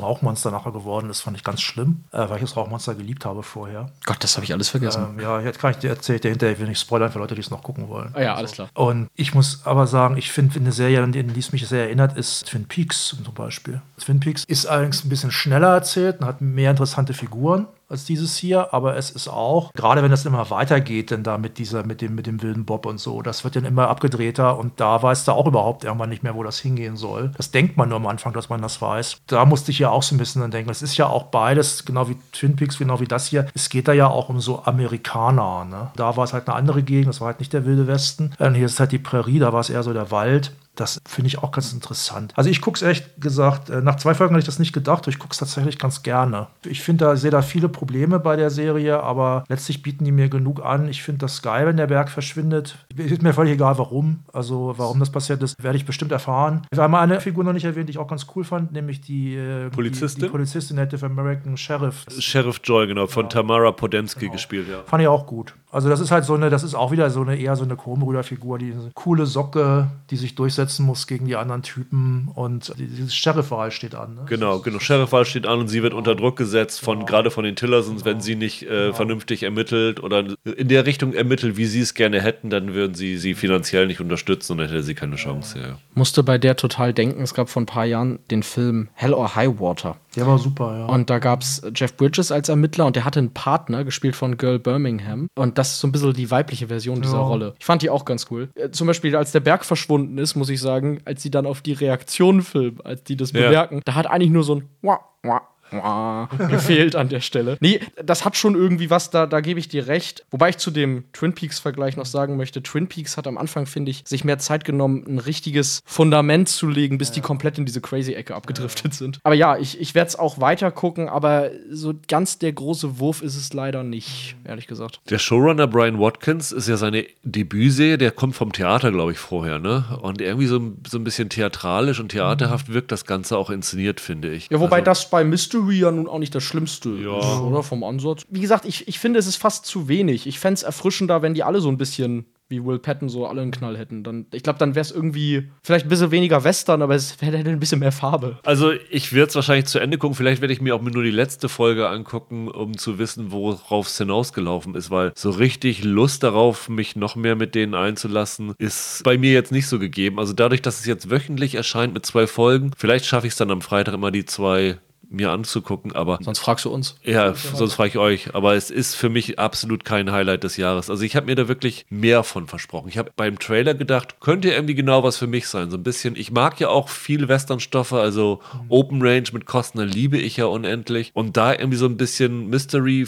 Rauchmonster 0.00 0.50
nachher 0.50 0.72
geworden 0.72 1.10
ist, 1.10 1.20
fand 1.20 1.36
ich 1.36 1.44
ganz 1.44 1.60
schlimm, 1.60 2.04
äh, 2.12 2.28
weil 2.28 2.36
ich 2.36 2.42
das 2.42 2.56
Rauchmonster 2.56 2.94
geliebt 2.94 3.24
habe 3.24 3.42
vorher. 3.42 3.92
Gott, 4.04 4.18
das 4.20 4.36
habe 4.36 4.44
ich 4.44 4.52
alles 4.52 4.68
vergessen. 4.68 5.06
Ähm, 5.10 5.20
ja, 5.20 5.40
jetzt 5.40 5.58
kann 5.58 5.70
ich 5.70 5.78
dir 5.78 5.90
erzählen, 5.90 6.20
hinterher, 6.22 6.54
ich 6.54 6.60
will 6.60 6.68
nicht 6.68 6.80
spoilern 6.80 7.10
für 7.10 7.18
Leute, 7.18 7.34
die 7.34 7.40
es 7.40 7.50
noch 7.50 7.62
gucken 7.62 7.88
wollen. 7.88 8.10
Ah 8.14 8.22
ja, 8.22 8.34
alles 8.34 8.52
klar. 8.52 8.68
Und 8.74 9.08
ich 9.14 9.34
muss 9.34 9.62
aber 9.64 9.86
sagen, 9.86 10.16
ich 10.16 10.32
finde 10.32 10.58
eine 10.58 10.72
Serie, 10.72 11.02
an 11.02 11.12
die 11.12 11.38
es 11.38 11.52
mich 11.52 11.66
sehr 11.66 11.84
erinnert, 11.84 12.16
ist 12.16 12.46
Twin 12.46 12.66
Peaks 12.66 13.08
zum 13.08 13.34
Beispiel. 13.34 13.80
Twin 13.98 14.20
Peaks 14.20 14.44
ist 14.44 14.66
allerdings 14.66 15.04
ein 15.04 15.08
bisschen 15.08 15.30
schneller 15.30 15.68
erzählt 15.68 16.20
und 16.20 16.26
hat 16.26 16.40
mehr 16.56 16.72
interessante 16.72 17.14
Figuren 17.14 17.68
als 17.88 18.04
dieses 18.04 18.36
hier, 18.36 18.74
aber 18.74 18.96
es 18.96 19.10
ist 19.10 19.28
auch, 19.28 19.72
gerade 19.74 20.02
wenn 20.02 20.10
das 20.10 20.26
immer 20.26 20.50
weitergeht, 20.50 21.12
denn 21.12 21.22
da 21.22 21.38
mit 21.38 21.58
dieser, 21.58 21.86
mit 21.86 22.00
dem, 22.00 22.16
mit 22.16 22.26
dem 22.26 22.42
wilden 22.42 22.64
Bob 22.64 22.84
und 22.84 22.98
so, 22.98 23.22
das 23.22 23.44
wird 23.44 23.54
dann 23.54 23.64
immer 23.64 23.88
abgedrehter 23.88 24.58
und 24.58 24.80
da 24.80 25.00
weißt 25.00 25.28
du 25.28 25.32
auch 25.32 25.46
überhaupt 25.46 25.84
irgendwann 25.84 26.08
nicht 26.08 26.24
mehr, 26.24 26.34
wo 26.34 26.42
das 26.42 26.58
hingehen 26.58 26.96
soll. 26.96 27.30
Das 27.36 27.52
denkt 27.52 27.76
man 27.76 27.90
nur 27.90 27.98
am 27.98 28.06
Anfang, 28.06 28.32
dass 28.32 28.48
man 28.48 28.60
das 28.60 28.82
weiß. 28.82 29.18
Da 29.28 29.44
musste 29.44 29.70
ich 29.70 29.78
ja 29.78 29.90
auch 29.90 30.02
so 30.02 30.16
ein 30.16 30.18
bisschen 30.18 30.42
dann 30.42 30.50
denken, 30.50 30.70
es 30.70 30.82
ist 30.82 30.96
ja 30.96 31.06
auch 31.06 31.24
beides, 31.24 31.84
genau 31.84 32.08
wie 32.08 32.16
Twin 32.32 32.56
Peaks, 32.56 32.78
genau 32.78 32.98
wie 32.98 33.06
das 33.06 33.26
hier, 33.26 33.46
es 33.54 33.68
geht 33.68 33.86
da 33.86 33.92
ja 33.92 34.08
auch 34.08 34.30
um 34.30 34.40
so 34.40 34.64
Amerikaner, 34.64 35.64
ne? 35.64 35.90
Da 35.94 36.16
war 36.16 36.24
es 36.24 36.32
halt 36.32 36.48
eine 36.48 36.56
andere 36.56 36.82
Gegend, 36.82 37.08
das 37.08 37.20
war 37.20 37.28
halt 37.28 37.38
nicht 37.38 37.52
der 37.52 37.66
wilde 37.66 37.86
Westen. 37.86 38.32
Und 38.38 38.54
hier 38.54 38.66
ist 38.66 38.80
halt 38.80 38.90
die 38.90 38.98
Prärie, 38.98 39.38
da 39.38 39.52
war 39.52 39.60
es 39.60 39.70
eher 39.70 39.84
so 39.84 39.92
der 39.92 40.10
Wald. 40.10 40.52
Das 40.76 41.00
finde 41.08 41.28
ich 41.28 41.38
auch 41.38 41.50
ganz 41.50 41.72
interessant. 41.72 42.32
Also 42.36 42.50
ich 42.50 42.60
gucke 42.60 42.76
es 42.76 42.82
ehrlich 42.82 43.02
gesagt, 43.18 43.70
äh, 43.70 43.80
nach 43.80 43.96
zwei 43.96 44.14
Folgen 44.14 44.34
habe 44.34 44.40
ich 44.40 44.46
das 44.46 44.58
nicht 44.58 44.72
gedacht, 44.72 45.08
ich 45.08 45.18
gucke 45.18 45.32
es 45.32 45.38
tatsächlich 45.38 45.78
ganz 45.78 46.02
gerne. 46.02 46.48
Ich 46.64 46.82
finde 46.82 47.06
da, 47.06 47.16
sehe 47.16 47.30
da 47.30 47.42
viele 47.42 47.68
Probleme 47.68 48.20
bei 48.20 48.36
der 48.36 48.50
Serie, 48.50 49.02
aber 49.02 49.44
letztlich 49.48 49.82
bieten 49.82 50.04
die 50.04 50.12
mir 50.12 50.28
genug 50.28 50.64
an. 50.64 50.88
Ich 50.88 51.02
finde 51.02 51.20
das 51.20 51.42
geil, 51.42 51.66
wenn 51.66 51.76
der 51.76 51.86
Berg 51.86 52.10
verschwindet. 52.10 52.78
Ist 52.94 53.22
mir 53.22 53.32
völlig 53.32 53.54
egal, 53.54 53.78
warum. 53.78 54.20
Also 54.32 54.74
warum 54.76 55.00
das 55.00 55.10
passiert 55.10 55.42
ist, 55.42 55.62
werde 55.62 55.78
ich 55.78 55.86
bestimmt 55.86 56.12
erfahren. 56.12 56.66
Wir 56.70 56.82
haben 56.82 56.94
eine 56.94 57.20
Figur 57.20 57.42
noch 57.42 57.52
nicht 57.54 57.64
erwähnt, 57.64 57.88
die 57.88 57.92
ich 57.92 57.98
auch 57.98 58.08
ganz 58.08 58.26
cool 58.36 58.44
fand, 58.44 58.72
nämlich 58.72 59.00
die 59.00 59.34
äh, 59.34 59.70
Polizistin. 59.70 60.20
Die, 60.20 60.26
die, 60.26 60.32
Polizistin 60.32 60.76
Native 60.76 61.06
American 61.06 61.56
Sheriff. 61.56 62.04
Sheriff 62.18 62.60
Joy, 62.62 62.86
genau, 62.86 63.06
von 63.06 63.28
genau. 63.28 63.42
Tamara 63.42 63.72
Podensky 63.72 64.20
genau. 64.20 64.32
gespielt, 64.32 64.68
ja. 64.68 64.82
Fand 64.84 65.02
ich 65.02 65.08
auch 65.08 65.26
gut. 65.26 65.54
Also 65.76 65.90
das 65.90 66.00
ist 66.00 66.10
halt 66.10 66.24
so 66.24 66.32
eine, 66.32 66.48
das 66.48 66.62
ist 66.62 66.74
auch 66.74 66.90
wieder 66.90 67.10
so 67.10 67.20
eine 67.20 67.38
eher 67.38 67.54
so 67.54 67.64
eine 67.64 67.76
Kronbrüderfigur, 67.76 68.56
die 68.56 68.72
eine 68.72 68.92
coole 68.94 69.26
Socke, 69.26 69.88
die 70.08 70.16
sich 70.16 70.34
durchsetzen 70.34 70.86
muss 70.86 71.06
gegen 71.06 71.26
die 71.26 71.36
anderen 71.36 71.60
Typen 71.60 72.30
und 72.34 72.72
dieses 72.78 73.14
Sheriff-Wahl 73.14 73.70
steht 73.70 73.94
an. 73.94 74.14
Ne? 74.14 74.20
Genau, 74.26 74.60
genau. 74.60 74.78
Sheriff-Wahl 74.78 75.26
steht 75.26 75.46
an 75.46 75.58
und 75.58 75.68
sie 75.68 75.82
wird 75.82 75.92
unter 75.92 76.14
Druck 76.14 76.36
gesetzt 76.36 76.80
von 76.80 77.00
genau. 77.00 77.06
gerade 77.06 77.30
von 77.30 77.44
den 77.44 77.56
Tillersons, 77.56 78.04
genau. 78.04 78.14
wenn 78.14 78.22
sie 78.22 78.36
nicht 78.36 78.62
äh, 78.62 78.68
genau. 78.68 78.94
vernünftig 78.94 79.42
ermittelt 79.42 80.02
oder 80.02 80.24
in 80.44 80.68
der 80.68 80.86
Richtung 80.86 81.12
ermittelt, 81.12 81.58
wie 81.58 81.66
sie 81.66 81.80
es 81.80 81.92
gerne 81.92 82.22
hätten, 82.22 82.48
dann 82.48 82.72
würden 82.72 82.94
sie 82.94 83.18
sie 83.18 83.34
finanziell 83.34 83.86
nicht 83.86 84.00
unterstützen 84.00 84.52
und 84.52 84.58
dann 84.58 84.68
hätte 84.68 84.82
sie 84.82 84.94
keine 84.94 85.16
Chance. 85.16 85.58
Ja. 85.58 85.78
Musste 85.94 86.22
bei 86.22 86.38
der 86.38 86.56
total 86.56 86.94
denken, 86.94 87.20
es 87.20 87.34
gab 87.34 87.50
vor 87.50 87.60
ein 87.60 87.66
paar 87.66 87.84
Jahren 87.84 88.18
den 88.30 88.42
Film 88.42 88.88
Hell 88.94 89.12
or 89.12 89.36
High 89.36 89.60
Water. 89.60 89.98
Der 90.16 90.26
war 90.26 90.38
super, 90.38 90.78
ja. 90.78 90.86
Und 90.86 91.10
da 91.10 91.18
gab 91.18 91.42
es 91.42 91.62
Jeff 91.74 91.96
Bridges 91.96 92.32
als 92.32 92.48
Ermittler 92.48 92.86
und 92.86 92.96
der 92.96 93.04
hatte 93.04 93.18
einen 93.18 93.34
Partner, 93.34 93.84
gespielt 93.84 94.16
von 94.16 94.36
Girl 94.36 94.58
Birmingham. 94.58 95.28
Und 95.34 95.58
das 95.58 95.72
ist 95.72 95.80
so 95.80 95.88
ein 95.88 95.92
bisschen 95.92 96.14
die 96.14 96.30
weibliche 96.30 96.68
Version 96.68 97.02
dieser 97.02 97.18
ja. 97.18 97.22
Rolle. 97.22 97.54
Ich 97.58 97.66
fand 97.66 97.82
die 97.82 97.90
auch 97.90 98.04
ganz 98.04 98.26
cool. 98.30 98.48
Äh, 98.54 98.70
zum 98.70 98.86
Beispiel, 98.86 99.14
als 99.14 99.32
der 99.32 99.40
Berg 99.40 99.64
verschwunden 99.64 100.18
ist, 100.18 100.34
muss 100.34 100.48
ich 100.48 100.60
sagen, 100.60 101.00
als 101.04 101.22
sie 101.22 101.30
dann 101.30 101.46
auf 101.46 101.60
die 101.60 101.74
Reaktion 101.74 102.42
filmen, 102.42 102.80
als 102.82 103.04
die 103.04 103.16
das 103.16 103.32
ja. 103.32 103.42
bemerken, 103.42 103.82
da 103.84 103.94
hat 103.94 104.06
eigentlich 104.06 104.30
nur 104.30 104.44
so 104.44 104.56
ein 104.56 104.68
Wah, 104.82 105.00
Wah, 105.22 105.42
gefehlt 105.70 106.96
an 106.96 107.08
der 107.08 107.20
Stelle. 107.20 107.56
Nee, 107.60 107.80
das 108.02 108.24
hat 108.24 108.36
schon 108.36 108.54
irgendwie 108.54 108.90
was, 108.90 109.10
da, 109.10 109.26
da 109.26 109.40
gebe 109.40 109.60
ich 109.60 109.68
dir 109.68 109.86
recht. 109.86 110.24
Wobei 110.30 110.50
ich 110.50 110.58
zu 110.58 110.70
dem 110.70 111.04
Twin 111.12 111.34
Peaks-Vergleich 111.34 111.96
noch 111.96 112.06
sagen 112.06 112.36
möchte, 112.36 112.62
Twin 112.62 112.88
Peaks 112.88 113.16
hat 113.16 113.26
am 113.26 113.38
Anfang, 113.38 113.66
finde 113.66 113.90
ich, 113.90 114.02
sich 114.06 114.24
mehr 114.24 114.38
Zeit 114.38 114.64
genommen, 114.64 115.04
ein 115.06 115.18
richtiges 115.18 115.82
Fundament 115.84 116.48
zu 116.48 116.68
legen, 116.68 116.98
bis 116.98 117.08
ja. 117.08 117.14
die 117.14 117.20
komplett 117.20 117.58
in 117.58 117.66
diese 117.66 117.80
Crazy-Ecke 117.80 118.34
abgedriftet 118.34 118.92
ja. 118.92 118.98
sind. 118.98 119.18
Aber 119.22 119.34
ja, 119.34 119.56
ich, 119.56 119.80
ich 119.80 119.94
werde 119.94 120.08
es 120.08 120.16
auch 120.16 120.40
weiter 120.40 120.70
gucken, 120.70 121.08
aber 121.08 121.50
so 121.70 121.94
ganz 122.08 122.38
der 122.38 122.52
große 122.52 122.98
Wurf 122.98 123.22
ist 123.22 123.36
es 123.36 123.52
leider 123.52 123.82
nicht, 123.82 124.36
ehrlich 124.44 124.66
gesagt. 124.66 125.00
Der 125.10 125.18
Showrunner 125.18 125.66
Brian 125.66 125.98
Watkins 125.98 126.52
ist 126.52 126.68
ja 126.68 126.76
seine 126.76 127.06
Debütserie, 127.22 127.98
der 127.98 128.10
kommt 128.10 128.36
vom 128.36 128.52
Theater, 128.52 128.92
glaube 128.92 129.12
ich, 129.12 129.18
vorher, 129.18 129.58
ne? 129.58 129.98
Und 130.00 130.20
irgendwie 130.20 130.46
so, 130.46 130.60
so 130.88 130.98
ein 130.98 131.04
bisschen 131.04 131.28
theatralisch 131.28 132.00
und 132.00 132.10
theaterhaft 132.10 132.72
wirkt 132.72 132.92
das 132.92 133.04
Ganze 133.04 133.36
auch 133.36 133.50
inszeniert, 133.50 134.00
finde 134.00 134.30
ich. 134.30 134.48
Ja, 134.50 134.60
wobei 134.60 134.76
also, 134.76 134.86
das 134.86 135.10
bei 135.10 135.24
Mystery 135.24 135.55
Mystery 135.56 135.78
ja 135.78 135.90
nun 135.90 136.08
auch 136.08 136.18
nicht 136.18 136.34
das 136.34 136.42
Schlimmste 136.42 136.90
ja. 136.90 137.18
ist, 137.18 137.40
oder? 137.40 137.62
Vom 137.62 137.84
Ansatz. 137.84 138.22
Wie 138.28 138.40
gesagt, 138.40 138.64
ich, 138.64 138.88
ich 138.88 138.98
finde, 138.98 139.18
es 139.18 139.26
ist 139.26 139.36
fast 139.36 139.66
zu 139.66 139.88
wenig. 139.88 140.26
Ich 140.26 140.38
fände 140.38 140.54
es 140.54 140.62
erfrischender, 140.62 141.22
wenn 141.22 141.34
die 141.34 141.42
alle 141.42 141.60
so 141.60 141.68
ein 141.68 141.78
bisschen 141.78 142.26
wie 142.48 142.64
Will 142.64 142.78
Patton 142.78 143.08
so 143.08 143.26
alle 143.26 143.42
einen 143.42 143.50
Knall 143.50 143.76
hätten. 143.76 144.04
Dann, 144.04 144.26
ich 144.32 144.44
glaube, 144.44 144.60
dann 144.60 144.76
wäre 144.76 144.82
es 144.82 144.92
irgendwie 144.92 145.48
vielleicht 145.64 145.86
ein 145.86 145.88
bisschen 145.88 146.12
weniger 146.12 146.44
Western, 146.44 146.80
aber 146.80 146.94
es 146.94 147.16
hätte 147.20 147.38
ein 147.38 147.58
bisschen 147.58 147.80
mehr 147.80 147.90
Farbe. 147.90 148.38
Also 148.44 148.70
ich 148.88 149.12
werde 149.12 149.30
es 149.30 149.34
wahrscheinlich 149.34 149.66
zu 149.66 149.80
Ende 149.80 149.98
gucken. 149.98 150.14
Vielleicht 150.14 150.40
werde 150.40 150.54
ich 150.54 150.60
mir 150.60 150.76
auch 150.76 150.80
nur 150.80 151.02
die 151.02 151.10
letzte 151.10 151.48
Folge 151.48 151.88
angucken, 151.88 152.48
um 152.48 152.78
zu 152.78 153.00
wissen, 153.00 153.32
worauf 153.32 153.88
es 153.88 153.98
hinausgelaufen 153.98 154.76
ist, 154.76 154.92
weil 154.92 155.12
so 155.16 155.30
richtig 155.30 155.82
Lust 155.82 156.22
darauf, 156.22 156.68
mich 156.68 156.94
noch 156.94 157.16
mehr 157.16 157.34
mit 157.34 157.56
denen 157.56 157.74
einzulassen, 157.74 158.54
ist 158.58 159.02
bei 159.02 159.18
mir 159.18 159.32
jetzt 159.32 159.50
nicht 159.50 159.66
so 159.66 159.80
gegeben. 159.80 160.20
Also 160.20 160.32
dadurch, 160.32 160.62
dass 160.62 160.78
es 160.78 160.86
jetzt 160.86 161.10
wöchentlich 161.10 161.56
erscheint 161.56 161.94
mit 161.94 162.06
zwei 162.06 162.28
Folgen, 162.28 162.70
vielleicht 162.76 163.06
schaffe 163.06 163.26
ich 163.26 163.32
es 163.32 163.38
dann 163.38 163.50
am 163.50 163.60
Freitag 163.60 163.94
immer 163.94 164.12
die 164.12 164.24
zwei 164.24 164.78
mir 165.08 165.30
anzugucken, 165.30 165.94
aber. 165.94 166.18
Sonst 166.22 166.38
fragst 166.38 166.64
du 166.64 166.70
uns. 166.70 166.96
Ja, 167.02 167.34
sonst 167.34 167.74
frage 167.74 167.90
ich 167.90 167.98
euch. 167.98 168.34
Aber 168.34 168.54
es 168.54 168.70
ist 168.70 168.94
für 168.94 169.08
mich 169.08 169.38
absolut 169.38 169.84
kein 169.84 170.12
Highlight 170.12 170.44
des 170.44 170.56
Jahres. 170.56 170.90
Also 170.90 171.02
ich 171.04 171.16
habe 171.16 171.26
mir 171.26 171.34
da 171.34 171.48
wirklich 171.48 171.86
mehr 171.90 172.22
von 172.22 172.46
versprochen. 172.46 172.88
Ich 172.88 172.98
habe 172.98 173.12
beim 173.16 173.38
Trailer 173.38 173.74
gedacht, 173.74 174.20
könnte 174.20 174.50
irgendwie 174.50 174.74
genau 174.74 175.02
was 175.02 175.16
für 175.16 175.26
mich 175.26 175.48
sein. 175.48 175.70
So 175.70 175.76
ein 175.76 175.82
bisschen. 175.82 176.16
Ich 176.16 176.30
mag 176.30 176.58
ja 176.60 176.68
auch 176.68 176.88
viel 176.88 177.28
Westernstoffe, 177.28 177.92
also 177.92 178.40
mhm. 178.52 178.66
Open 178.68 179.02
Range 179.02 179.28
mit 179.32 179.46
Costner 179.46 179.84
liebe 179.84 180.18
ich 180.18 180.36
ja 180.36 180.46
unendlich. 180.46 181.10
Und 181.14 181.36
da 181.36 181.52
irgendwie 181.52 181.78
so 181.78 181.86
ein 181.86 181.96
bisschen 181.96 182.48
Mystery 182.48 183.06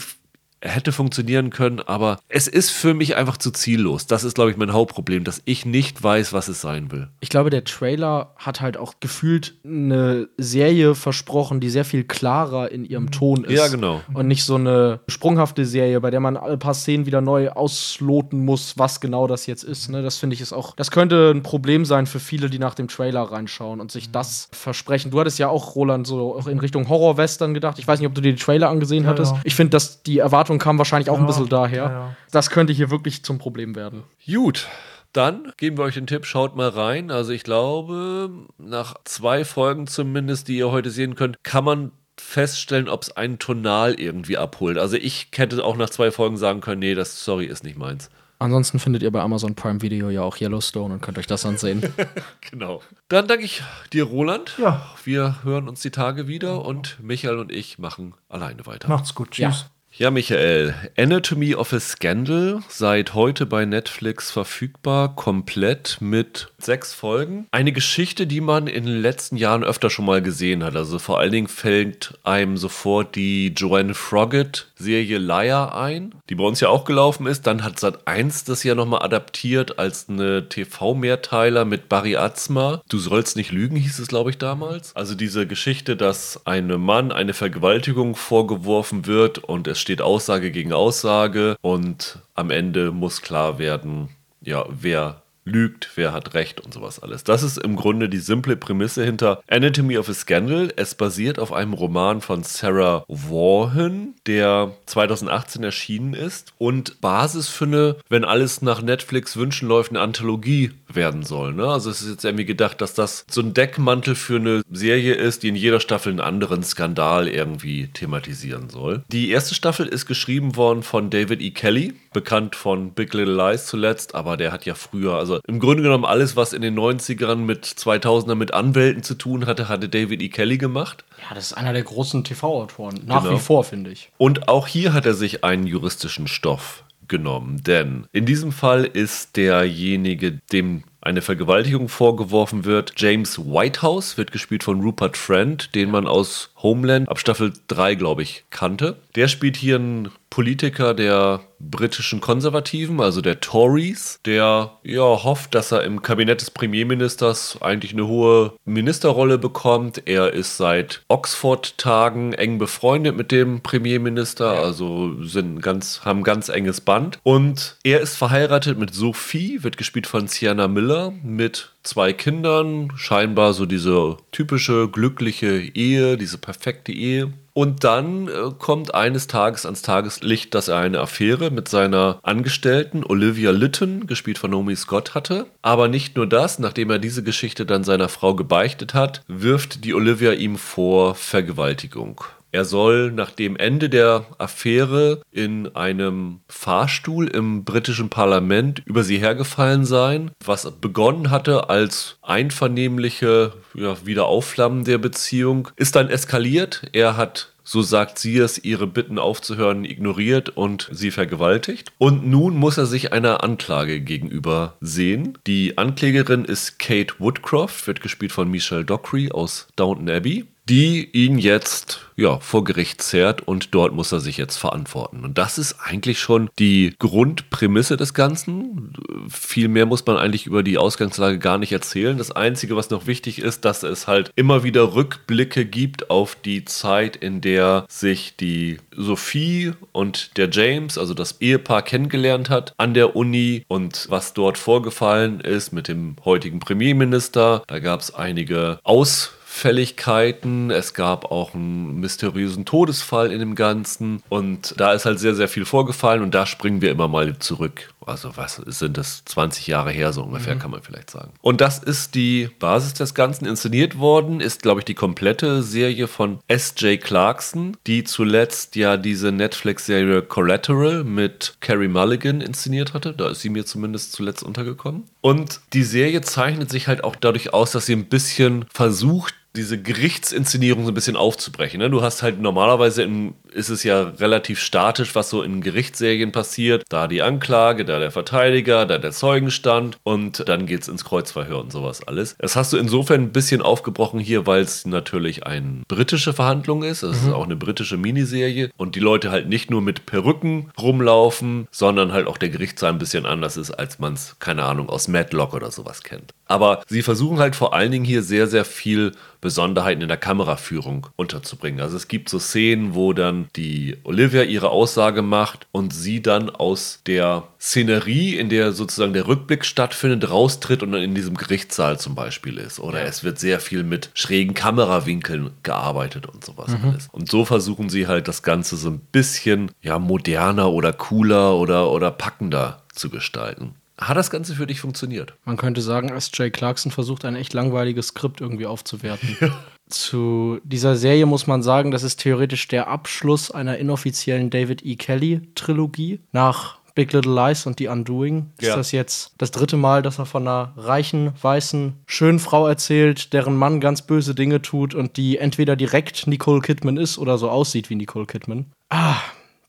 hätte 0.61 0.91
funktionieren 0.91 1.49
können, 1.49 1.79
aber 1.79 2.19
es 2.27 2.47
ist 2.47 2.69
für 2.69 2.93
mich 2.93 3.15
einfach 3.15 3.37
zu 3.37 3.51
ziellos. 3.51 4.07
Das 4.07 4.23
ist, 4.23 4.35
glaube 4.35 4.51
ich, 4.51 4.57
mein 4.57 4.73
Hauptproblem, 4.73 5.23
dass 5.23 5.41
ich 5.45 5.65
nicht 5.65 6.01
weiß, 6.01 6.33
was 6.33 6.47
es 6.47 6.61
sein 6.61 6.91
will. 6.91 7.07
Ich 7.21 7.29
glaube, 7.29 7.49
der 7.49 7.63
Trailer 7.63 8.33
hat 8.37 8.61
halt 8.61 8.77
auch 8.77 8.95
gefühlt 8.99 9.55
eine 9.63 10.27
Serie 10.37 10.95
versprochen, 10.95 11.59
die 11.59 11.69
sehr 11.69 11.85
viel 11.85 12.03
klarer 12.03 12.71
in 12.71 12.85
ihrem 12.85 13.11
Ton 13.11 13.43
ist. 13.43 13.57
Ja, 13.57 13.67
genau. 13.67 14.01
Und 14.13 14.27
nicht 14.27 14.43
so 14.43 14.55
eine 14.55 14.99
sprunghafte 15.07 15.65
Serie, 15.65 16.01
bei 16.01 16.11
der 16.11 16.19
man 16.19 16.37
alle 16.37 16.57
paar 16.57 16.73
Szenen 16.73 17.05
wieder 17.05 17.21
neu 17.21 17.49
ausloten 17.49 18.43
muss, 18.43 18.77
was 18.77 18.99
genau 18.99 19.27
das 19.27 19.45
jetzt 19.45 19.63
ist. 19.63 19.89
Ne? 19.89 20.01
Das 20.01 20.17
finde 20.17 20.33
ich 20.33 20.41
ist 20.41 20.53
auch, 20.53 20.75
das 20.75 20.91
könnte 20.91 21.31
ein 21.33 21.43
Problem 21.43 21.85
sein 21.85 22.05
für 22.05 22.19
viele, 22.19 22.49
die 22.49 22.59
nach 22.59 22.75
dem 22.75 22.87
Trailer 22.87 23.21
reinschauen 23.21 23.79
und 23.79 23.91
sich 23.91 24.11
das 24.11 24.49
versprechen. 24.51 25.11
Du 25.11 25.19
hattest 25.19 25.39
ja 25.39 25.47
auch, 25.49 25.75
Roland, 25.75 26.07
so 26.07 26.35
auch 26.35 26.47
in 26.47 26.59
Richtung 26.59 26.89
Horror-Western 26.89 27.53
gedacht. 27.53 27.79
Ich 27.79 27.87
weiß 27.87 27.99
nicht, 27.99 28.07
ob 28.07 28.15
du 28.15 28.21
dir 28.21 28.33
die 28.33 28.41
Trailer 28.41 28.69
angesehen 28.69 29.03
ja, 29.03 29.09
hattest. 29.09 29.33
Ja. 29.33 29.41
Ich 29.43 29.55
finde, 29.55 29.71
dass 29.71 30.03
die 30.03 30.19
Erwartung 30.19 30.48
Erwartung 30.49 30.59
kam 30.59 30.77
wahrscheinlich 30.77 31.09
auch 31.09 31.15
ja, 31.15 31.21
ein 31.21 31.27
bisschen 31.27 31.49
daher. 31.49 31.83
Ja, 31.83 31.91
ja. 31.91 32.15
Das 32.31 32.49
könnte 32.49 32.73
hier 32.73 32.89
wirklich 32.89 33.23
zum 33.23 33.37
Problem 33.37 33.75
werden. 33.75 34.03
Gut. 34.25 34.67
Dann 35.13 35.51
geben 35.57 35.77
wir 35.77 35.85
euch 35.85 35.95
den 35.95 36.05
Tipp, 36.05 36.25
schaut 36.25 36.55
mal 36.55 36.69
rein. 36.69 37.09
Also 37.09 37.31
ich 37.31 37.43
glaube, 37.43 38.29
nach 38.59 38.95
zwei 39.05 39.43
Folgen 39.43 39.87
zumindest, 39.87 40.47
die 40.47 40.57
ihr 40.57 40.71
heute 40.71 40.91
sehen 40.91 41.15
könnt, 41.15 41.43
kann 41.43 41.63
man 41.63 41.91
feststellen, 42.19 42.89
ob 42.89 43.03
es 43.03 43.17
einen 43.17 43.39
Tonal 43.39 43.99
irgendwie 43.99 44.37
abholt. 44.37 44.77
Also 44.77 44.97
ich 44.97 45.29
hätte 45.35 45.63
auch 45.63 45.77
nach 45.77 45.89
zwei 45.89 46.11
Folgen 46.11 46.37
sagen 46.37 46.61
können, 46.61 46.79
nee, 46.79 46.93
das 46.93 47.23
sorry 47.23 47.45
ist 47.45 47.63
nicht 47.63 47.77
meins. 47.77 48.09
Ansonsten 48.37 48.77
findet 48.79 49.01
ihr 49.01 49.11
bei 49.11 49.21
Amazon 49.21 49.55
Prime 49.55 49.81
Video 49.81 50.09
ja 50.09 50.21
auch 50.21 50.39
Yellowstone 50.39 50.93
und 50.93 51.01
könnt 51.01 51.17
euch 51.17 51.27
das 51.27 51.45
ansehen. 51.45 51.81
genau. 52.51 52.81
Dann 53.07 53.27
danke 53.27 53.45
ich 53.45 53.63
dir, 53.91 54.03
Roland. 54.03 54.57
Ja. 54.59 54.85
Wir 55.03 55.43
hören 55.43 55.67
uns 55.67 55.81
die 55.81 55.91
Tage 55.91 56.27
wieder 56.27 56.63
und 56.63 56.99
Michael 57.01 57.39
und 57.39 57.51
ich 57.51 57.79
machen 57.79 58.13
alleine 58.29 58.65
weiter. 58.65 58.87
Macht's 58.89 59.15
gut. 59.15 59.31
Tschüss. 59.31 59.61
Ja. 59.61 59.71
Ja, 59.99 60.11
Michael, 60.11 60.75
Anatomy 60.97 61.55
of 61.55 61.73
a 61.73 61.79
Scandal, 61.81 62.61
seit 62.69 63.15
heute 63.15 63.45
bei 63.45 63.65
Netflix 63.65 64.31
verfügbar, 64.31 65.13
komplett 65.13 65.97
mit 65.99 66.47
sechs 66.57 66.93
Folgen. 66.93 67.47
Eine 67.51 67.73
Geschichte, 67.73 68.25
die 68.25 68.39
man 68.39 68.67
in 68.67 68.85
den 68.85 69.01
letzten 69.01 69.35
Jahren 69.35 69.65
öfter 69.65 69.89
schon 69.89 70.05
mal 70.05 70.21
gesehen 70.21 70.63
hat. 70.63 70.77
Also 70.77 70.99
vor 70.99 71.19
allen 71.19 71.33
Dingen 71.33 71.49
fällt 71.49 72.17
einem 72.23 72.55
sofort 72.55 73.17
die 73.17 73.47
Joanne 73.47 73.93
Froggatt-Serie 73.93 75.17
Liar 75.17 75.75
ein, 75.75 76.15
die 76.29 76.35
bei 76.35 76.45
uns 76.45 76.61
ja 76.61 76.69
auch 76.69 76.85
gelaufen 76.85 77.27
ist. 77.27 77.45
Dann 77.45 77.65
hat 77.65 77.77
Sat 77.77 78.07
1 78.07 78.45
das 78.45 78.63
ja 78.63 78.75
nochmal 78.75 79.03
adaptiert 79.03 79.79
als 79.79 80.07
eine 80.07 80.47
TV-Mehrteiler 80.47 81.65
mit 81.65 81.89
Barry 81.89 82.15
Atzma. 82.15 82.81
Du 82.87 82.99
sollst 82.99 83.35
nicht 83.35 83.51
lügen, 83.51 83.75
hieß 83.75 83.99
es, 83.99 84.07
glaube 84.07 84.29
ich, 84.29 84.37
damals. 84.37 84.95
Also 84.95 85.13
diese 85.13 85.45
Geschichte, 85.45 85.97
dass 85.97 86.45
einem 86.47 86.79
Mann 86.85 87.11
eine 87.11 87.33
Vergewaltigung 87.33 88.15
vorgeworfen 88.15 89.05
wird 89.05 89.39
und 89.39 89.67
es 89.67 89.88
steht 89.89 90.03
Aussage 90.03 90.51
gegen 90.51 90.71
Aussage 90.71 91.55
und 91.61 92.19
am 92.35 92.51
Ende 92.51 92.91
muss 92.91 93.23
klar 93.23 93.57
werden, 93.57 94.09
ja, 94.39 94.63
wer 94.69 95.23
lügt, 95.49 95.89
wer 95.95 96.13
hat 96.13 96.33
recht 96.33 96.61
und 96.61 96.73
sowas 96.73 96.99
alles. 96.99 97.23
Das 97.23 97.43
ist 97.43 97.57
im 97.57 97.75
Grunde 97.75 98.09
die 98.09 98.19
simple 98.19 98.55
Prämisse 98.55 99.03
hinter 99.03 99.41
Anatomy 99.49 99.97
of 99.97 100.09
a 100.09 100.13
Scandal. 100.13 100.71
Es 100.75 100.95
basiert 100.95 101.39
auf 101.39 101.51
einem 101.51 101.73
Roman 101.73 102.21
von 102.21 102.43
Sarah 102.43 103.03
Vaughan, 103.07 104.13
der 104.25 104.71
2018 104.85 105.63
erschienen 105.63 106.13
ist 106.13 106.53
und 106.57 107.01
Basis 107.01 107.49
für 107.49 107.65
eine, 107.65 107.95
wenn 108.09 108.23
alles 108.23 108.61
nach 108.61 108.81
Netflix 108.81 109.35
Wünschen 109.35 109.67
läuft, 109.67 109.91
eine 109.91 110.01
Anthologie 110.01 110.71
werden 110.87 111.23
soll. 111.23 111.53
Ne? 111.53 111.67
Also 111.67 111.89
es 111.89 112.01
ist 112.01 112.09
jetzt 112.09 112.25
irgendwie 112.25 112.45
gedacht, 112.45 112.81
dass 112.81 112.93
das 112.93 113.25
so 113.29 113.41
ein 113.41 113.53
Deckmantel 113.53 114.15
für 114.15 114.37
eine 114.37 114.61
Serie 114.71 115.13
ist, 115.13 115.43
die 115.43 115.49
in 115.49 115.55
jeder 115.55 115.79
Staffel 115.79 116.11
einen 116.11 116.19
anderen 116.19 116.63
Skandal 116.63 117.27
irgendwie 117.27 117.87
thematisieren 117.87 118.69
soll. 118.69 119.03
Die 119.09 119.29
erste 119.29 119.55
Staffel 119.55 119.87
ist 119.87 120.05
geschrieben 120.05 120.55
worden 120.55 120.83
von 120.83 121.09
David 121.09 121.41
E. 121.41 121.51
Kelly, 121.51 121.93
bekannt 122.13 122.55
von 122.55 122.91
Big 122.91 123.13
Little 123.13 123.35
Lies 123.35 123.65
zuletzt, 123.65 124.15
aber 124.15 124.37
der 124.37 124.51
hat 124.51 124.65
ja 124.65 124.75
früher, 124.75 125.15
also 125.15 125.38
im 125.47 125.59
Grunde 125.59 125.83
genommen 125.83 126.05
alles, 126.05 126.35
was 126.35 126.53
in 126.53 126.61
den 126.61 126.77
90ern 126.77 127.37
mit 127.37 127.65
2000er 127.65 128.35
mit 128.35 128.53
Anwälten 128.53 129.03
zu 129.03 129.15
tun 129.15 129.45
hatte, 129.45 129.69
hatte 129.69 129.89
David 129.89 130.21
E. 130.21 130.29
Kelly 130.29 130.57
gemacht. 130.57 131.03
Ja, 131.29 131.35
das 131.35 131.47
ist 131.47 131.53
einer 131.53 131.73
der 131.73 131.83
großen 131.83 132.23
TV-Autoren, 132.23 133.01
nach 133.05 133.23
genau. 133.23 133.35
wie 133.35 133.39
vor, 133.39 133.63
finde 133.63 133.91
ich. 133.91 134.11
Und 134.17 134.47
auch 134.47 134.67
hier 134.67 134.93
hat 134.93 135.05
er 135.05 135.13
sich 135.13 135.43
einen 135.43 135.67
juristischen 135.67 136.27
Stoff 136.27 136.83
genommen, 137.07 137.61
denn 137.63 138.05
in 138.11 138.25
diesem 138.25 138.51
Fall 138.51 138.85
ist 138.85 139.35
derjenige, 139.35 140.39
dem 140.51 140.83
eine 141.01 141.21
Vergewaltigung 141.21 141.89
vorgeworfen 141.89 142.65
wird. 142.65 142.93
James 142.97 143.39
Whitehouse 143.39 144.17
wird 144.17 144.31
gespielt 144.31 144.63
von 144.63 144.81
Rupert 144.81 145.17
Friend, 145.17 145.73
den 145.73 145.91
man 145.91 146.07
aus 146.07 146.51
Homeland 146.61 147.09
ab 147.09 147.19
Staffel 147.19 147.53
3, 147.67 147.95
glaube 147.95 148.23
ich, 148.23 148.45
kannte. 148.49 148.97
Der 149.15 149.27
spielt 149.27 149.57
hier 149.57 149.75
einen 149.75 150.09
Politiker 150.29 150.93
der 150.93 151.41
britischen 151.59 152.21
Konservativen, 152.21 153.01
also 153.01 153.21
der 153.21 153.39
Tories, 153.39 154.19
der 154.25 154.71
ja 154.83 155.01
hofft, 155.01 155.55
dass 155.55 155.71
er 155.71 155.83
im 155.83 156.01
Kabinett 156.01 156.41
des 156.41 156.51
Premierministers 156.51 157.57
eigentlich 157.61 157.93
eine 157.93 158.07
hohe 158.07 158.53
Ministerrolle 158.65 159.37
bekommt. 159.37 160.03
Er 160.05 160.33
ist 160.33 160.57
seit 160.57 161.01
Oxford-Tagen 161.07 162.33
eng 162.33 162.59
befreundet 162.59 163.17
mit 163.17 163.31
dem 163.31 163.61
Premierminister, 163.61 164.51
also 164.51 165.21
sind 165.23 165.61
ganz, 165.61 166.01
haben 166.05 166.23
ganz 166.23 166.49
enges 166.49 166.81
Band. 166.81 167.19
Und 167.23 167.77
er 167.83 167.99
ist 167.99 168.15
verheiratet 168.15 168.77
mit 168.77 168.93
Sophie, 168.93 169.63
wird 169.63 169.77
gespielt 169.77 170.07
von 170.07 170.27
Sienna 170.27 170.67
Miller, 170.67 171.13
mit 171.23 171.71
zwei 171.83 172.13
Kindern, 172.13 172.91
scheinbar 172.95 173.53
so 173.53 173.65
diese 173.65 174.17
typische 174.31 174.89
glückliche 174.89 175.59
Ehe, 175.59 176.17
diese 176.17 176.37
perfekte 176.37 176.91
Ehe. 176.91 177.33
Und 177.53 177.83
dann 177.83 178.27
äh, 178.27 178.51
kommt 178.57 178.93
eines 178.93 179.27
Tages 179.27 179.65
ans 179.65 179.81
Tageslicht, 179.81 180.55
dass 180.55 180.69
er 180.69 180.77
eine 180.77 180.99
Affäre 180.99 181.51
mit 181.51 181.67
seiner 181.67 182.19
Angestellten 182.23 183.03
Olivia 183.03 183.51
Litton, 183.51 184.07
gespielt 184.07 184.37
von 184.37 184.51
Naomi 184.51 184.75
Scott, 184.75 185.13
hatte. 185.13 185.45
Aber 185.61 185.87
nicht 185.87 186.15
nur 186.15 186.27
das, 186.27 186.59
nachdem 186.59 186.89
er 186.89 186.99
diese 186.99 187.23
Geschichte 187.23 187.65
dann 187.65 187.83
seiner 187.83 188.07
Frau 188.07 188.33
gebeichtet 188.33 188.93
hat, 188.93 189.23
wirft 189.27 189.83
die 189.83 189.93
Olivia 189.93 190.31
ihm 190.33 190.57
vor 190.57 191.15
Vergewaltigung. 191.15 192.23
Er 192.51 192.65
soll 192.65 193.11
nach 193.11 193.31
dem 193.31 193.55
Ende 193.55 193.89
der 193.89 194.25
Affäre 194.37 195.21
in 195.31 195.75
einem 195.75 196.39
Fahrstuhl 196.47 197.27
im 197.27 197.63
britischen 197.63 198.09
Parlament 198.09 198.81
über 198.85 199.03
sie 199.03 199.19
hergefallen 199.19 199.85
sein, 199.85 200.31
was 200.43 200.69
begonnen 200.81 201.29
hatte 201.29 201.69
als 201.69 202.17
einvernehmliche 202.21 203.53
ja, 203.75 204.05
Wiederaufflammen 204.05 204.83
der 204.83 204.97
Beziehung, 204.97 205.69
ist 205.75 205.95
dann 205.95 206.09
eskaliert. 206.09 206.83
Er 206.93 207.17
hat 207.17 207.53
so 207.69 207.83
sagt 207.83 208.17
sie 208.17 208.39
es, 208.39 208.63
ihre 208.63 208.87
Bitten 208.87 209.19
aufzuhören, 209.19 209.85
ignoriert 209.85 210.49
und 210.49 210.89
sie 210.91 211.11
vergewaltigt. 211.11 211.91
Und 211.99 212.27
nun 212.27 212.55
muss 212.55 212.79
er 212.79 212.87
sich 212.87 213.13
einer 213.13 213.43
Anklage 213.43 214.01
gegenüber 214.01 214.75
sehen. 214.81 215.37
Die 215.45 215.77
Anklägerin 215.77 216.45
ist 216.45 216.79
Kate 216.79 217.13
Woodcroft, 217.19 217.85
wird 217.85 218.01
gespielt 218.01 218.31
von 218.31 218.49
Michelle 218.49 218.85
Dockery 218.85 219.29
aus 219.31 219.67
Downton 219.75 220.09
Abbey 220.09 220.47
die 220.69 221.09
ihn 221.11 221.39
jetzt 221.39 221.99
ja, 222.19 222.39
vor 222.39 222.63
Gericht 222.63 223.01
zerrt 223.01 223.47
und 223.47 223.73
dort 223.73 223.93
muss 223.93 224.11
er 224.11 224.19
sich 224.19 224.37
jetzt 224.37 224.57
verantworten. 224.57 225.23
Und 225.23 225.37
das 225.37 225.57
ist 225.57 225.77
eigentlich 225.83 226.19
schon 226.19 226.49
die 226.59 226.93
Grundprämisse 226.99 227.97
des 227.97 228.13
Ganzen. 228.13 228.93
Viel 229.29 229.69
mehr 229.69 229.85
muss 229.85 230.05
man 230.05 230.17
eigentlich 230.17 230.45
über 230.45 230.61
die 230.61 230.77
Ausgangslage 230.77 231.39
gar 231.39 231.57
nicht 231.57 231.71
erzählen. 231.71 232.17
Das 232.17 232.31
Einzige, 232.31 232.75
was 232.75 232.89
noch 232.89 233.07
wichtig 233.07 233.39
ist, 233.39 233.63
dass 233.65 233.83
es 233.83 234.07
halt 234.07 234.31
immer 234.35 234.63
wieder 234.63 234.95
Rückblicke 234.95 235.65
gibt 235.65 236.09
auf 236.09 236.35
die 236.35 236.65
Zeit, 236.65 237.15
in 237.15 237.41
der 237.41 237.85
sich 237.87 238.35
die 238.35 238.77
Sophie 238.95 239.71
und 239.93 240.37
der 240.37 240.49
James, 240.49 240.97
also 240.97 241.13
das 241.13 241.39
Ehepaar, 241.39 241.81
kennengelernt 241.81 242.49
hat 242.49 242.73
an 242.77 242.93
der 242.93 243.15
Uni 243.15 243.63
und 243.69 244.07
was 244.09 244.33
dort 244.33 244.57
vorgefallen 244.57 245.39
ist 245.39 245.71
mit 245.71 245.87
dem 245.87 246.15
heutigen 246.25 246.59
Premierminister. 246.59 247.63
Da 247.67 247.79
gab 247.79 248.01
es 248.01 248.13
einige 248.13 248.79
Aus 248.83 249.31
Auffälligkeiten. 249.49 250.69
Es 250.69 250.93
gab 250.93 251.31
auch 251.31 251.55
einen 251.55 251.99
mysteriösen 251.99 252.65
Todesfall 252.65 253.31
in 253.31 253.39
dem 253.39 253.55
Ganzen. 253.55 254.21
Und 254.29 254.75
da 254.77 254.93
ist 254.93 255.05
halt 255.05 255.19
sehr, 255.19 255.33
sehr 255.33 255.47
viel 255.47 255.65
vorgefallen 255.65 256.21
und 256.21 256.33
da 256.35 256.45
springen 256.45 256.81
wir 256.81 256.91
immer 256.91 257.07
mal 257.07 257.37
zurück. 257.39 257.89
Also 258.09 258.35
was 258.35 258.55
sind 258.55 258.97
das? 258.97 259.23
20 259.25 259.67
Jahre 259.67 259.91
her, 259.91 260.11
so 260.13 260.23
ungefähr, 260.23 260.55
mhm. 260.55 260.59
kann 260.59 260.71
man 260.71 260.81
vielleicht 260.81 261.11
sagen. 261.11 261.31
Und 261.41 261.61
das 261.61 261.79
ist 261.79 262.15
die 262.15 262.49
Basis 262.59 262.93
des 262.95 263.13
Ganzen. 263.13 263.45
Inszeniert 263.45 263.97
worden 263.99 264.41
ist, 264.41 264.61
glaube 264.61 264.81
ich, 264.81 264.85
die 264.85 264.95
komplette 264.95 265.61
Serie 265.63 266.07
von 266.07 266.39
S.J. 266.47 266.99
Clarkson, 266.99 267.77
die 267.87 268.03
zuletzt 268.03 268.75
ja 268.75 268.97
diese 268.97 269.31
Netflix-Serie 269.31 270.23
Collateral 270.23 271.03
mit 271.03 271.57
Carrie 271.59 271.87
Mulligan 271.87 272.41
inszeniert 272.41 272.93
hatte. 272.93 273.13
Da 273.13 273.29
ist 273.29 273.41
sie 273.41 273.49
mir 273.49 273.65
zumindest 273.65 274.13
zuletzt 274.13 274.43
untergekommen. 274.43 275.03
Und 275.21 275.61
die 275.73 275.83
Serie 275.83 276.21
zeichnet 276.21 276.69
sich 276.69 276.87
halt 276.87 277.03
auch 277.03 277.15
dadurch 277.15 277.53
aus, 277.53 277.71
dass 277.71 277.85
sie 277.85 277.93
ein 277.93 278.05
bisschen 278.05 278.65
versucht, 278.71 279.35
diese 279.55 279.81
Gerichtsinszenierung 279.81 280.85
so 280.85 280.91
ein 280.91 280.93
bisschen 280.93 281.15
aufzubrechen. 281.15 281.79
Ne? 281.79 281.89
Du 281.89 282.01
hast 282.01 282.21
halt 282.21 282.39
normalerweise 282.39 283.03
im, 283.03 283.33
ist 283.51 283.69
es 283.69 283.83
ja 283.83 284.03
relativ 284.03 284.59
statisch, 284.59 285.15
was 285.15 285.29
so 285.29 285.41
in 285.41 285.61
Gerichtsserien 285.61 286.31
passiert. 286.31 286.83
Da 286.89 287.07
die 287.07 287.21
Anklage, 287.21 287.83
da 287.83 287.99
der 287.99 288.11
Verteidiger, 288.11 288.85
da 288.85 288.99
der 288.99 289.11
Zeugenstand 289.11 289.97
und 290.03 290.47
dann 290.47 290.67
geht 290.67 290.83
es 290.83 290.87
ins 290.87 291.03
Kreuzverhör 291.03 291.59
und 291.59 291.71
sowas 291.71 292.07
alles. 292.07 292.35
Das 292.37 292.55
hast 292.55 292.73
du 292.73 292.77
insofern 292.77 293.21
ein 293.23 293.31
bisschen 293.31 293.61
aufgebrochen 293.61 294.19
hier, 294.19 294.45
weil 294.45 294.61
es 294.61 294.85
natürlich 294.85 295.45
eine 295.47 295.83
britische 295.87 296.33
Verhandlung 296.33 296.83
ist. 296.83 297.01
Es 297.01 297.21
mhm. 297.21 297.27
ist 297.27 297.33
auch 297.33 297.45
eine 297.45 297.55
britische 297.55 297.97
Miniserie 297.97 298.69
und 298.77 298.95
die 298.95 298.99
Leute 298.99 299.31
halt 299.31 299.49
nicht 299.49 299.71
nur 299.71 299.81
mit 299.81 300.05
Perücken 300.05 300.71
rumlaufen, 300.79 301.67
sondern 301.71 302.11
halt 302.11 302.27
auch 302.27 302.37
der 302.37 302.49
Gerichtssaal 302.49 302.93
ein 302.93 302.99
bisschen 302.99 303.25
anders 303.25 303.57
ist, 303.57 303.71
als 303.71 303.97
man 303.97 304.13
es, 304.13 304.35
keine 304.39 304.63
Ahnung, 304.63 304.89
aus 304.89 305.07
Madlock 305.07 305.53
oder 305.53 305.71
sowas 305.71 306.03
kennt. 306.03 306.33
Aber 306.49 306.81
sie 306.87 307.03
versuchen 307.03 307.37
halt 307.37 307.55
vor 307.55 307.75
allen 307.75 307.91
Dingen 307.91 308.05
hier 308.05 308.23
sehr, 308.23 308.47
sehr 308.47 308.65
viel 308.65 309.11
Besonderheiten 309.39 310.01
in 310.01 310.07
der 310.07 310.17
Kameraführung 310.17 311.05
unterzubringen. 311.15 311.79
Also 311.79 311.95
es 311.95 312.07
gibt 312.07 312.27
so 312.27 312.39
Szenen, 312.39 312.95
wo 312.95 313.13
dann 313.13 313.47
die 313.55 313.97
Olivia 314.03 314.41
ihre 314.41 314.69
Aussage 314.69 315.21
macht 315.21 315.67
und 315.71 315.93
sie 315.93 316.23
dann 316.23 316.49
aus 316.49 317.01
der 317.05 317.43
Szenerie, 317.61 318.35
in 318.35 318.49
der 318.49 318.71
sozusagen 318.71 319.13
der 319.13 319.27
Rückblick 319.27 319.63
stattfindet, 319.63 320.31
raustritt 320.31 320.81
und 320.81 320.91
dann 320.91 321.03
in 321.03 321.13
diesem 321.13 321.37
Gerichtssaal 321.37 321.99
zum 321.99 322.15
Beispiel 322.15 322.57
ist. 322.57 322.79
Oder 322.79 323.03
es 323.03 323.23
wird 323.23 323.37
sehr 323.37 323.59
viel 323.59 323.83
mit 323.83 324.09
schrägen 324.15 324.55
Kamerawinkeln 324.55 325.51
gearbeitet 325.61 326.25
und 326.25 326.43
sowas 326.43 326.71
mhm. 326.71 326.89
alles. 326.89 327.09
Und 327.11 327.29
so 327.29 327.45
versuchen 327.45 327.89
sie 327.89 328.07
halt 328.07 328.27
das 328.27 328.41
Ganze 328.41 328.75
so 328.75 328.89
ein 328.89 328.99
bisschen 329.11 329.71
ja 329.83 329.99
moderner 329.99 330.71
oder 330.71 330.93
cooler 330.93 331.55
oder, 331.57 331.91
oder 331.91 332.09
packender 332.09 332.81
zu 332.91 333.11
gestalten. 333.11 333.75
Hat 333.99 334.15
das 334.15 334.29
Ganze 334.29 334.55
für 334.55 334.65
dich 334.65 334.79
funktioniert? 334.79 335.33
Man 335.43 335.57
könnte 335.57 335.81
sagen, 335.81 336.09
S.J. 336.09 336.53
Clarkson 336.53 336.91
versucht 336.91 337.25
ein 337.25 337.35
echt 337.35 337.53
langweiliges 337.53 338.07
Skript 338.07 338.41
irgendwie 338.41 338.65
aufzuwerten. 338.65 339.37
Ja. 339.49 339.57
Zu 339.87 340.59
dieser 340.63 340.95
Serie 340.95 341.25
muss 341.25 341.47
man 341.47 341.63
sagen, 341.63 341.89
das 341.89 342.03
ist 342.03 342.17
theoretisch 342.17 342.67
der 342.67 342.89
Abschluss 342.89 343.49
einer 343.49 343.77
inoffiziellen 343.77 344.51
David 344.51 344.85
E. 344.85 344.95
Kelly-Trilogie. 344.95 346.19
Nach 346.31 346.77
Big 346.93 347.13
Little 347.13 347.33
Lies 347.33 347.65
und 347.65 347.79
The 347.79 347.87
Undoing 347.87 348.51
ist 348.57 348.67
ja. 348.67 348.75
das 348.75 348.91
jetzt 348.91 349.33
das 349.37 349.51
dritte 349.51 349.77
Mal, 349.77 350.01
dass 350.01 350.19
er 350.19 350.25
von 350.25 350.47
einer 350.47 350.73
reichen, 350.75 351.31
weißen, 351.41 351.93
schönen 352.05 352.39
Frau 352.39 352.67
erzählt, 352.67 353.33
deren 353.33 353.55
Mann 353.55 353.79
ganz 353.79 354.01
böse 354.01 354.35
Dinge 354.35 354.61
tut 354.61 354.93
und 354.93 355.17
die 355.17 355.37
entweder 355.37 355.75
direkt 355.75 356.27
Nicole 356.27 356.61
Kidman 356.61 356.97
ist 356.97 357.17
oder 357.17 357.37
so 357.37 357.49
aussieht 357.49 357.89
wie 357.89 357.95
Nicole 357.95 358.25
Kidman. 358.25 358.65
Ah, 358.89 359.15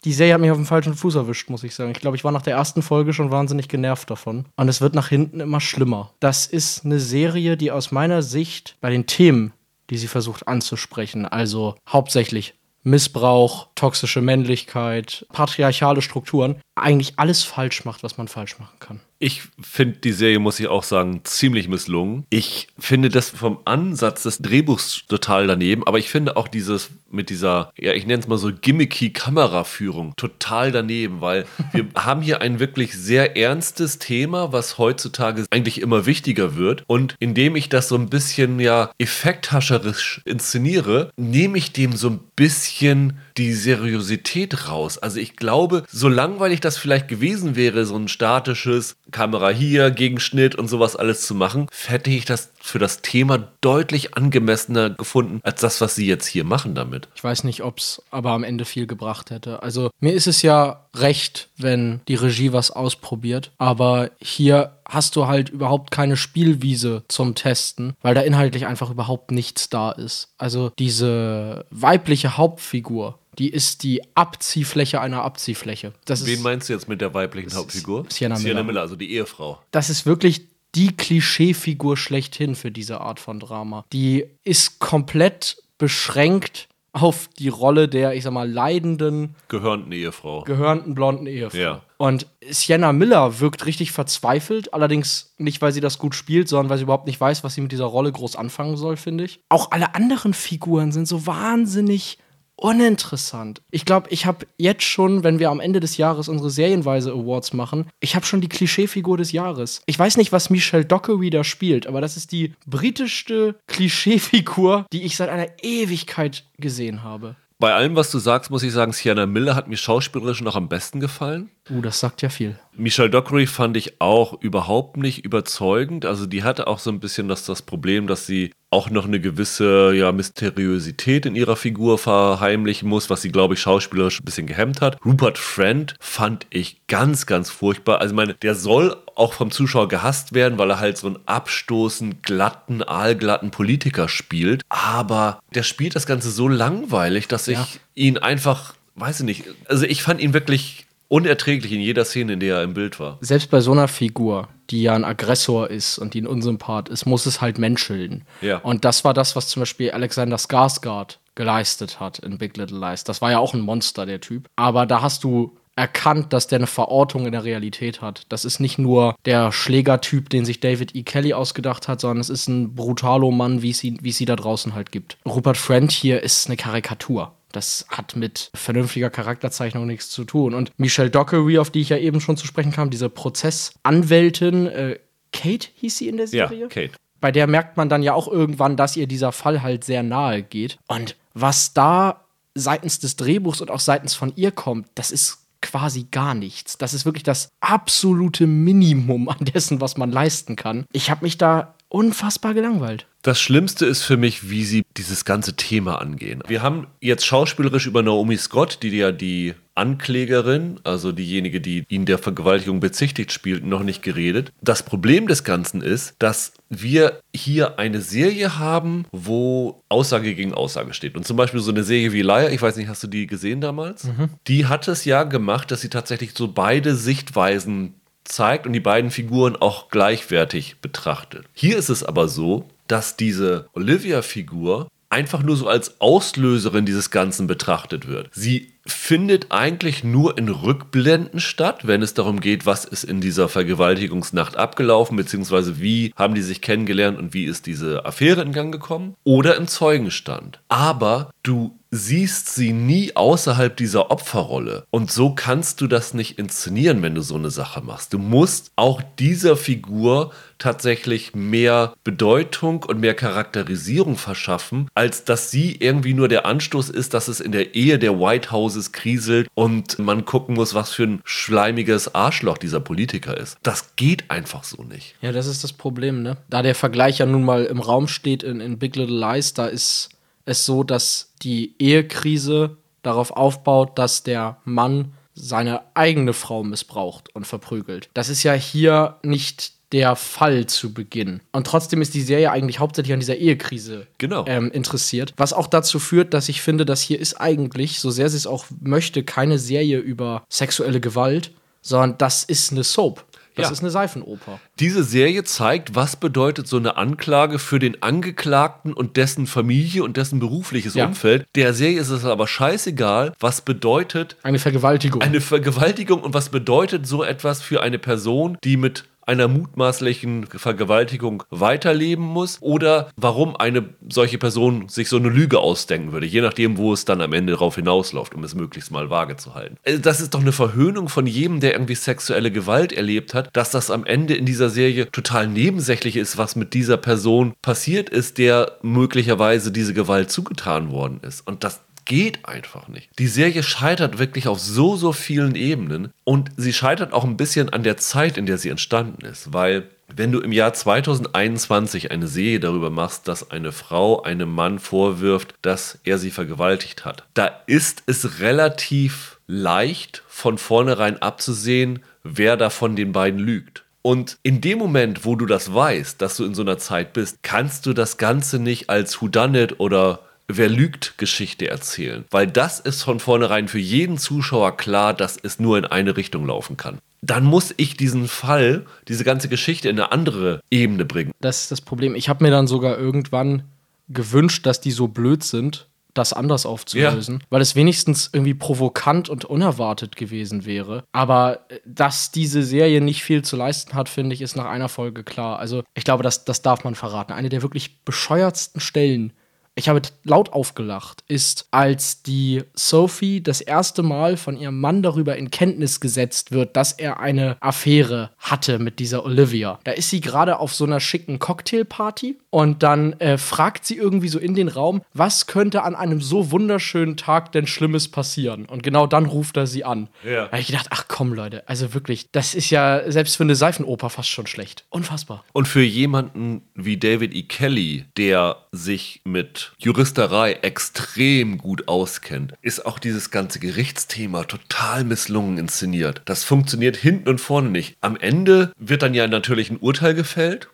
Die 0.05 0.15
Serie 0.15 0.33
hat 0.35 0.41
mich 0.41 0.51
auf 0.51 0.57
dem 0.57 0.67
falschen 0.67 0.95
Fuß 0.95 1.15
erwischt, 1.17 1.51
muss 1.51 1.63
ich 1.63 1.75
sagen. 1.75 1.91
Ich 1.91 2.01
glaube, 2.01 2.17
ich 2.17 2.25
war 2.25 2.33
nach 2.33 2.43
der 2.43 2.57
ersten 2.57 2.81
Folge 2.81 3.13
schon 3.13 3.31
wahnsinnig 3.31 3.69
genervt 3.69 4.11
davon. 4.11 4.47
Und 4.57 4.69
es 4.69 4.81
wird 4.81 4.95
nach 4.95 5.09
hinten 5.09 5.41
immer 5.41 5.61
schlimmer. 5.61 6.15
Das 6.21 6.47
ist 6.47 6.87
eine 6.87 6.99
Serie, 7.01 7.59
die 7.59 7.71
aus 7.71 7.93
meiner 7.93 8.23
Sicht 8.23 8.77
bei 8.81 8.89
den 8.89 9.07
Themen, 9.07 9.53
die 9.91 9.99
sie 9.99 10.07
versucht 10.07 10.49
anzusprechen, 10.49 11.27
also 11.27 11.75
hauptsächlich 11.87 12.55
Missbrauch, 12.83 13.69
toxische 13.75 14.23
Männlichkeit, 14.23 15.27
patriarchale 15.33 16.01
Strukturen, 16.01 16.61
eigentlich 16.77 17.19
alles 17.19 17.45
falsch 17.45 17.85
macht, 17.85 18.03
was 18.03 18.17
man 18.17 18.27
falsch 18.27 18.59
machen 18.59 18.79
kann. 18.79 19.01
Ich 19.23 19.43
finde 19.61 19.99
die 19.99 20.13
Serie, 20.13 20.39
muss 20.39 20.59
ich 20.61 20.69
auch 20.69 20.83
sagen, 20.83 21.21
ziemlich 21.25 21.69
misslungen. 21.69 22.25
Ich 22.31 22.69
finde 22.79 23.11
das 23.11 23.29
vom 23.29 23.59
Ansatz 23.67 24.23
des 24.23 24.39
Drehbuchs 24.39 25.05
total 25.09 25.47
daneben, 25.47 25.87
aber 25.87 25.99
ich 25.99 26.09
finde 26.09 26.39
auch 26.39 26.49
dieses 26.49 26.91
mit 27.11 27.29
dieser, 27.29 27.71
ja, 27.77 27.93
ich 27.93 28.07
nenne 28.07 28.23
es 28.23 28.29
mal 28.29 28.39
so 28.39 28.51
gimmicky 28.51 29.13
Kameraführung 29.13 30.15
total 30.17 30.73
daneben, 30.73 31.21
weil 31.21 31.45
wir 31.73 31.87
haben 31.95 32.23
hier 32.23 32.41
ein 32.41 32.61
wirklich 32.61 32.95
sehr 32.95 33.37
ernstes 33.37 33.99
Thema, 33.99 34.55
was 34.55 34.79
heutzutage 34.79 35.45
eigentlich 35.51 35.83
immer 35.83 36.07
wichtiger 36.07 36.57
wird. 36.57 36.85
Und 36.87 37.15
indem 37.19 37.57
ich 37.57 37.69
das 37.69 37.89
so 37.89 37.97
ein 37.97 38.09
bisschen, 38.09 38.59
ja, 38.59 38.91
effekthascherisch 38.97 40.23
inszeniere, 40.25 41.11
nehme 41.19 41.59
ich 41.59 41.73
dem 41.73 41.93
so 41.93 42.09
ein 42.09 42.21
bisschen 42.37 43.19
die 43.37 43.53
Seriosität 43.53 44.69
raus. 44.69 44.99
Also 44.99 45.21
ich 45.21 45.37
glaube, 45.37 45.85
so 45.91 46.09
langweilig 46.09 46.61
das 46.61 46.79
vielleicht 46.79 47.09
gewesen 47.09 47.57
wäre, 47.57 47.85
so 47.85 47.97
ein 47.97 48.09
statisches 48.09 48.97
Kamera 49.11 49.51
hier, 49.51 49.91
Gegenschnitt 49.91 50.55
und 50.55 50.69
sowas 50.69 50.97
alles 50.97 51.23
zu 51.23 51.35
machen, 51.35 51.69
hätte 51.87 52.11
ich 52.11 52.25
das 52.25 52.53
für 52.61 52.79
das 52.79 53.03
Thema 53.03 53.39
deutlich 53.61 54.15
angemessener 54.17 54.91
gefunden, 54.91 55.41
als 55.43 55.61
das, 55.61 55.81
was 55.81 55.95
sie 55.95 56.07
jetzt 56.07 56.27
hier 56.27 56.45
machen 56.45 56.75
damit. 56.75 57.09
Ich 57.15 57.25
weiß 57.25 57.45
nicht, 57.45 57.63
ob 57.63 57.79
es 57.79 58.03
aber 58.11 58.31
am 58.31 58.45
Ende 58.45 58.65
viel 58.65 58.87
gebracht 58.87 59.31
hätte. 59.31 59.63
Also 59.63 59.91
mir 59.99 60.13
ist 60.13 60.27
es 60.27 60.43
ja 60.43 60.87
recht, 60.95 61.49
wenn 61.57 62.01
die 62.07 62.15
Regie 62.15 62.53
was 62.53 62.71
ausprobiert, 62.71 63.51
aber 63.59 64.11
hier 64.21 64.77
hast 64.87 65.17
du 65.17 65.27
halt 65.27 65.49
überhaupt 65.49 65.91
keine 65.91 66.17
Spielwiese 66.17 67.05
zum 67.09 67.35
Testen, 67.35 67.95
weil 68.03 68.15
da 68.15 68.21
inhaltlich 68.21 68.67
einfach 68.67 68.91
überhaupt 68.91 69.31
nichts 69.31 69.69
da 69.69 69.93
ist. 69.93 70.29
Also 70.37 70.71
diese 70.79 71.65
weibliche 71.71 72.37
Hauptfigur, 72.37 73.19
die 73.39 73.49
ist 73.49 73.85
die 73.85 74.03
Abziehfläche 74.17 75.01
einer 75.01 75.23
Abziehfläche. 75.23 75.93
Das 76.05 76.27
Wen 76.27 76.35
ist, 76.35 76.43
meinst 76.43 76.69
du 76.69 76.73
jetzt 76.73 76.89
mit 76.89 77.01
der 77.01 77.15
weiblichen 77.15 77.55
Hauptfigur? 77.55 78.07
Sienna 78.09 78.35
Miller. 78.35 78.47
Sienna 78.47 78.63
Miller, 78.65 78.81
also 78.83 78.97
die 78.97 79.13
Ehefrau. 79.13 79.61
das 79.71 79.89
ist 79.89 80.05
wirklich 80.05 80.43
die 80.75 80.97
Klischeefigur 80.97 81.97
schlechthin 81.97 82.55
für 82.55 82.71
diese 82.71 83.01
Art 83.01 83.21
von 83.21 83.41
Drama. 83.41 83.85
Die 83.93 84.27
ist 84.45 84.79
komplett 84.79 85.57
beschränkt 85.79 86.69
auf 86.93 87.29
die 87.39 87.49
Rolle 87.49 87.89
der, 87.89 88.15
ich 88.15 88.25
sag 88.25 88.33
mal, 88.33 88.51
leidenden, 88.51 89.37
Gehörnten 89.49 89.93
Ehefrau. 89.93 90.43
gehörnten 90.43 90.95
blonden 90.95 91.27
Ehefrau. 91.27 91.59
Ja. 91.59 91.83
Und 91.99 92.27
Sienna 92.49 92.93
Miller 92.93 93.39
wirkt 93.41 93.67
richtig 93.67 93.93
verzweifelt, 93.93 94.75
allerdings 94.75 95.35
nicht, 95.39 95.63
weil 95.63 95.73
sie 95.73 95.81
das 95.81 95.99
gut 95.99 96.15
spielt, 96.15 96.49
sondern 96.49 96.69
weil 96.69 96.79
sie 96.79 96.85
überhaupt 96.85 97.07
nicht 97.07 97.21
weiß, 97.21 97.45
was 97.45 97.55
sie 97.55 97.61
mit 97.61 97.73
dieser 97.73 97.85
Rolle 97.85 98.11
groß 98.11 98.37
anfangen 98.37 98.77
soll, 98.77 98.97
finde 98.97 99.25
ich. 99.25 99.41
Auch 99.51 99.71
alle 99.71 99.95
anderen 99.95 100.35
Figuren 100.35 100.91
sind 100.91 101.07
so 101.07 101.27
wahnsinnig 101.27 102.19
uninteressant. 102.61 103.63
Ich 103.71 103.85
glaube, 103.85 104.09
ich 104.11 104.27
habe 104.27 104.47
jetzt 104.59 104.85
schon, 104.85 105.25
wenn 105.25 105.39
wir 105.39 105.51
am 105.51 105.61
Ende 105.61 105.81
des 105.81 105.97
Jahres 105.97 106.29
unsere 106.29 106.51
serienweise 106.51 107.13
Awards 107.13 107.53
machen, 107.53 107.87
ich 108.01 108.15
habe 108.15 108.27
schon 108.27 108.41
die 108.41 108.49
Klischeefigur 108.49 109.17
des 109.17 109.33
Jahres. 109.33 109.83
Ich 109.87 109.99
weiß 109.99 110.17
nicht, 110.17 110.33
was 110.33 110.51
Michelle 110.51 110.85
Dockery 110.85 111.31
da 111.31 111.45
spielt, 111.45 111.87
aber 111.87 112.01
das 112.01 112.17
ist 112.17 112.33
die 112.33 112.55
britischste 112.67 113.57
Klischeefigur, 113.67 114.87
die 114.93 115.03
ich 115.03 115.17
seit 115.17 115.31
einer 115.31 115.49
Ewigkeit 115.63 116.45
gesehen 116.59 117.03
habe. 117.03 117.37
Bei 117.61 117.75
allem, 117.75 117.95
was 117.95 118.11
du 118.11 118.19
sagst, 118.19 118.51
muss 118.51 118.63
ich 118.63 118.73
sagen, 118.73 118.93
Sienna 118.93 119.27
Miller 119.27 119.55
hat 119.55 119.69
mir 119.69 119.77
schauspielerisch 119.77 120.41
noch 120.41 120.57
am 120.57 120.71
besten 120.71 120.99
gefallen. 120.99 121.51
Uh, 121.69 121.83
das 121.83 122.01
sagt 122.01 122.23
ja 122.23 122.31
viel. 122.31 122.59
Michelle 122.75 123.11
Dockery 123.11 123.47
fand 123.47 123.77
ich 123.77 124.01
auch 124.01 124.41
überhaupt 124.41 124.97
nicht 124.97 125.27
überzeugend. 125.27 126.07
Also 126.07 126.25
die 126.25 126.43
hatte 126.43 126.67
auch 126.69 126.79
so 126.79 126.91
ein 126.91 127.01
bisschen 127.01 127.29
das, 127.29 127.45
das 127.45 127.61
Problem, 127.61 128.07
dass 128.07 128.25
sie 128.25 128.53
auch 128.73 128.89
noch 128.89 129.05
eine 129.05 129.19
gewisse 129.21 129.93
ja, 129.95 130.13
Mysteriosität 130.13 131.27
in 131.27 131.35
ihrer 131.35 131.57
Figur 131.57 131.99
verheimlichen 131.99 132.89
muss, 132.89 133.11
was 133.11 133.23
sie, 133.23 133.33
glaube 133.33 133.55
ich, 133.55 133.61
schauspielerisch 133.61 134.21
ein 134.21 134.25
bisschen 134.25 134.47
gehemmt 134.47 134.81
hat. 134.81 134.97
Rupert 135.05 135.39
Friend 135.39 135.95
fand 135.99 136.47
ich 136.51 136.81
ganz, 136.87 137.27
ganz 137.27 137.51
furchtbar. 137.51 138.01
Also 138.01 138.13
ich 138.13 138.17
meine, 138.17 138.35
der 138.35 138.55
soll 138.55 138.97
auch 139.17 139.33
vom 139.33 139.51
Zuschauer 139.51 139.89
gehasst 139.89 140.35
werden, 140.35 140.57
weil 140.57 140.71
er 140.71 140.79
halt 140.79 140.97
so 140.99 141.09
einen 141.09 141.19
abstoßend 141.27 142.23
glatten, 142.23 142.83
aalglatten 142.83 143.51
Politiker 143.51 144.09
spielt. 144.09 144.63
Aber 144.69 145.41
der 145.55 145.65
spielt 145.65 145.97
das 145.97 146.07
Ganze 146.07 146.31
so 146.31 146.47
langweilig, 146.47 147.27
dass 147.27 147.49
ich 147.49 147.59
Ja. 147.59 147.67
ihn 147.97 148.19
einfach, 148.19 148.75
weiß 148.95 149.21
ich 149.21 149.27
nicht, 149.27 149.45
also 149.67 149.85
ich 149.85 150.03
fand 150.03 150.21
ihn 150.21 150.33
wirklich 150.33 150.87
unerträglich 151.11 151.73
in 151.73 151.81
jeder 151.81 152.05
Szene, 152.05 152.35
in 152.35 152.41
der 152.41 152.57
er 152.57 152.63
im 152.63 152.73
Bild 152.73 153.01
war. 153.01 153.19
Selbst 153.21 153.51
bei 153.51 153.61
so 153.61 153.73
einer 153.73 153.89
Figur, 153.89 154.49
die 154.71 154.83
ja 154.83 154.95
ein 154.95 155.05
Aggressor 155.05 155.69
ist 155.69 155.99
und 155.99 156.15
die 156.15 156.23
ein 156.23 156.27
Unsympath 156.27 156.89
ist, 156.89 157.05
muss 157.05 157.27
es 157.27 157.41
halt 157.41 157.59
menscheln. 157.59 158.25
Ja. 158.41 158.59
Und 158.59 158.85
das 158.85 159.05
war 159.05 159.13
das, 159.13 159.35
was 159.35 159.49
zum 159.49 159.61
Beispiel 159.61 159.91
Alexander 159.91 160.37
Skarsgård 160.37 161.19
geleistet 161.35 161.99
hat 162.01 162.21
in 162.21 162.39
Big 162.39 162.57
Little 162.57 162.79
Lies. 162.79 163.03
Das 163.05 163.21
war 163.21 163.33
ja 163.33 163.39
auch 163.39 163.55
ein 163.55 163.61
Monster, 163.61 164.07
der 164.07 164.21
Typ. 164.21 164.47
Aber 164.57 164.87
da 164.87 165.03
hast 165.03 165.25
du 165.25 165.57
erkannt, 165.75 166.33
dass 166.33 166.47
der 166.47 166.59
eine 166.59 166.67
Verortung 166.67 167.27
in 167.27 167.33
der 167.33 167.45
Realität 167.45 168.03
hat. 168.03 168.23
Das 168.29 168.45
ist 168.45 168.61
nicht 168.61 168.79
nur 168.79 169.17
der 169.25 169.51
Schlägertyp, 169.51 170.29
den 170.29 170.45
sich 170.45 170.61
David 170.61 170.95
E. 170.95 171.03
Kelly 171.03 171.33
ausgedacht 171.33 171.89
hat, 171.89 172.01
sondern 172.01 172.21
es 172.21 172.29
ist 172.29 172.49
ein 172.49 172.75
brutalo 172.75 173.31
Mann, 173.31 173.63
wie 173.63 173.71
es 173.71 173.83
ihn, 173.83 173.99
wie 174.03 174.11
es 174.11 174.17
sie 174.17 174.27
da 174.27 174.37
draußen 174.37 174.75
halt 174.75 174.93
gibt. 174.93 175.17
Rupert 175.27 175.57
Friend 175.57 175.91
hier 175.91 176.23
ist 176.23 176.47
eine 176.47 176.57
Karikatur. 176.57 177.33
Das 177.53 177.87
hat 177.89 178.17
mit 178.17 178.51
vernünftiger 178.55 179.11
Charakterzeichnung 179.11 179.87
nichts 179.87 180.11
zu 180.11 180.25
tun. 180.25 180.55
Und 180.55 180.71
Michelle 180.79 181.11
Dockery, 181.11 181.59
auf 181.59 181.71
die 181.71 181.81
ich 181.81 181.89
ja 181.89 181.97
eben 181.99 182.21
schon 182.21 182.37
zu 182.37 182.47
sprechen 182.47 182.73
kam, 182.73 182.91
diese 182.91 183.09
Prozessanwältin, 183.09 184.67
äh, 184.67 184.99
Kate 185.33 185.69
hieß 185.77 185.99
sie 185.99 186.09
in 186.09 186.17
der 186.17 186.27
Ja, 186.27 186.49
Serie? 186.49 186.69
Kate. 186.69 186.93
bei 187.21 187.31
der 187.33 187.47
merkt 187.47 187.77
man 187.77 187.89
dann 187.89 188.03
ja 188.03 188.15
auch 188.15 188.29
irgendwann, 188.29 188.77
dass 188.77 188.97
ihr 188.97 189.07
dieser 189.07 189.33
Fall 189.33 189.63
halt 189.63 189.85
sehr 189.85 190.03
nahe 190.03 190.43
geht. 190.43 190.79
Und 190.89 191.17
was 191.35 191.75
da 191.75 192.25
seitens 192.55 192.99
des 192.99 193.17
Drehbuchs 193.17 193.61
und 193.61 193.71
auch 193.71 193.81
seitens 193.81 194.15
von 194.15 194.33
ihr 194.37 194.51
kommt, 194.53 194.89
das 194.95 195.11
ist 195.11 195.39
quasi 195.63 196.07
gar 196.11 196.35
nichts. 196.35 196.79
Das 196.79 196.95
ist 196.95 197.05
wirklich 197.05 197.23
das 197.23 197.51
absolute 197.61 198.47
Minimum 198.47 199.29
an 199.29 199.45
dessen, 199.45 199.81
was 199.81 199.97
man 199.99 200.11
leisten 200.11 200.57
kann. 200.57 200.87
Ich 200.93 201.11
habe 201.11 201.25
mich 201.25 201.37
da 201.37 201.75
unfassbar 201.91 202.55
gelangweilt. 202.55 203.07
Das 203.23 203.39
Schlimmste 203.39 203.85
ist 203.85 204.03
für 204.03 204.17
mich, 204.17 204.49
wie 204.49 204.65
sie 204.65 204.83
dieses 204.97 205.27
ganze 205.27 205.55
Thema 205.55 206.01
angehen. 206.01 206.43
Wir 206.49 206.63
haben 206.63 206.87
jetzt 207.01 207.27
schauspielerisch 207.27 207.87
über 207.87 208.03
Naomi 208.03 208.39
Scott, 208.39 208.79
die 208.83 208.97
ja 208.97 209.13
die 209.13 209.55
Anklägerin, 209.75 210.81
also 210.85 211.13
diejenige, 211.13 211.61
die 211.61 211.85
ihn 211.89 212.07
der 212.07 212.19
Vergewaltigung 212.19 212.81
bezichtigt, 212.81 213.33
spielt, 213.33 213.65
noch 213.65 213.83
nicht 213.83 214.03
geredet. 214.03 214.53
Das 214.63 214.83
Problem 214.83 215.27
des 215.27 215.45
Ganzen 215.45 215.83
ist, 215.83 216.15
dass 216.19 216.53
wir 216.71 217.21
hier 217.35 217.79
eine 217.79 218.01
Serie 218.01 218.59
haben, 218.59 219.05
wo 219.13 219.83
Aussage 219.89 220.35
gegen 220.35 220.55
Aussage 220.55 220.95
steht. 220.95 221.17
Und 221.17 221.27
zum 221.27 221.37
Beispiel 221.37 221.61
so 221.61 221.73
eine 221.73 221.85
Serie 221.85 222.13
wie 222.13 222.23
Liar, 222.23 222.51
ich 222.51 222.63
weiß 222.63 222.77
nicht, 222.77 222.89
hast 222.89 223.03
du 223.03 223.07
die 223.07 223.27
gesehen 223.27 223.61
damals? 223.61 224.09
Die 224.47 224.67
hat 224.67 224.89
es 224.89 225.05
ja 225.05 225.25
gemacht, 225.25 225.71
dass 225.71 225.83
sie 225.83 225.91
tatsächlich 225.91 226.33
so 226.35 226.49
beide 226.49 226.95
Sichtweisen 226.95 227.95
zeigt 228.25 228.67
und 228.67 228.73
die 228.73 228.81
beiden 228.81 229.11
Figuren 229.11 229.57
auch 229.57 229.89
gleichwertig 229.89 230.77
betrachtet. 230.81 231.47
Hier 231.55 231.77
ist 231.77 231.89
es 231.89 232.03
aber 232.03 232.29
so, 232.29 232.69
dass 232.87 233.17
diese 233.17 233.69
Olivia-Figur 233.75 234.89
einfach 235.11 235.43
nur 235.43 235.57
so 235.57 235.69
als 235.69 236.01
Auslöserin 236.01 236.87
dieses 236.87 237.11
Ganzen 237.11 237.47
betrachtet 237.47 238.07
wird. 238.07 238.31
Sie 238.33 238.73
findet 238.87 239.51
eigentlich 239.51 240.05
nur 240.05 240.39
in 240.39 240.49
Rückblenden 240.49 241.41
statt, 241.41 241.87
wenn 241.87 242.01
es 242.01 242.15
darum 242.15 242.41
geht, 242.41 242.65
was 242.65 242.85
ist 242.85 243.05
in 243.05 243.21
dieser 243.21 243.49
Vergewaltigungsnacht 243.49 244.57
abgelaufen, 244.57 245.17
beziehungsweise 245.17 245.81
wie 245.81 246.13
haben 246.17 246.35
die 246.35 246.43
sich 246.43 246.63
kennengelernt 246.63 247.19
und 247.19 247.35
wie 247.35 247.45
ist 247.45 247.67
diese 247.67 248.07
Affäre 248.07 248.43
in 248.43 248.53
Gang 248.53 248.73
gekommen, 248.73 249.15
oder 249.25 249.57
im 249.57 249.67
Zeugenstand. 249.67 250.61
Aber 250.69 251.31
du 251.43 251.77
siehst 251.91 252.55
sie 252.55 252.73
nie 252.73 253.17
außerhalb 253.17 253.77
dieser 253.77 254.11
Opferrolle. 254.11 254.85
Und 254.91 255.11
so 255.11 255.35
kannst 255.35 255.81
du 255.81 255.87
das 255.87 256.15
nicht 256.15 256.39
inszenieren, 256.39 257.03
wenn 257.03 257.15
du 257.15 257.23
so 257.23 257.35
eine 257.35 257.51
Sache 257.51 257.81
machst. 257.81 258.13
Du 258.13 258.19
musst 258.19 258.71
auch 258.77 259.03
dieser 259.19 259.57
Figur 259.57 260.33
tatsächlich 260.59 261.35
mehr 261.35 261.95
Bedeutung 262.05 262.85
und 262.85 263.01
mehr 263.01 263.15
Charakterisierung 263.15 264.17
verschaffen, 264.17 264.89
als 264.95 265.25
dass 265.25 265.51
sie 265.51 265.75
irgendwie 265.75 266.15
nur 266.15 266.29
der 266.29 266.47
Anstoß 266.47 266.91
ist, 266.91 267.15
dass 267.15 267.29
es 267.29 267.41
in 267.41 267.53
der 267.53 267.75
Ehe 267.75 267.99
der 267.99 268.21
White 268.21 268.53
Houses 268.53 268.93
kriselt 268.93 269.49
und 269.55 269.99
man 269.99 270.25
gucken 270.25 270.55
muss, 270.55 270.75
was 270.75 270.93
für 270.93 271.05
ein 271.05 271.21
schleimiges 271.25 272.15
Arschloch 272.15 272.59
dieser 272.59 272.81
Politiker 272.81 273.37
ist. 273.37 273.59
Das 273.63 273.97
geht 273.97 274.31
einfach 274.31 274.65
so 274.65 274.85
nicht. 274.85 275.17
Ja, 275.23 275.33
das 275.33 275.47
ist 275.47 275.65
das 275.65 275.73
Problem, 275.73 276.23
ne? 276.23 276.37
Da 276.51 276.63
der 276.63 276.75
Vergleich 276.75 277.19
ja 277.19 277.27
nun 277.27 277.45
mal 277.45 277.65
im 277.65 277.81
Raum 277.81 278.07
steht 278.07 278.43
in, 278.43 278.61
in 278.61 278.79
Big 278.79 278.97
Little 278.97 279.19
Lies, 279.19 279.55
da 279.55 279.67
ist 279.67 280.11
es 280.51 280.67
so, 280.67 280.83
dass 280.85 281.33
die 281.43 281.75
Ehekrise 281.79 282.77
darauf 283.03 283.31
aufbaut, 283.31 283.99
dass 283.99 284.23
der 284.23 284.59
Mann 284.65 285.13
seine 285.35 285.83
eigene 285.95 286.33
Frau 286.33 286.63
missbraucht 286.63 287.35
und 287.35 287.47
verprügelt. 287.47 288.11
Das 288.15 288.29
ist 288.29 288.43
ja 288.43 288.53
hier 288.53 289.17
nicht 289.23 289.73
der 289.93 290.15
Fall 290.15 290.67
zu 290.67 290.95
Beginn. 290.95 291.41
Und 291.53 291.67
trotzdem 291.67 292.01
ist 292.01 292.15
die 292.15 292.21
Serie 292.21 292.53
eigentlich 292.53 292.79
hauptsächlich 292.79 293.13
an 293.13 293.21
dieser 293.21 293.37
Ehekrise 293.37 294.07
Genau. 294.19 294.45
ähm, 294.47 294.71
interessiert. 294.71 295.35
Was 295.37 295.53
auch 295.53 295.67
dazu 295.67 295.99
führt, 295.99 296.33
dass 296.33 296.49
ich 296.49 296.63
finde, 296.63 296.85
dass 296.85 297.01
hier 297.01 297.19
ist 297.19 297.41
eigentlich, 297.41 297.99
so 297.99 298.11
sehr 298.11 298.29
sie 298.29 298.37
es 298.37 298.47
auch 298.47 298.67
möchte, 298.81 299.25
keine 299.25 299.59
Serie 299.59 299.99
über 299.99 300.45
sexuelle 300.49 301.01
Gewalt, 301.01 301.51
sondern 301.83 302.19
das 302.19 302.45
ist 302.45 302.71
eine 302.71 302.85
Soap. 302.85 303.25
Das 303.57 303.67
Ja. 303.67 303.73
ist 303.73 303.81
eine 303.81 303.91
Seifenoper. 303.91 304.61
Diese 304.79 305.03
Serie 305.05 305.45
zeigt, 305.45 305.95
was 305.95 306.17
bedeutet 306.17 306.67
so 306.69 306.77
eine 306.77 306.97
Anklage 306.97 307.59
für 307.59 307.79
den 307.79 308.03
Angeklagten 308.03 308.93
und 308.93 309.17
dessen 309.17 309.47
Familie 309.47 310.05
und 310.05 310.17
dessen 310.17 310.39
berufliches 310.41 310.95
Ja. 310.95 311.07
Umfeld. 311.07 311.47
Der 311.57 311.75
Serie 311.75 311.99
ist 312.01 312.11
es 312.11 312.25
aber 312.25 312.47
scheißegal, 312.47 313.33
was 313.41 313.61
bedeutet 313.63 314.37
Eine 314.43 314.59
Vergewaltigung. 314.59 315.21
eine 315.23 315.41
Vergewaltigung 315.41 316.21
und 316.23 316.33
was 316.35 316.49
bedeutet 316.51 317.07
so 317.07 317.25
etwas 317.25 317.61
für 317.63 317.83
eine 317.83 317.99
Person, 317.99 318.57
die 318.65 318.77
mit 318.77 319.05
einer 319.31 319.47
mutmaßlichen 319.47 320.47
Vergewaltigung 320.47 321.45
weiterleben 321.51 322.25
muss 322.25 322.59
oder 322.61 323.11
warum 323.17 323.55
eine 323.55 323.91
solche 324.09 324.39
Person 324.39 324.89
sich 324.89 325.09
so 325.09 325.19
eine 325.19 325.29
Lüge 325.29 325.61
ausdenken 325.61 326.11
würde, 326.11 326.27
je 326.27 326.41
nachdem, 326.41 326.77
wo 326.79 326.93
es 326.93 327.05
dann 327.05 327.21
am 327.21 327.33
Ende 327.33 327.53
darauf 327.53 327.77
hinausläuft, 327.77 328.35
um 328.35 328.43
es 328.43 328.57
möglichst 328.57 328.91
mal 328.91 329.09
vage 329.09 329.37
zu 329.37 329.55
halten. 329.55 329.77
Also 329.87 330.01
Das 330.01 330.21
ist 330.21 330.35
doch 330.35 330.41
eine 330.41 330.51
Verhöhnung 330.51 331.09
von 331.09 331.29
jedem, 331.29 331.61
der 331.61 331.75
irgendwie 331.75 331.95
sexuelle 331.95 332.51
Gewalt 332.51 332.93
erlebt 332.93 333.33
hat, 333.33 333.51
dass 333.53 333.71
das 333.71 333.93
am 333.93 334.05
Ende 334.05 334.35
in 334.35 334.47
dieser 334.47 334.69
Serie 334.69 335.09
total 335.13 335.47
nebensächlich 335.47 336.17
ist, 336.17 336.37
was 336.37 336.57
mit 336.57 336.75
dieser 336.75 336.97
Person 336.97 337.55
passiert 337.63 338.11
ist, 338.11 338.39
der 338.39 338.79
möglicherweise 338.83 339.71
diese 339.71 339.95
Gewalt 339.95 340.33
zugetan 340.33 340.91
worden 340.91 341.21
ist. 341.23 341.47
Und 341.47 341.63
das 341.63 341.81
geht 342.05 342.47
einfach 342.47 342.89
nicht. 342.89 343.11
Die 343.19 343.29
Serie 343.29 343.63
scheitert 343.63 344.19
wirklich 344.19 344.49
auf 344.49 344.61
so, 344.61 344.97
so 344.97 345.13
vielen 345.13 345.55
Ebenen 345.55 346.13
und 346.25 346.51
sie 346.57 346.73
scheitert 346.73 347.13
auch 347.13 347.25
ein 347.25 347.37
bisschen 347.37 347.69
an 347.71 347.83
der 347.83 347.97
Zeit, 347.97 348.37
in 348.37 348.47
der 348.47 348.59
sie 348.59 348.69
entstanden 348.69 349.25
ist, 349.25 349.53
weil 349.53 349.89
wenn 350.17 350.33
du 350.33 350.41
im 350.41 350.53
Jahr 350.53 350.73
2021 350.73 352.11
eine 352.11 352.27
Serie 352.27 352.61
darüber 352.61 352.91
machst, 352.91 353.29
dass 353.29 353.51
eine 353.51 353.73
Frau 353.73 354.23
einem 354.23 354.53
Mann 354.53 354.79
vorwirft, 354.79 355.55
dass 355.63 356.01
er 356.05 356.19
sie 356.19 356.31
vergewaltigt 356.31 357.05
hat, 357.05 357.25
da 357.35 357.51
ist 357.67 358.03
es 358.07 358.41
relativ 358.41 359.39
leicht 359.47 360.23
von 360.29 360.59
vornherein 360.59 361.21
abzusehen, 361.23 362.01
wer 362.23 362.57
da 362.57 362.71
von 362.71 362.97
den 362.97 363.13
beiden 363.13 363.41
lügt. 363.41 363.85
Und 364.03 364.39
in 364.43 364.61
dem 364.61 364.79
Moment, 364.79 365.25
wo 365.25 365.37
du 365.37 365.45
das 365.45 365.75
weißt, 365.75 366.23
dass 366.23 366.37
du 366.37 366.45
in 366.45 366.55
so 366.55 366.63
einer 366.63 366.79
Zeit 366.79 367.13
bist, 367.13 367.43
kannst 367.43 367.85
du 367.85 367.93
das 367.93 368.17
Ganze 368.17 368.59
nicht 368.59 368.89
als 368.89 369.21
Whodunit 369.21 369.79
oder 369.79 370.21
Wer 370.57 370.69
lügt 370.69 371.19
Geschichte 371.19 371.69
erzählen, 371.69 372.25
weil 372.31 372.47
das 372.47 372.81
ist 372.81 373.03
von 373.03 373.21
vornherein 373.21 373.69
für 373.69 373.79
jeden 373.79 374.19
Zuschauer 374.19 374.77
klar, 374.77 375.15
dass 375.15 375.37
es 375.37 375.61
nur 375.61 375.79
in 375.79 375.85
eine 375.85 376.17
Richtung 376.17 376.47
laufen 376.47 376.77
kann. 376.77 376.99
Dann 377.23 377.45
muss 377.45 377.75
ich 377.77 377.97
diesen 377.97 378.29
Fall, 378.29 378.87
diese 379.09 379.25
ganze 379.25 379.49
Geschichte 379.49 379.89
in 379.89 380.01
eine 380.01 380.13
andere 380.13 380.61
Ebene 380.71 381.05
bringen. 381.05 381.33
Das 381.41 381.63
ist 381.63 381.71
das 381.71 381.81
Problem. 381.81 382.15
Ich 382.15 382.29
habe 382.29 382.43
mir 382.43 382.51
dann 382.51 382.67
sogar 382.67 382.99
irgendwann 382.99 383.65
gewünscht, 384.09 384.67
dass 384.67 384.81
die 384.81 384.91
so 384.91 385.09
blöd 385.09 385.45
sind, 385.45 385.87
das 386.15 386.33
anders 386.33 386.67
aufzulösen, 386.67 387.43
weil 387.51 387.61
es 387.61 387.77
wenigstens 387.77 388.31
irgendwie 388.33 388.55
provokant 388.55 389.29
und 389.29 389.45
unerwartet 389.45 390.17
gewesen 390.17 390.65
wäre. 390.65 391.05
Aber 391.13 391.61
äh, 391.69 391.79
dass 391.85 392.33
diese 392.33 392.63
Serie 392.63 393.01
nicht 393.01 393.23
viel 393.23 393.43
zu 393.43 393.57
leisten 393.57 393.95
hat, 393.95 394.09
finde 394.09 394.35
ich, 394.35 394.43
ist 394.43 394.57
nach 394.57 394.67
einer 394.67 394.89
Folge 394.89 395.23
klar. 395.23 395.59
Also 395.59 395.83
ich 395.95 396.05
glaube, 396.05 396.23
das, 396.23 396.45
das 396.45 396.63
darf 396.63 396.85
man 396.85 396.95
verraten. 396.95 397.33
Eine 397.33 397.49
der 397.49 397.63
wirklich 397.63 398.05
bescheuertsten 398.05 398.81
Stellen 398.81 399.33
ich 399.81 399.89
habe 399.89 400.03
laut 400.25 400.53
aufgelacht, 400.53 401.25
ist, 401.27 401.67
als 401.71 402.23
die 402.23 402.63
Sophie 402.75 403.43
das 403.43 403.63
erste 403.63 404.03
Mal 404.03 404.37
von 404.37 404.59
ihrem 404.59 404.79
Mann 404.79 405.03
darüber 405.03 405.37
in 405.37 405.51
Kenntnis 405.51 406.01
gesetzt 406.01 406.53
wird, 406.53 406.77
dass 406.77 406.93
er 406.93 407.19
eine 407.19 407.57
Affäre 407.61 408.31
hatte 408.39 408.79
mit 408.79 408.99
dieser 408.99 409.25
Olivia. 409.25 409.81
Da 409.85 409.93
ist 409.93 410.11
sie 410.11 410.21
gerade 410.21 410.59
auf 410.59 410.75
so 410.75 410.85
einer 410.85 411.01
schicken 411.01 411.39
Cocktailparty 411.39 412.37
und 412.51 412.83
dann 412.83 413.15
äh, 413.21 413.39
fragt 413.39 413.87
sie 413.87 413.97
irgendwie 413.97 414.29
so 414.29 414.39
in 414.39 414.55
den 414.55 414.69
Raum, 414.69 415.01
was 415.15 415.47
könnte 415.47 415.83
an 415.83 415.95
einem 415.95 416.21
so 416.21 416.51
wunderschönen 416.51 417.17
Tag 417.17 417.53
denn 417.53 417.67
Schlimmes 417.67 418.09
passieren? 418.09 418.67
Und 418.67 418.83
genau 418.83 419.07
dann 419.07 419.25
ruft 419.25 419.57
er 419.57 419.67
sie 419.67 419.85
an. 419.85 420.11
Ja. 420.25 420.45
Da 420.45 420.53
hab 420.53 420.61
ich 420.61 420.67
gedacht, 420.67 420.89
ach 420.91 421.07
komm 421.09 421.33
Leute, 421.33 421.67
also 421.69 421.95
wirklich, 421.95 422.31
das 422.33 422.55
ist 422.55 422.69
ja 422.69 423.11
selbst 423.11 423.37
für 423.37 423.45
eine 423.45 423.57
Seifenoper 423.57 424.11
fast 424.11 424.29
schon 424.29 424.47
schlecht. 424.47 424.85
Unfassbar. 424.91 425.43
Und 425.55 425.69
für 425.69 425.83
jemanden 425.83 426.69
wie 426.75 426.99
David 426.99 427.35
E. 427.35 427.45
Kelly, 427.45 428.05
der 428.19 428.67
sich 428.73 429.23
mit 429.25 429.70
Juristerei 429.79 430.53
extrem 430.63 431.59
gut 431.59 431.89
auskennt, 431.89 432.55
ist 432.63 432.85
auch 432.87 432.99
dieses 432.99 433.31
ganze 433.31 433.61
Gerichtsthema 433.61 434.45
total 434.45 435.05
misslungen 435.05 435.59
inszeniert. 435.59 436.23
Das 436.25 436.45
funktioniert 436.45 436.97
hinten 436.97 437.29
und 437.29 437.41
vorne 437.41 437.71
nicht. 437.71 437.97
Am 438.01 438.17
Ende 438.17 438.73
wird 438.79 439.03
dann 439.03 439.15
ja 439.15 439.27
natürlich 439.27 439.71
ein 439.71 439.79
Urteil 439.79 440.15
gefällt. 440.15 440.69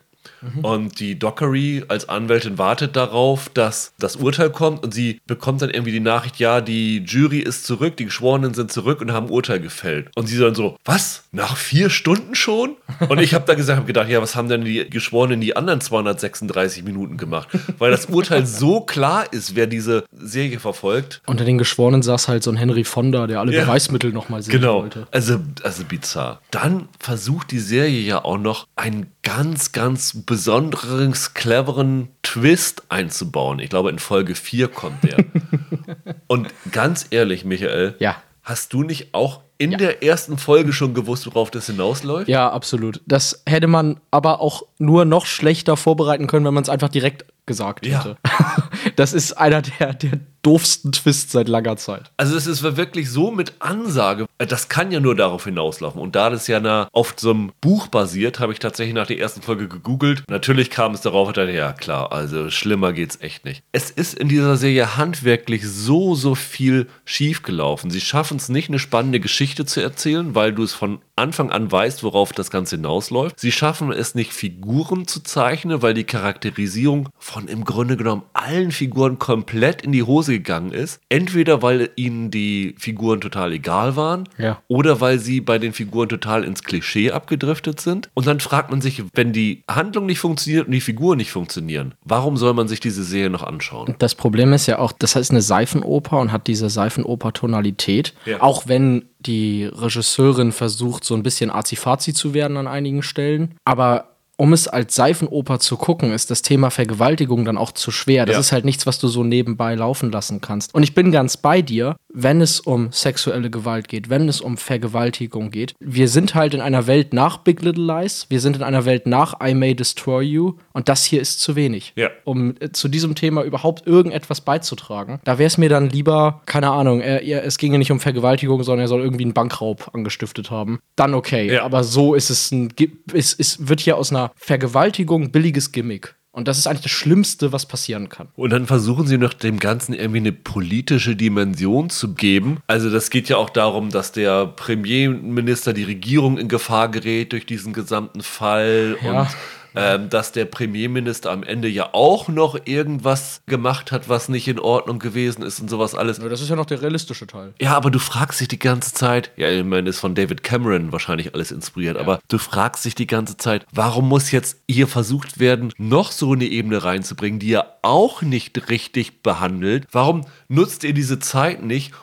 Und 0.61 0.99
die 0.99 1.17
Dockery 1.17 1.83
als 1.87 2.09
Anwältin 2.09 2.57
wartet 2.57 2.95
darauf, 2.95 3.49
dass 3.53 3.93
das 3.99 4.15
Urteil 4.17 4.49
kommt 4.49 4.83
und 4.83 4.93
sie 4.93 5.19
bekommt 5.27 5.61
dann 5.61 5.69
irgendwie 5.69 5.91
die 5.91 5.99
Nachricht, 5.99 6.37
ja, 6.37 6.61
die 6.61 6.99
Jury 6.99 7.39
ist 7.39 7.65
zurück, 7.65 7.97
die 7.97 8.05
Geschworenen 8.05 8.53
sind 8.53 8.71
zurück 8.71 9.01
und 9.01 9.11
haben 9.11 9.29
Urteil 9.29 9.59
gefällt. 9.59 10.09
Und 10.15 10.27
sie 10.27 10.37
dann 10.37 10.55
so, 10.55 10.77
was? 10.85 11.23
Nach 11.31 11.57
vier 11.57 11.89
Stunden 11.89 12.35
schon? 12.35 12.75
Und 13.09 13.19
ich 13.19 13.33
habe 13.33 13.45
da 13.45 13.53
gesagt, 13.55 13.79
hab 13.79 13.87
gedacht, 13.87 14.09
ja, 14.09 14.21
was 14.21 14.35
haben 14.35 14.47
denn 14.49 14.63
die 14.63 14.89
Geschworenen 14.89 15.41
die 15.41 15.55
anderen 15.55 15.81
236 15.81 16.83
Minuten 16.83 17.17
gemacht? 17.17 17.49
Weil 17.77 17.91
das 17.91 18.05
Urteil 18.07 18.45
so 18.45 18.81
klar 18.81 19.31
ist, 19.31 19.55
wer 19.55 19.67
diese 19.67 20.03
Serie 20.11 20.59
verfolgt. 20.59 21.21
Unter 21.25 21.45
den 21.45 21.57
Geschworenen 21.57 22.01
saß 22.01 22.27
halt 22.27 22.43
so 22.43 22.51
ein 22.51 22.57
Henry 22.57 22.83
Fonda, 22.83 23.27
der 23.27 23.39
alle 23.39 23.53
Ja. 23.53 23.61
Beweismittel 23.65 24.11
nochmal 24.11 24.41
sehen 24.41 24.51
Genau. 24.53 24.81
wollte. 24.81 25.07
Also, 25.11 25.39
also 25.63 25.83
bizarr. 25.83 26.41
Dann 26.51 26.87
versucht 26.99 27.51
die 27.51 27.59
Serie 27.59 27.99
ja 28.01 28.23
auch 28.23 28.37
noch 28.37 28.67
einen 28.75 29.07
ganz, 29.23 29.71
ganz 29.71 30.13
besonderen, 30.27 31.15
cleveren 31.33 32.09
Twist 32.21 32.83
einzubauen. 32.89 33.57
Ich 33.57 33.71
glaube, 33.71 33.89
in 33.89 33.97
Folge 33.97 34.35
4 34.35 34.67
kommt 34.67 35.03
der. 35.03 35.17
Und 36.27 36.49
ganz 36.71 37.07
ehrlich, 37.09 37.43
Michael, 37.45 37.95
Ja. 37.97 38.17
hast 38.43 38.73
du 38.73 38.83
nicht 38.83 39.15
auch 39.15 39.41
in 39.57 39.71
Ja. 39.71 39.77
der 39.79 40.03
ersten 40.03 40.37
Folge 40.37 40.71
schon 40.73 40.93
gewusst, 40.93 41.25
worauf 41.25 41.49
das 41.49 41.65
hinausläuft? 41.65 42.27
Ja, 42.27 42.51
absolut. 42.51 43.01
Das 43.07 43.41
hätte 43.47 43.65
man 43.65 43.99
aber 44.11 44.39
auch 44.39 44.63
nur 44.77 45.05
noch 45.05 45.25
schlechter 45.25 45.75
vorbereiten 45.77 46.27
können, 46.27 46.45
wenn 46.45 46.53
man 46.53 46.61
es 46.63 46.69
einfach 46.69 46.89
direkt 46.89 47.25
gesagt 47.47 47.87
Ja. 47.87 47.99
hätte. 48.03 48.17
Das 48.95 49.13
ist 49.13 49.33
einer 49.33 49.61
der, 49.61 49.93
der 49.93 50.19
doofsten 50.41 50.93
Twists 50.93 51.33
seit 51.33 51.49
langer 51.49 51.75
Zeit. 51.75 52.09
Also 52.15 52.37
es 52.37 52.47
ist 52.47 52.63
wirklich 52.63 53.09
so 53.09 53.31
mit 53.31 53.55
Ansage, 53.59 54.27
das 54.37 54.69
kann 54.69 54.91
ja 54.91 54.99
nur 54.99 55.15
darauf 55.15 55.43
hinauslaufen. 55.43 55.99
Und 56.01 56.15
da 56.15 56.29
das 56.29 56.47
ja 56.47 56.59
na, 56.59 56.87
auf 56.93 57.15
so 57.17 57.31
einem 57.31 57.51
Buch 57.59 57.87
basiert, 57.87 58.39
habe 58.39 58.53
ich 58.53 58.59
tatsächlich 58.59 58.95
nach 58.95 59.07
der 59.07 59.19
ersten 59.19 59.41
Folge 59.41 59.67
gegoogelt. 59.67 60.23
Natürlich 60.29 60.69
kam 60.69 60.93
es 60.93 61.01
darauf, 61.01 61.33
dachte, 61.33 61.51
ja 61.51 61.73
klar, 61.73 62.13
also 62.13 62.49
schlimmer 62.49 62.93
geht's 62.93 63.19
echt 63.21 63.43
nicht. 63.43 63.61
Es 63.73 63.91
ist 63.91 64.13
in 64.13 64.29
dieser 64.29 64.55
Serie 64.55 64.95
handwerklich 64.95 65.67
so, 65.67 66.15
so 66.15 66.33
viel 66.33 66.87
schiefgelaufen. 67.03 67.91
Sie 67.91 68.01
schaffen 68.01 68.37
es 68.37 68.47
nicht, 68.47 68.69
eine 68.69 68.79
spannende 68.79 69.19
Geschichte 69.19 69.65
zu 69.65 69.81
erzählen, 69.81 70.33
weil 70.33 70.53
du 70.53 70.63
es 70.63 70.73
von 70.73 70.99
Anfang 71.17 71.51
an 71.51 71.71
weißt, 71.71 72.03
worauf 72.03 72.31
das 72.31 72.51
Ganze 72.51 72.75
hinausläuft. 72.77 73.39
Sie 73.39 73.51
schaffen 73.51 73.91
es 73.91 74.15
nicht, 74.15 74.31
Figuren 74.33 75.07
zu 75.07 75.21
zeichnen, 75.21 75.81
weil 75.81 75.93
die 75.93 76.03
Charakterisierung 76.03 77.09
von 77.17 77.47
im 77.47 77.65
Grunde 77.65 77.97
genommen 77.97 78.23
allen 78.33 78.71
Figuren 78.71 79.19
komplett 79.19 79.81
in 79.81 79.91
die 79.91 80.03
Hose 80.03 80.33
gegangen 80.33 80.71
ist. 80.71 81.01
Entweder 81.09 81.61
weil 81.61 81.89
ihnen 81.95 82.31
die 82.31 82.75
Figuren 82.77 83.19
total 83.21 83.51
egal 83.53 83.95
waren 83.95 84.29
Ja. 84.37 84.61
oder 84.67 85.01
weil 85.01 85.19
sie 85.19 85.41
bei 85.41 85.57
den 85.59 85.73
Figuren 85.73 86.09
total 86.09 86.43
ins 86.43 86.63
Klischee 86.63 87.11
abgedriftet 87.11 87.79
sind. 87.81 88.09
Und 88.13 88.27
dann 88.27 88.39
fragt 88.39 88.69
man 88.71 88.81
sich, 88.81 89.03
wenn 89.13 89.33
die 89.33 89.63
Handlung 89.69 90.05
nicht 90.05 90.19
funktioniert 90.19 90.67
und 90.67 90.71
die 90.71 90.81
Figuren 90.81 91.17
nicht 91.17 91.31
funktionieren, 91.31 91.93
warum 92.03 92.37
soll 92.37 92.53
man 92.53 92.67
sich 92.67 92.79
diese 92.79 93.03
Serie 93.03 93.29
noch 93.29 93.43
anschauen? 93.43 93.95
Das 93.99 94.15
Problem 94.15 94.53
ist 94.53 94.67
ja 94.67 94.79
auch, 94.79 94.91
das 94.91 95.15
heißt 95.15 95.31
eine 95.31 95.41
Seifenoper 95.41 96.19
und 96.19 96.31
hat 96.31 96.47
diese 96.47 96.69
Seifenoper-Tonalität. 96.69 98.13
Ja. 98.25 98.41
Auch 98.41 98.67
wenn 98.67 99.05
die 99.27 99.65
Regisseurin 99.65 100.51
versucht, 100.51 101.03
so 101.03 101.13
ein 101.13 101.23
bisschen 101.23 101.51
azifazi 101.51 102.13
zu 102.13 102.33
werden 102.33 102.57
an 102.57 102.67
einigen 102.67 103.03
Stellen. 103.03 103.55
Aber 103.65 104.16
um 104.37 104.53
es 104.53 104.67
als 104.67 104.95
Seifenoper 104.95 105.59
zu 105.59 105.77
gucken, 105.77 106.11
ist 106.13 106.29
das 106.31 106.41
Thema 106.43 106.69
Vergewaltigung 106.69 107.43
dann 107.43 107.57
auch 107.57 107.71
zu 107.71 107.91
schwer. 107.91 108.25
Das 108.25 108.35
Ja. 108.35 108.39
ist 108.39 108.51
halt 108.51 108.65
nichts, 108.65 108.85
was 108.85 108.99
du 108.99 109.07
so 109.07 109.23
nebenbei 109.23 109.75
laufen 109.75 110.11
lassen 110.11 110.41
kannst. 110.41 110.73
Und 110.75 110.83
ich 110.83 110.93
bin 110.93 111.11
ganz 111.11 111.37
bei 111.37 111.61
dir, 111.61 111.95
wenn 112.13 112.39
es 112.41 112.59
um 112.59 112.91
sexuelle 112.91 113.49
Gewalt 113.49 113.87
geht, 113.87 114.09
wenn 114.09 114.29
es 114.29 114.39
um 114.41 114.57
Vergewaltigung 114.57 115.51
geht. 115.51 115.73
Wir 115.79 116.07
sind 116.07 116.35
halt 116.35 116.53
in 116.53 116.61
einer 116.61 116.87
Welt 116.87 117.13
nach 117.13 117.37
Big 117.39 117.61
Little 117.61 117.83
Lies, 117.83 118.27
wir 118.29 118.39
sind 118.39 118.55
in 118.55 118.63
einer 118.63 118.85
Welt 118.85 119.05
nach 119.07 119.35
I 119.43 119.53
May 119.53 119.75
Destroy 119.75 120.23
You 120.23 120.53
und 120.73 120.87
das 120.87 121.03
hier 121.03 121.19
ist 121.21 121.39
zu 121.41 121.55
wenig 121.55 121.93
Ja. 121.95 122.09
um 122.23 122.55
äh, 122.59 122.71
zu 122.71 122.87
diesem 122.87 123.15
Thema 123.15 123.43
überhaupt 123.43 123.87
irgendetwas 123.87 124.41
beizutragen. 124.41 125.19
Da 125.23 125.37
wäre 125.39 125.47
es 125.47 125.57
mir 125.57 125.69
dann 125.69 125.89
lieber, 125.89 126.41
keine 126.45 126.69
Ahnung, 126.71 127.01
er, 127.01 127.23
er, 127.23 127.43
es 127.43 127.57
ginge 127.57 127.77
nicht 127.79 127.91
um 127.91 127.99
Vergewaltigung, 127.99 128.63
sondern 128.63 128.85
er 128.85 128.87
soll 128.87 129.01
irgendwie 129.01 129.23
einen 129.23 129.33
Bankraub 129.33 129.89
angestiftet 129.93 130.51
haben. 130.51 130.79
Dann 130.95 131.13
okay. 131.13 131.51
Ja. 131.53 131.63
Aber 131.63 131.83
so 131.83 132.13
ist 132.13 132.29
es 132.29 132.51
ein, 132.51 132.73
es, 133.13 133.33
es 133.37 133.67
wird 133.67 133.79
hier 133.79 133.97
aus 133.97 134.11
einer 134.11 134.26
Vergewaltigung 134.35 135.31
billiges 135.31 135.71
Gimmick. 135.71 136.15
Und 136.37 136.47
das 136.47 136.59
ist 136.59 136.67
eigentlich 136.67 136.83
das 136.83 136.91
Schlimmste, 136.91 137.51
was 137.51 137.65
passieren 137.65 138.09
kann. 138.09 138.27
Und 138.35 138.51
dann 138.51 138.67
versuchen 138.67 139.07
sie 139.07 139.17
noch 139.17 139.33
dem 139.33 139.57
Ganzen 139.57 139.93
irgendwie 139.93 140.19
eine 140.19 140.31
politische 140.31 141.15
Dimension 141.15 141.89
zu 141.89 142.13
geben. 142.13 142.59
Also 142.67 142.91
das 142.91 143.09
geht 143.09 143.27
ja 143.27 143.37
auch 143.37 143.49
darum, 143.49 143.89
dass 143.89 144.11
der 144.11 144.45
Premierminister, 144.45 145.73
die 145.73 145.83
Regierung 145.83 146.37
in 146.37 146.47
Gefahr 146.47 146.89
gerät 146.89 147.31
durch 147.31 147.47
diesen 147.47 147.73
gesamten 147.73 148.21
Fall. 148.21 148.97
Ja. 149.03 149.21
Und 149.21 149.27
ähm, 149.75 150.09
dass 150.09 150.31
der 150.31 150.45
Premierminister 150.45 151.31
am 151.31 151.43
Ende 151.43 151.67
ja 151.67 151.89
auch 151.93 152.27
noch 152.27 152.57
irgendwas 152.65 153.41
gemacht 153.45 153.91
hat, 153.91 154.09
was 154.09 154.29
nicht 154.29 154.47
in 154.47 154.59
Ordnung 154.59 154.99
gewesen 154.99 155.43
ist 155.43 155.59
und 155.59 155.69
sowas 155.69 155.95
alles. 155.95 156.19
Das 156.19 156.41
ist 156.41 156.49
ja 156.49 156.55
noch 156.55 156.65
der 156.65 156.81
realistische 156.81 157.27
Teil. 157.27 157.53
Ja, 157.59 157.75
aber 157.75 157.91
du 157.91 157.99
fragst 157.99 158.39
dich 158.39 158.47
die 158.47 158.59
ganze 158.59 158.93
Zeit, 158.93 159.31
ja, 159.37 159.49
ich 159.49 159.63
meine, 159.63 159.89
ist 159.89 159.99
von 159.99 160.15
David 160.15 160.43
Cameron 160.43 160.91
wahrscheinlich 160.91 161.33
alles 161.33 161.51
inspiriert, 161.51 161.95
ja. 161.95 162.01
aber 162.01 162.19
du 162.27 162.37
fragst 162.37 162.85
dich 162.85 162.95
die 162.95 163.07
ganze 163.07 163.37
Zeit, 163.37 163.65
warum 163.71 164.07
muss 164.07 164.31
jetzt 164.31 164.57
hier 164.69 164.87
versucht 164.87 165.39
werden, 165.39 165.73
noch 165.77 166.11
so 166.11 166.33
eine 166.33 166.45
Ebene 166.45 166.83
reinzubringen, 166.83 167.39
die 167.39 167.53
er 167.53 167.77
auch 167.81 168.21
nicht 168.21 168.69
richtig 168.69 169.21
behandelt? 169.21 169.85
Warum 169.91 170.25
nutzt 170.47 170.83
ihr 170.83 170.93
diese 170.93 171.19
Zeit 171.19 171.63
nicht, 171.63 171.93